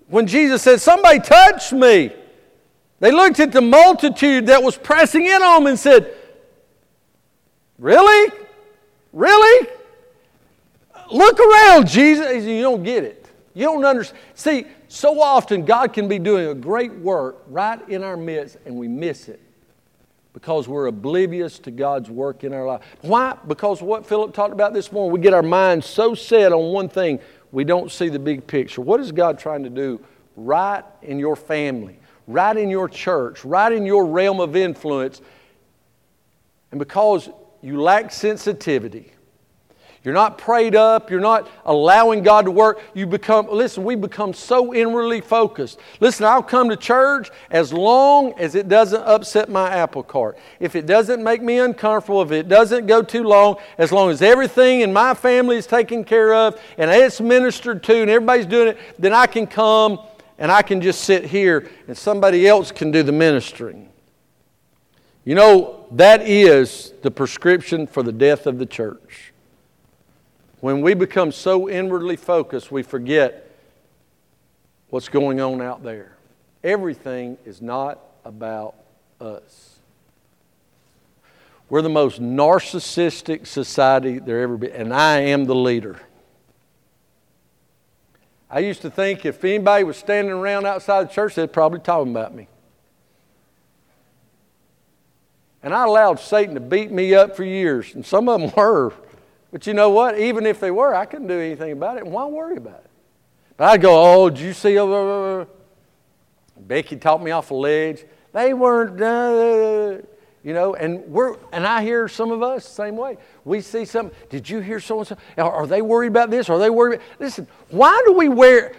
when 0.09 0.27
Jesus 0.27 0.63
said, 0.63 0.81
Somebody 0.81 1.21
touched 1.21 1.73
me, 1.73 2.13
they 3.01 3.11
looked 3.11 3.41
at 3.41 3.53
the 3.53 3.61
multitude 3.61 4.47
that 4.47 4.63
was 4.63 4.77
pressing 4.77 5.27
in 5.27 5.43
on 5.43 5.65
them 5.65 5.71
and 5.73 5.79
said, 5.79 6.15
Really? 7.79 8.33
Really? 9.13 9.69
Look 11.13 11.39
around, 11.39 11.89
Jesus. 11.89 12.45
You 12.45 12.63
don't 12.63 12.83
get 12.83 13.05
it. 13.05 13.27
You 13.53 13.65
don't 13.65 13.85
understand. 13.85 14.21
See, 14.35 14.67
so 14.89 15.21
often 15.21 15.65
God 15.65 15.93
can 15.93 16.09
be 16.09 16.19
doing 16.19 16.49
a 16.49 16.55
great 16.55 16.93
work 16.93 17.43
right 17.49 17.81
in 17.89 18.03
our 18.03 18.17
midst 18.17 18.57
and 18.65 18.77
we 18.77 18.89
miss 18.89 19.29
it 19.29 19.41
because 20.35 20.69
we're 20.69 20.87
oblivious 20.87 21.59
to 21.61 21.71
God's 21.71 22.11
work 22.11 22.45
in 22.45 22.53
our 22.53 22.67
life. 22.67 22.83
Why? 23.01 23.39
Because 23.47 23.81
what 23.81 24.05
Philip 24.05 24.35
talked 24.35 24.53
about 24.53 24.75
this 24.75 24.93
morning, 24.93 25.13
we 25.13 25.21
get 25.21 25.33
our 25.33 25.43
minds 25.43 25.87
so 25.87 26.15
set 26.15 26.53
on 26.53 26.73
one 26.73 26.89
thing, 26.91 27.21
we 27.53 27.65
don't 27.65 27.91
see 27.91 28.09
the 28.09 28.19
big 28.19 28.47
picture. 28.47 28.83
What 28.83 29.01
is 29.01 29.13
God 29.13 29.39
trying 29.39 29.63
to 29.63 29.71
do 29.71 30.05
right 30.37 30.83
in 31.03 31.21
your 31.21 31.37
family, 31.37 31.99
right 32.27 32.57
in 32.57 32.69
your 32.69 32.89
church, 32.89 33.45
right 33.45 33.73
in 33.73 33.87
your 33.87 34.05
realm 34.05 34.41
of 34.41 34.57
influence? 34.57 35.23
And 36.73 36.81
because 36.81 37.31
you 37.63 37.81
lack 37.81 38.11
sensitivity, 38.11 39.14
you're 40.05 40.13
not 40.13 40.37
prayed 40.37 40.77
up. 40.77 41.11
You're 41.11 41.21
not 41.21 41.49
allowing 41.65 42.23
God 42.23 42.45
to 42.45 42.51
work. 42.51 42.83
You 42.93 43.07
become, 43.07 43.49
listen, 43.49 43.85
we 43.85 43.95
become 43.95 44.35
so 44.35 44.75
inwardly 44.75 45.23
focused. 45.23 45.81
Listen, 45.99 46.27
I'll 46.27 46.43
come 46.43 46.69
to 46.69 46.77
church 46.77 47.31
as 47.51 47.73
long 47.73 48.39
as 48.39 48.55
it 48.55 48.69
doesn't 48.69 49.01
upset 49.01 49.49
my 49.49 49.71
apple 49.71 50.03
cart. 50.03 50.37
If 50.61 50.77
it 50.77 50.85
doesn't 50.85 51.25
make 51.25 51.43
me 51.43 51.59
uncomfortable, 51.59 52.21
if 52.21 52.33
it 52.33 52.49
doesn't 52.49 52.87
go 52.87 53.01
too 53.01 53.23
long, 53.23 53.57
as 53.79 53.93
long 53.93 54.11
as 54.11 54.21
everything 54.21 54.83
in 54.83 54.93
my 54.93 55.15
family 55.15 55.57
is 55.57 55.67
taken 55.67 56.05
care 56.05 56.35
of 56.35 56.61
and 56.77 56.91
it's 56.91 57.19
ministered 57.19 57.83
to 57.85 58.03
and 58.03 58.11
everybody's 58.11 58.47
doing 58.47 58.69
it, 58.69 58.79
then 58.99 59.15
I 59.15 59.27
can 59.27 59.47
come 59.47 60.01
and 60.37 60.53
I 60.53 60.61
can 60.61 60.83
just 60.83 61.05
sit 61.05 61.25
here 61.25 61.71
and 61.89 61.97
somebody 61.97 62.47
else 62.47 62.71
can 62.71 62.91
do 62.91 63.03
the 63.03 63.13
ministering. 63.13 63.89
You 65.25 65.35
know, 65.35 65.87
that 65.93 66.29
is 66.29 66.93
the 67.01 67.11
prescription 67.11 67.87
for 67.87 68.03
the 68.03 68.13
death 68.13 68.47
of 68.47 68.59
the 68.59 68.67
church 68.67 69.33
When 70.65 70.81
we 70.81 70.95
become 70.95 71.31
so 71.31 71.69
inwardly 71.69 72.17
focused, 72.17 72.73
we 72.73 72.83
forget 72.83 73.55
what's 74.89 75.11
going 75.11 75.39
on 75.39 75.61
out 75.61 75.83
there. 75.83 76.17
Everything 76.63 77.37
is 77.45 77.61
not 77.61 78.01
about 78.25 78.75
us. 79.21 79.79
We're 81.69 81.83
the 81.83 81.91
most 81.91 82.19
narcissistic 82.19 83.47
society 83.47 84.19
there 84.19 84.41
ever 84.41 84.57
been, 84.57 84.71
and 84.71 84.95
I 84.95 85.19
am 85.19 85.45
the 85.45 85.55
leader. 85.55 86.01
I 88.49 88.61
used 88.61 88.81
to 88.81 88.91
think 88.91 89.27
if 89.27 89.45
anybody 89.45 89.85
was 89.85 89.99
standing 89.99 90.33
around 90.33 90.65
outside 90.65 91.11
the 91.11 91.13
church, 91.13 91.35
they'd 91.35 91.53
probably 91.53 91.81
talking 91.81 92.11
about 92.11 92.35
me. 92.35 92.49
And 95.63 95.75
I 95.75 95.85
allowed 95.85 96.21
Satan 96.21 96.55
to 96.55 96.61
beat 96.61 96.91
me 96.91 97.15
up 97.15 97.37
for 97.37 97.45
years, 97.45 97.95
and 97.95 98.07
some 98.07 98.31
of 98.31 98.41
them 98.41 98.51
were. 98.57 98.95
But 99.55 99.69
you 99.69 99.73
know 99.73 99.91
what? 99.91 100.19
Even 100.19 100.47
if 100.47 100.59
they 100.59 100.73
were, 100.73 100.97
I 100.97 101.05
couldn't 101.05 101.29
do 101.29 101.39
anything 101.39 101.71
about 101.71 101.97
it. 101.97 102.03
And 102.03 102.13
why 102.13 102.27
worry 102.27 102.57
about 102.57 102.81
it? 102.81 102.91
But 103.57 103.69
I'd 103.71 103.83
go, 103.83 104.25
oh, 104.25 104.29
did 104.29 104.41
you 104.41 104.53
see? 104.53 104.77
Uh, 104.77 105.45
Becky 106.59 106.97
talked 106.97 107.23
me 107.23 107.31
off 107.31 107.53
a 107.53 107.55
ledge. 107.55 108.05
They 108.33 108.53
weren't, 108.53 109.01
uh, 109.01 110.05
you 110.43 110.55
know, 110.55 110.75
and 110.75 111.05
we're, 111.05 111.37
and 111.53 111.65
I 111.65 111.85
hear 111.85 112.09
some 112.09 112.33
of 112.33 112.43
us 112.43 112.67
the 112.67 112.75
same 112.75 112.97
way. 112.97 113.17
We 113.45 113.61
see 113.61 113.85
something. 113.85 114.13
Did 114.29 114.51
you 114.51 114.59
hear 114.59 114.81
so 114.81 114.99
and 114.99 115.07
so? 115.07 115.17
Are 115.39 115.69
they 115.69 115.83
worried 115.83 116.09
about 116.09 116.33
this? 116.33 116.51
Are 116.51 116.59
they 116.59 116.69
worried? 116.69 116.97
About, 116.97 117.07
listen, 117.21 117.47
why 117.71 118.03
do 118.07 118.13
we 118.13 118.29
wear? 118.29 118.75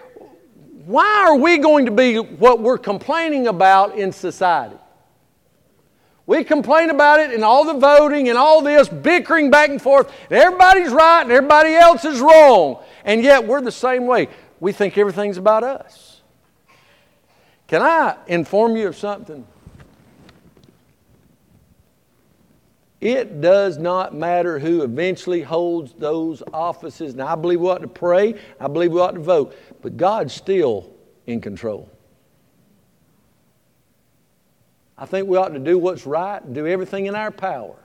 Why 0.85 1.23
are 1.25 1.37
we 1.37 1.57
going 1.57 1.85
to 1.85 1.91
be 1.91 2.17
what 2.17 2.59
we're 2.59 2.77
complaining 2.77 3.47
about 3.47 3.97
in 3.97 4.11
society? 4.11 4.75
We 6.27 6.43
complain 6.43 6.89
about 6.89 7.19
it 7.19 7.31
and 7.31 7.43
all 7.43 7.65
the 7.65 7.79
voting 7.79 8.29
and 8.29 8.37
all 8.37 8.61
this 8.61 8.89
bickering 8.89 9.51
back 9.51 9.69
and 9.69 9.81
forth. 9.81 10.11
And 10.29 10.39
everybody's 10.39 10.91
right 10.91 11.21
and 11.21 11.31
everybody 11.31 11.75
else 11.75 12.03
is 12.03 12.19
wrong. 12.19 12.83
And 13.03 13.21
yet 13.21 13.45
we're 13.45 13.61
the 13.61 13.71
same 13.71 14.07
way. 14.07 14.29
We 14.59 14.71
think 14.71 14.97
everything's 14.97 15.37
about 15.37 15.63
us. 15.63 16.21
Can 17.67 17.81
I 17.81 18.17
inform 18.27 18.75
you 18.75 18.87
of 18.87 18.95
something? 18.95 19.45
It 23.01 23.39
does 23.39 23.77
not 23.77 24.15
matter 24.15 24.57
who 24.57 24.81
eventually 24.81 25.43
holds 25.43 25.93
those 25.93 26.41
offices. 26.51 27.13
Now, 27.13 27.27
I 27.27 27.35
believe 27.35 27.59
we 27.59 27.67
ought 27.67 27.81
to 27.81 27.87
pray, 27.87 28.33
I 28.59 28.67
believe 28.67 28.91
we 28.91 28.99
ought 28.99 29.11
to 29.11 29.19
vote, 29.19 29.55
but 29.83 29.95
God's 29.95 30.33
still 30.33 30.91
in 31.27 31.39
control. 31.39 31.87
I 34.97 35.05
think 35.05 35.27
we 35.27 35.37
ought 35.37 35.49
to 35.49 35.59
do 35.59 35.77
what's 35.77 36.05
right 36.05 36.41
and 36.41 36.55
do 36.55 36.67
everything 36.67 37.05
in 37.07 37.15
our 37.15 37.31
power. 37.31 37.75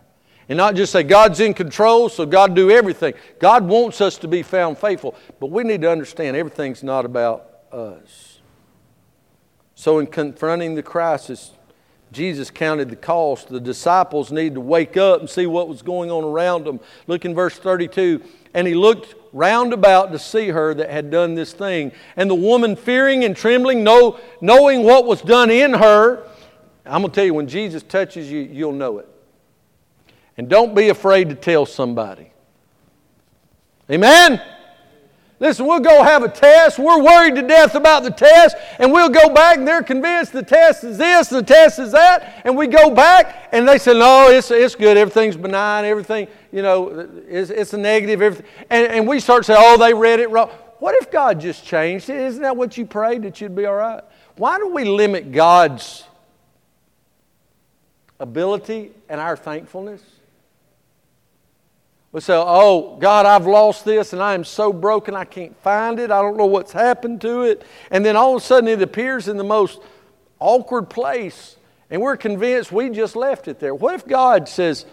And 0.48 0.56
not 0.56 0.74
just 0.74 0.92
say, 0.92 1.02
God's 1.02 1.38
in 1.38 1.54
control, 1.54 2.08
so 2.08 2.26
God 2.26 2.56
do 2.56 2.70
everything. 2.70 3.14
God 3.38 3.66
wants 3.66 4.00
us 4.00 4.18
to 4.18 4.28
be 4.28 4.42
found 4.42 4.78
faithful, 4.78 5.14
but 5.38 5.46
we 5.46 5.62
need 5.62 5.82
to 5.82 5.90
understand 5.90 6.36
everything's 6.36 6.82
not 6.82 7.04
about 7.04 7.48
us. 7.72 8.40
So, 9.76 9.98
in 9.98 10.08
confronting 10.08 10.74
the 10.74 10.82
crisis, 10.82 11.52
Jesus 12.12 12.50
counted 12.50 12.90
the 12.90 12.96
cost. 12.96 13.48
The 13.48 13.60
disciples 13.60 14.32
needed 14.32 14.54
to 14.54 14.60
wake 14.60 14.96
up 14.96 15.20
and 15.20 15.30
see 15.30 15.46
what 15.46 15.68
was 15.68 15.82
going 15.82 16.10
on 16.10 16.24
around 16.24 16.64
them. 16.64 16.80
Look 17.06 17.24
in 17.24 17.34
verse 17.34 17.56
32. 17.56 18.22
And 18.52 18.66
he 18.66 18.74
looked 18.74 19.14
round 19.32 19.72
about 19.72 20.10
to 20.10 20.18
see 20.18 20.48
her 20.48 20.74
that 20.74 20.90
had 20.90 21.10
done 21.10 21.34
this 21.34 21.52
thing. 21.52 21.92
And 22.16 22.28
the 22.28 22.34
woman, 22.34 22.74
fearing 22.74 23.24
and 23.24 23.36
trembling, 23.36 23.84
know, 23.84 24.18
knowing 24.40 24.82
what 24.82 25.06
was 25.06 25.22
done 25.22 25.50
in 25.50 25.74
her, 25.74 26.26
I'm 26.90 27.02
going 27.02 27.10
to 27.10 27.14
tell 27.14 27.24
you, 27.24 27.34
when 27.34 27.48
Jesus 27.48 27.82
touches 27.82 28.30
you, 28.30 28.40
you'll 28.40 28.72
know 28.72 28.98
it. 28.98 29.08
And 30.36 30.48
don't 30.48 30.74
be 30.74 30.88
afraid 30.88 31.28
to 31.28 31.34
tell 31.34 31.66
somebody. 31.66 32.32
Amen? 33.90 34.42
Listen, 35.38 35.66
we'll 35.66 35.80
go 35.80 36.02
have 36.02 36.22
a 36.22 36.28
test. 36.28 36.78
We're 36.78 37.02
worried 37.02 37.34
to 37.36 37.42
death 37.42 37.74
about 37.74 38.02
the 38.02 38.10
test, 38.10 38.56
and 38.78 38.92
we'll 38.92 39.08
go 39.08 39.32
back 39.32 39.56
and 39.56 39.66
they're 39.66 39.82
convinced 39.82 40.32
the 40.32 40.42
test 40.42 40.84
is 40.84 40.98
this, 40.98 41.28
the 41.28 41.42
test 41.42 41.78
is 41.78 41.92
that, 41.92 42.42
and 42.44 42.54
we 42.54 42.66
go 42.66 42.90
back 42.90 43.48
and 43.50 43.66
they 43.66 43.78
say, 43.78 43.98
no, 43.98 44.28
it's, 44.28 44.50
it's 44.50 44.74
good, 44.74 44.98
everything's 44.98 45.38
benign, 45.38 45.86
everything, 45.86 46.28
you 46.52 46.60
know, 46.60 47.08
it's, 47.26 47.48
it's 47.48 47.72
a 47.72 47.78
negative, 47.78 48.20
everything. 48.20 48.46
And, 48.68 48.86
and 48.88 49.08
we 49.08 49.18
start 49.18 49.46
saying, 49.46 49.58
oh, 49.62 49.78
they 49.78 49.94
read 49.94 50.20
it 50.20 50.28
wrong. 50.28 50.50
What 50.78 50.94
if 50.96 51.10
God 51.10 51.40
just 51.40 51.64
changed 51.64 52.10
it? 52.10 52.16
Isn't 52.16 52.42
that 52.42 52.56
what 52.56 52.76
you 52.76 52.84
prayed, 52.84 53.22
that 53.22 53.40
you'd 53.40 53.56
be 53.56 53.64
all 53.64 53.76
right? 53.76 54.02
Why 54.36 54.58
do 54.58 54.68
we 54.68 54.84
limit 54.84 55.32
God's 55.32 56.04
ability 58.20 58.92
and 59.08 59.20
our 59.20 59.36
thankfulness. 59.36 60.02
We 62.12 62.20
say, 62.20 62.34
Oh, 62.36 62.96
God, 62.96 63.26
I've 63.26 63.46
lost 63.46 63.84
this 63.84 64.12
and 64.12 64.22
I 64.22 64.34
am 64.34 64.44
so 64.44 64.72
broken 64.72 65.14
I 65.14 65.24
can't 65.24 65.56
find 65.62 65.98
it. 65.98 66.10
I 66.10 66.20
don't 66.20 66.36
know 66.36 66.46
what's 66.46 66.72
happened 66.72 67.20
to 67.22 67.42
it. 67.42 67.62
And 67.90 68.04
then 68.04 68.16
all 68.16 68.36
of 68.36 68.42
a 68.42 68.44
sudden 68.44 68.68
it 68.68 68.82
appears 68.82 69.26
in 69.26 69.36
the 69.36 69.44
most 69.44 69.80
awkward 70.38 70.90
place 70.90 71.56
and 71.88 72.00
we're 72.00 72.16
convinced 72.16 72.70
we 72.70 72.90
just 72.90 73.16
left 73.16 73.48
it 73.48 73.58
there. 73.58 73.74
What 73.74 73.94
if 73.94 74.06
God 74.06 74.48
says, 74.48 74.86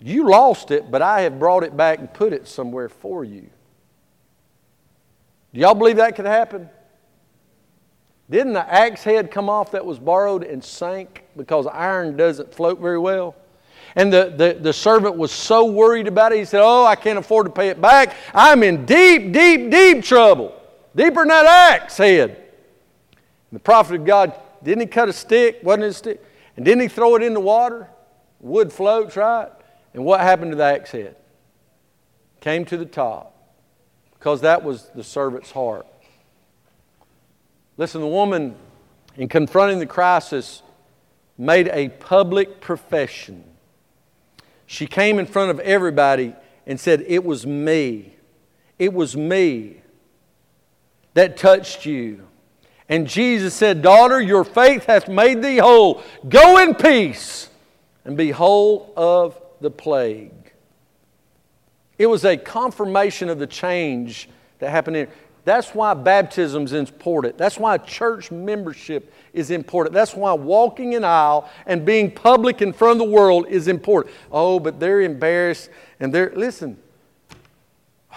You 0.00 0.28
lost 0.28 0.70
it, 0.70 0.90
but 0.90 1.00
I 1.00 1.22
have 1.22 1.38
brought 1.38 1.64
it 1.64 1.76
back 1.76 1.98
and 1.98 2.12
put 2.12 2.32
it 2.32 2.48
somewhere 2.48 2.88
for 2.88 3.24
you? 3.24 3.48
Do 5.52 5.60
y'all 5.60 5.74
believe 5.74 5.96
that 5.96 6.16
could 6.16 6.26
happen? 6.26 6.68
Didn't 8.30 8.54
the 8.54 8.72
axe 8.72 9.02
head 9.02 9.30
come 9.30 9.50
off 9.50 9.72
that 9.72 9.84
was 9.84 9.98
borrowed 9.98 10.44
and 10.44 10.64
sank 10.64 11.24
because 11.36 11.66
iron 11.66 12.16
doesn't 12.16 12.54
float 12.54 12.80
very 12.80 12.98
well? 12.98 13.36
And 13.96 14.12
the, 14.12 14.32
the, 14.36 14.58
the 14.60 14.72
servant 14.72 15.16
was 15.16 15.30
so 15.30 15.66
worried 15.66 16.08
about 16.08 16.32
it, 16.32 16.38
he 16.38 16.44
said, 16.44 16.62
Oh, 16.62 16.84
I 16.84 16.96
can't 16.96 17.18
afford 17.18 17.46
to 17.46 17.52
pay 17.52 17.68
it 17.68 17.80
back. 17.80 18.16
I'm 18.32 18.62
in 18.62 18.86
deep, 18.86 19.32
deep, 19.32 19.70
deep 19.70 20.02
trouble. 20.02 20.58
Deeper 20.96 21.20
than 21.20 21.28
that 21.28 21.46
axe 21.46 21.96
head. 21.96 22.30
And 22.30 23.60
the 23.60 23.60
prophet 23.60 23.96
of 23.96 24.04
God, 24.04 24.34
didn't 24.62 24.80
he 24.80 24.86
cut 24.86 25.08
a 25.08 25.12
stick? 25.12 25.60
Wasn't 25.62 25.84
it 25.84 25.88
a 25.88 25.92
stick? 25.92 26.24
And 26.56 26.64
didn't 26.64 26.80
he 26.80 26.88
throw 26.88 27.14
it 27.16 27.22
in 27.22 27.34
the 27.34 27.40
water? 27.40 27.88
Wood 28.40 28.72
floats, 28.72 29.16
right? 29.16 29.50
And 29.92 30.04
what 30.04 30.20
happened 30.20 30.52
to 30.52 30.56
the 30.56 30.64
axe 30.64 30.90
head? 30.90 31.16
Came 32.40 32.64
to 32.66 32.76
the 32.76 32.86
top. 32.86 33.32
Because 34.14 34.40
that 34.40 34.64
was 34.64 34.88
the 34.94 35.04
servant's 35.04 35.50
heart. 35.50 35.86
Listen, 37.76 38.00
the 38.00 38.06
woman, 38.06 38.54
in 39.16 39.28
confronting 39.28 39.78
the 39.78 39.86
crisis, 39.86 40.62
made 41.36 41.68
a 41.68 41.88
public 41.88 42.60
profession. 42.60 43.44
She 44.66 44.86
came 44.86 45.18
in 45.18 45.26
front 45.26 45.50
of 45.50 45.60
everybody 45.60 46.34
and 46.66 46.78
said, 46.78 47.04
It 47.06 47.24
was 47.24 47.46
me. 47.46 48.14
It 48.78 48.92
was 48.92 49.16
me 49.16 49.82
that 51.14 51.36
touched 51.36 51.86
you. 51.86 52.26
And 52.88 53.06
Jesus 53.06 53.54
said, 53.54 53.82
Daughter, 53.82 54.20
your 54.20 54.44
faith 54.44 54.84
hath 54.84 55.08
made 55.08 55.42
thee 55.42 55.58
whole. 55.58 56.02
Go 56.28 56.58
in 56.58 56.74
peace 56.74 57.48
and 58.04 58.16
be 58.16 58.30
whole 58.30 58.92
of 58.96 59.40
the 59.60 59.70
plague. 59.70 60.32
It 61.98 62.06
was 62.06 62.24
a 62.24 62.36
confirmation 62.36 63.28
of 63.28 63.38
the 63.38 63.46
change 63.46 64.28
that 64.58 64.70
happened 64.70 64.96
in. 64.96 65.08
That's 65.44 65.74
why 65.74 65.92
baptism 65.92 66.64
is 66.64 66.72
important. 66.72 67.36
That's 67.36 67.58
why 67.58 67.76
church 67.76 68.30
membership 68.30 69.12
is 69.34 69.50
important. 69.50 69.92
That's 69.92 70.14
why 70.14 70.32
walking 70.32 70.94
an 70.94 71.04
aisle 71.04 71.50
and 71.66 71.84
being 71.84 72.10
public 72.10 72.62
in 72.62 72.72
front 72.72 73.00
of 73.00 73.06
the 73.06 73.12
world 73.12 73.46
is 73.48 73.68
important. 73.68 74.14
Oh, 74.32 74.58
but 74.58 74.80
they're 74.80 75.02
embarrassed 75.02 75.68
and 76.00 76.14
they're, 76.14 76.32
listen, 76.34 76.78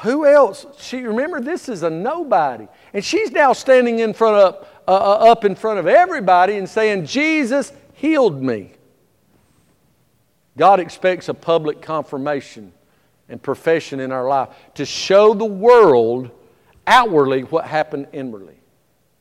who 0.03 0.25
else? 0.25 0.65
She, 0.79 1.01
remember, 1.01 1.41
this 1.41 1.67
is 1.67 1.83
a 1.83 1.89
nobody. 1.89 2.67
And 2.93 3.03
she's 3.03 3.31
now 3.31 3.51
standing 3.51 3.99
in 3.99 4.13
front 4.13 4.35
of, 4.35 4.67
uh, 4.87 4.91
uh 4.91 5.31
up 5.31 5.43
in 5.43 5.55
front 5.55 5.79
of 5.79 5.87
everybody 5.87 6.57
and 6.57 6.69
saying, 6.69 7.07
Jesus 7.07 7.73
healed 7.93 8.41
me. 8.41 8.71
God 10.55 10.79
expects 10.79 11.27
a 11.29 11.33
public 11.33 11.81
confirmation 11.81 12.71
and 13.27 13.41
profession 13.41 13.99
in 13.99 14.11
our 14.11 14.27
life 14.27 14.49
to 14.75 14.85
show 14.85 15.33
the 15.33 15.45
world 15.45 16.31
outwardly 16.87 17.41
what 17.41 17.65
happened 17.65 18.07
inwardly. 18.13 18.59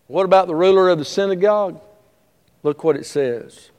What 0.07 0.25
about 0.25 0.47
the 0.47 0.55
ruler 0.55 0.89
of 0.89 0.99
the 0.99 1.05
synagogue? 1.05 1.81
Look 2.63 2.85
what 2.85 2.97
it 2.97 3.05
says. 3.05 3.71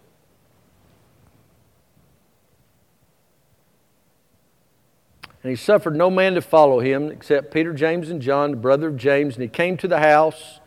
And 5.44 5.52
he 5.52 5.56
suffered 5.56 5.96
no 5.96 6.10
man 6.10 6.34
to 6.34 6.42
follow 6.42 6.82
him 6.82 7.10
except 7.10 7.54
Peter, 7.54 7.74
James, 7.74 8.10
and 8.10 8.22
John, 8.22 8.52
the 8.52 8.58
brother 8.58 8.90
of 8.90 8.98
James. 8.98 9.36
And 9.36 9.44
he 9.44 9.48
came 9.48 9.78
to 9.78 9.88
the 9.88 10.00
house, 10.00 10.60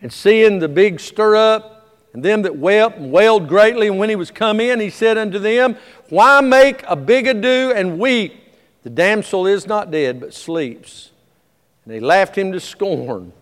and 0.00 0.12
seeing 0.12 0.60
the 0.60 0.68
big 0.68 1.00
stir 1.00 1.34
up, 1.34 1.98
and 2.12 2.24
them 2.24 2.42
that 2.42 2.56
wept 2.56 2.98
and 2.98 3.10
wailed 3.10 3.48
greatly, 3.48 3.88
and 3.88 3.98
when 3.98 4.08
he 4.08 4.16
was 4.16 4.30
come 4.30 4.60
in, 4.60 4.80
he 4.80 4.90
said 4.90 5.18
unto 5.18 5.38
them, 5.38 5.76
Why 6.08 6.40
make 6.40 6.84
a 6.86 6.96
big 6.96 7.26
ado 7.26 7.72
and 7.74 7.98
weep? 7.98 8.34
The 8.82 8.90
damsel 8.90 9.46
is 9.46 9.66
not 9.66 9.90
dead, 9.90 10.20
but 10.20 10.34
sleeps. 10.34 11.10
And 11.90 11.96
they 11.96 12.06
laughed 12.06 12.38
him 12.38 12.52
to 12.52 12.60
scorn. 12.60 13.32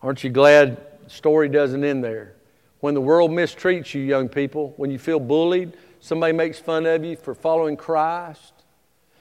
Aren't 0.00 0.24
you 0.24 0.30
glad 0.30 0.78
the 1.04 1.10
story 1.10 1.50
doesn't 1.50 1.84
end 1.84 2.02
there? 2.02 2.32
When 2.80 2.94
the 2.94 3.00
world 3.02 3.30
mistreats 3.30 3.92
you, 3.92 4.00
young 4.00 4.26
people, 4.26 4.72
when 4.78 4.90
you 4.90 4.98
feel 4.98 5.20
bullied, 5.20 5.74
somebody 6.00 6.32
makes 6.32 6.58
fun 6.58 6.86
of 6.86 7.04
you 7.04 7.14
for 7.14 7.34
following 7.34 7.76
Christ, 7.76 8.54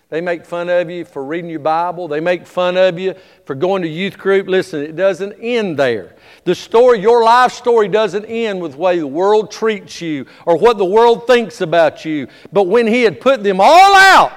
They 0.07 0.21
make 0.21 0.45
fun 0.45 0.69
of 0.69 0.89
you 0.89 1.03
for 1.03 1.25
reading 1.25 1.49
your 1.49 1.59
Bible. 1.59 2.07
They 2.07 2.19
make 2.21 2.45
fun 2.45 2.77
of 2.77 2.97
you 2.97 3.15
for 3.45 3.55
going 3.55 3.81
to 3.81 3.87
youth 3.89 4.17
group. 4.17 4.47
Listen, 4.47 4.81
it 4.81 4.95
doesn't 4.95 5.33
end 5.41 5.75
there. 5.77 6.15
The 6.45 6.55
story, 6.55 6.99
your 6.99 7.23
life 7.23 7.51
story, 7.51 7.89
doesn't 7.89 8.25
end 8.25 8.61
with 8.61 8.73
the 8.73 8.77
way 8.77 8.99
the 8.99 9.07
world 9.07 9.51
treats 9.51 9.99
you 9.99 10.25
or 10.45 10.55
what 10.57 10.77
the 10.77 10.85
world 10.85 11.27
thinks 11.27 11.59
about 11.59 12.05
you. 12.05 12.27
But 12.53 12.67
when 12.67 12.87
he 12.87 13.01
had 13.01 13.19
put 13.19 13.43
them 13.43 13.59
all 13.59 13.95
out, 13.95 14.31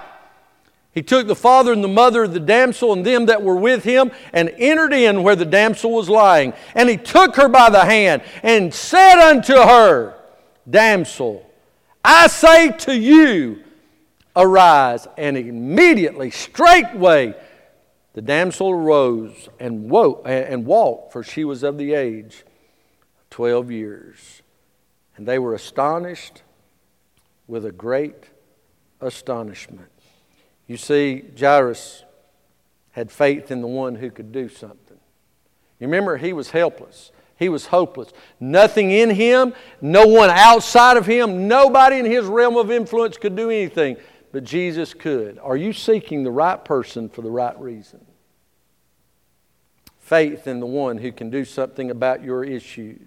he 0.97 1.03
took 1.03 1.26
the 1.26 1.36
father 1.36 1.74
and 1.74 1.84
the 1.84 1.88
mother 1.88 2.24
of 2.24 2.32
the 2.32 2.40
damsel 2.40 2.94
and 2.94 3.05
them 3.05 3.26
that 3.26 3.42
were 3.42 3.55
with 3.55 3.84
him 3.84 4.11
and 4.32 4.49
entered 4.57 4.94
in 4.94 5.22
where 5.22 5.36
the 5.36 5.44
damsel 5.44 5.92
was 5.92 6.09
lying. 6.09 6.55
And 6.74 6.88
he 6.88 6.97
took 6.97 7.36
her 7.36 7.51
by 7.51 7.68
the 7.68 7.84
hand 7.84 8.22
and 8.42 8.72
said 8.72 9.20
unto 9.20 9.53
her, 9.53 10.14
Damsel, 10.68 11.44
I 12.03 12.28
say 12.28 12.70
to 12.70 12.97
you, 12.97 13.62
arise. 14.34 15.07
And 15.18 15.36
immediately, 15.36 16.30
straightway, 16.30 17.34
the 18.14 18.22
damsel 18.22 18.70
arose 18.70 19.51
and, 19.61 19.90
woke, 19.90 20.22
and 20.24 20.64
walked, 20.64 21.12
for 21.12 21.22
she 21.22 21.44
was 21.44 21.62
of 21.62 21.76
the 21.76 21.92
age 21.92 22.42
of 23.20 23.28
12 23.28 23.70
years. 23.70 24.40
And 25.18 25.28
they 25.28 25.38
were 25.38 25.53
astonished 25.53 26.42
with 27.47 27.66
a 27.66 27.72
great 27.72 28.30
astonishment. 29.03 29.90
You 30.66 30.76
see, 30.76 31.24
Jairus 31.38 32.04
had 32.92 33.12
faith 33.12 33.50
in 33.50 33.60
the 33.60 33.66
one 33.66 33.96
who 33.96 34.10
could 34.10 34.32
do 34.32 34.48
something. 34.48 34.98
You 35.78 35.86
remember, 35.86 36.16
he 36.16 36.32
was 36.32 36.50
helpless. 36.50 37.12
He 37.38 37.48
was 37.48 37.66
hopeless. 37.66 38.12
Nothing 38.40 38.90
in 38.90 39.10
him, 39.10 39.52
no 39.80 40.06
one 40.06 40.30
outside 40.30 40.96
of 40.96 41.06
him, 41.06 41.46
nobody 41.48 41.98
in 41.98 42.06
his 42.06 42.24
realm 42.24 42.56
of 42.56 42.70
influence 42.70 43.18
could 43.18 43.36
do 43.36 43.50
anything 43.50 43.96
but 44.32 44.44
Jesus 44.44 44.94
could. 44.94 45.38
Are 45.38 45.56
you 45.56 45.72
seeking 45.72 46.24
the 46.24 46.30
right 46.30 46.62
person 46.62 47.08
for 47.08 47.22
the 47.22 47.30
right 47.30 47.58
reason? 47.60 48.04
Faith 49.98 50.46
in 50.46 50.60
the 50.60 50.66
one 50.66 50.98
who 50.98 51.12
can 51.12 51.30
do 51.30 51.44
something 51.44 51.90
about 51.90 52.22
your 52.22 52.44
issues. 52.44 53.00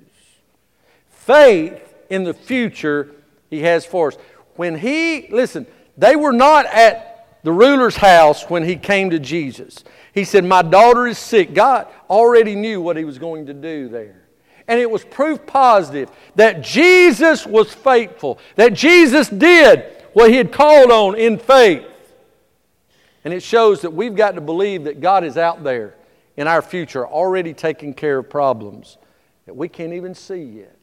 Faith 1.09 1.95
in 2.09 2.23
the 2.23 2.33
future 2.33 3.11
he 3.49 3.61
has 3.61 3.85
for 3.85 4.09
us. 4.09 4.17
When 4.55 4.77
he, 4.77 5.27
listen, 5.29 5.65
they 5.97 6.15
were 6.15 6.33
not 6.33 6.65
at 6.65 7.08
the 7.43 7.51
ruler's 7.51 7.95
house 7.95 8.49
when 8.49 8.63
he 8.63 8.75
came 8.75 9.09
to 9.11 9.19
Jesus. 9.19 9.83
He 10.13 10.23
said, 10.23 10.43
My 10.43 10.61
daughter 10.61 11.07
is 11.07 11.17
sick. 11.17 11.53
God 11.53 11.87
already 12.09 12.55
knew 12.55 12.81
what 12.81 12.97
he 12.97 13.05
was 13.05 13.17
going 13.17 13.45
to 13.45 13.53
do 13.53 13.87
there. 13.87 14.23
And 14.67 14.79
it 14.79 14.89
was 14.89 15.03
proof 15.03 15.45
positive 15.47 16.11
that 16.35 16.61
Jesus 16.61 17.45
was 17.45 17.73
faithful, 17.73 18.39
that 18.55 18.73
Jesus 18.73 19.29
did 19.29 19.83
what 20.13 20.29
he 20.29 20.35
had 20.35 20.51
called 20.51 20.91
on 20.91 21.15
in 21.15 21.39
faith. 21.39 21.85
And 23.23 23.33
it 23.33 23.43
shows 23.43 23.81
that 23.81 23.91
we've 23.91 24.15
got 24.15 24.35
to 24.35 24.41
believe 24.41 24.83
that 24.85 25.01
God 25.01 25.23
is 25.23 25.37
out 25.37 25.63
there 25.63 25.95
in 26.37 26.47
our 26.47 26.61
future 26.61 27.05
already 27.07 27.53
taking 27.53 27.93
care 27.93 28.19
of 28.19 28.29
problems 28.29 28.97
that 29.45 29.55
we 29.55 29.67
can't 29.67 29.93
even 29.93 30.13
see 30.13 30.43
yet. 30.43 30.77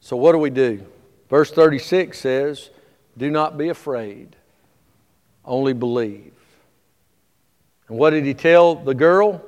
So, 0.00 0.16
what 0.16 0.32
do 0.32 0.38
we 0.38 0.50
do? 0.50 0.84
Verse 1.30 1.50
36 1.50 2.18
says, 2.18 2.70
Do 3.16 3.30
not 3.30 3.58
be 3.58 3.68
afraid, 3.68 4.36
only 5.44 5.72
believe. 5.72 6.32
And 7.88 7.98
what 7.98 8.10
did 8.10 8.24
he 8.24 8.34
tell 8.34 8.74
the 8.74 8.94
girl? 8.94 9.42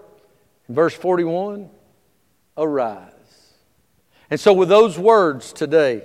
In 0.68 0.74
verse 0.74 0.94
41, 0.94 1.70
arise. 2.56 3.10
And 4.30 4.38
so, 4.38 4.52
with 4.52 4.68
those 4.68 4.98
words 4.98 5.52
today, 5.52 6.02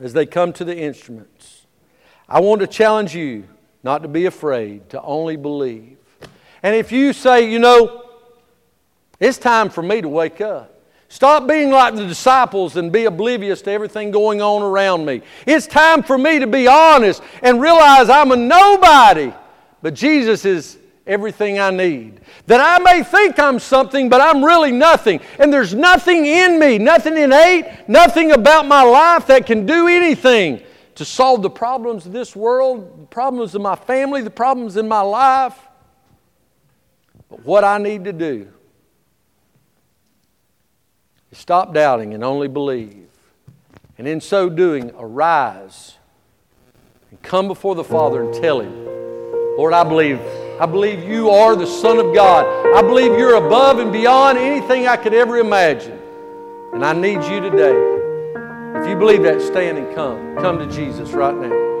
as 0.00 0.12
they 0.12 0.26
come 0.26 0.52
to 0.54 0.64
the 0.64 0.76
instruments. 0.76 1.66
I 2.28 2.40
want 2.40 2.60
to 2.60 2.66
challenge 2.66 3.14
you 3.14 3.44
not 3.82 4.02
to 4.02 4.08
be 4.08 4.26
afraid, 4.26 4.90
to 4.90 5.00
only 5.02 5.36
believe. 5.36 5.96
And 6.62 6.74
if 6.74 6.90
you 6.90 7.12
say, 7.12 7.50
you 7.50 7.58
know, 7.58 8.04
it's 9.20 9.38
time 9.38 9.70
for 9.70 9.82
me 9.82 10.00
to 10.00 10.08
wake 10.08 10.40
up. 10.40 10.75
Stop 11.08 11.46
being 11.46 11.70
like 11.70 11.94
the 11.94 12.06
disciples 12.06 12.76
and 12.76 12.90
be 12.90 13.04
oblivious 13.04 13.62
to 13.62 13.70
everything 13.70 14.10
going 14.10 14.42
on 14.42 14.62
around 14.62 15.04
me. 15.04 15.22
It's 15.46 15.66
time 15.66 16.02
for 16.02 16.18
me 16.18 16.40
to 16.40 16.46
be 16.46 16.66
honest 16.66 17.22
and 17.42 17.60
realize 17.60 18.10
I'm 18.10 18.32
a 18.32 18.36
nobody, 18.36 19.32
but 19.82 19.94
Jesus 19.94 20.44
is 20.44 20.78
everything 21.06 21.60
I 21.60 21.70
need. 21.70 22.20
That 22.46 22.60
I 22.60 22.82
may 22.82 23.04
think 23.04 23.38
I'm 23.38 23.60
something, 23.60 24.08
but 24.08 24.20
I'm 24.20 24.44
really 24.44 24.72
nothing. 24.72 25.20
And 25.38 25.52
there's 25.52 25.74
nothing 25.74 26.26
in 26.26 26.58
me, 26.58 26.78
nothing 26.78 27.16
innate, 27.16 27.88
nothing 27.88 28.32
about 28.32 28.66
my 28.66 28.82
life 28.82 29.28
that 29.28 29.46
can 29.46 29.64
do 29.64 29.86
anything 29.86 30.62
to 30.96 31.04
solve 31.04 31.42
the 31.42 31.50
problems 31.50 32.06
of 32.06 32.12
this 32.12 32.34
world, 32.34 33.02
the 33.02 33.06
problems 33.06 33.54
of 33.54 33.62
my 33.62 33.76
family, 33.76 34.22
the 34.22 34.30
problems 34.30 34.76
in 34.76 34.88
my 34.88 35.02
life. 35.02 35.56
But 37.28 37.44
what 37.44 37.64
I 37.64 37.78
need 37.78 38.04
to 38.04 38.12
do 38.12 38.48
stop 41.32 41.72
doubting 41.72 42.14
and 42.14 42.24
only 42.24 42.48
believe. 42.48 43.08
And 43.98 44.06
in 44.06 44.20
so 44.20 44.48
doing, 44.48 44.92
arise 44.98 45.96
and 47.10 47.20
come 47.22 47.48
before 47.48 47.74
the 47.74 47.84
Father 47.84 48.22
and 48.22 48.34
tell 48.34 48.60
Him, 48.60 48.84
Lord, 49.56 49.72
I 49.72 49.84
believe 49.84 50.20
I 50.58 50.64
believe 50.64 51.04
you 51.04 51.28
are 51.28 51.54
the 51.54 51.66
Son 51.66 51.98
of 51.98 52.14
God. 52.14 52.46
I 52.74 52.80
believe 52.80 53.12
you're 53.18 53.34
above 53.34 53.78
and 53.78 53.92
beyond 53.92 54.38
anything 54.38 54.86
I 54.86 54.96
could 54.96 55.12
ever 55.12 55.36
imagine. 55.36 55.98
And 56.72 56.82
I 56.82 56.94
need 56.94 57.22
you 57.24 57.40
today. 57.40 57.76
If 58.80 58.88
you 58.88 58.96
believe 58.96 59.22
that, 59.24 59.42
stand 59.42 59.76
and 59.76 59.94
come. 59.94 60.36
Come 60.36 60.58
to 60.58 60.66
Jesus 60.74 61.10
right 61.10 61.34
now. 61.34 61.75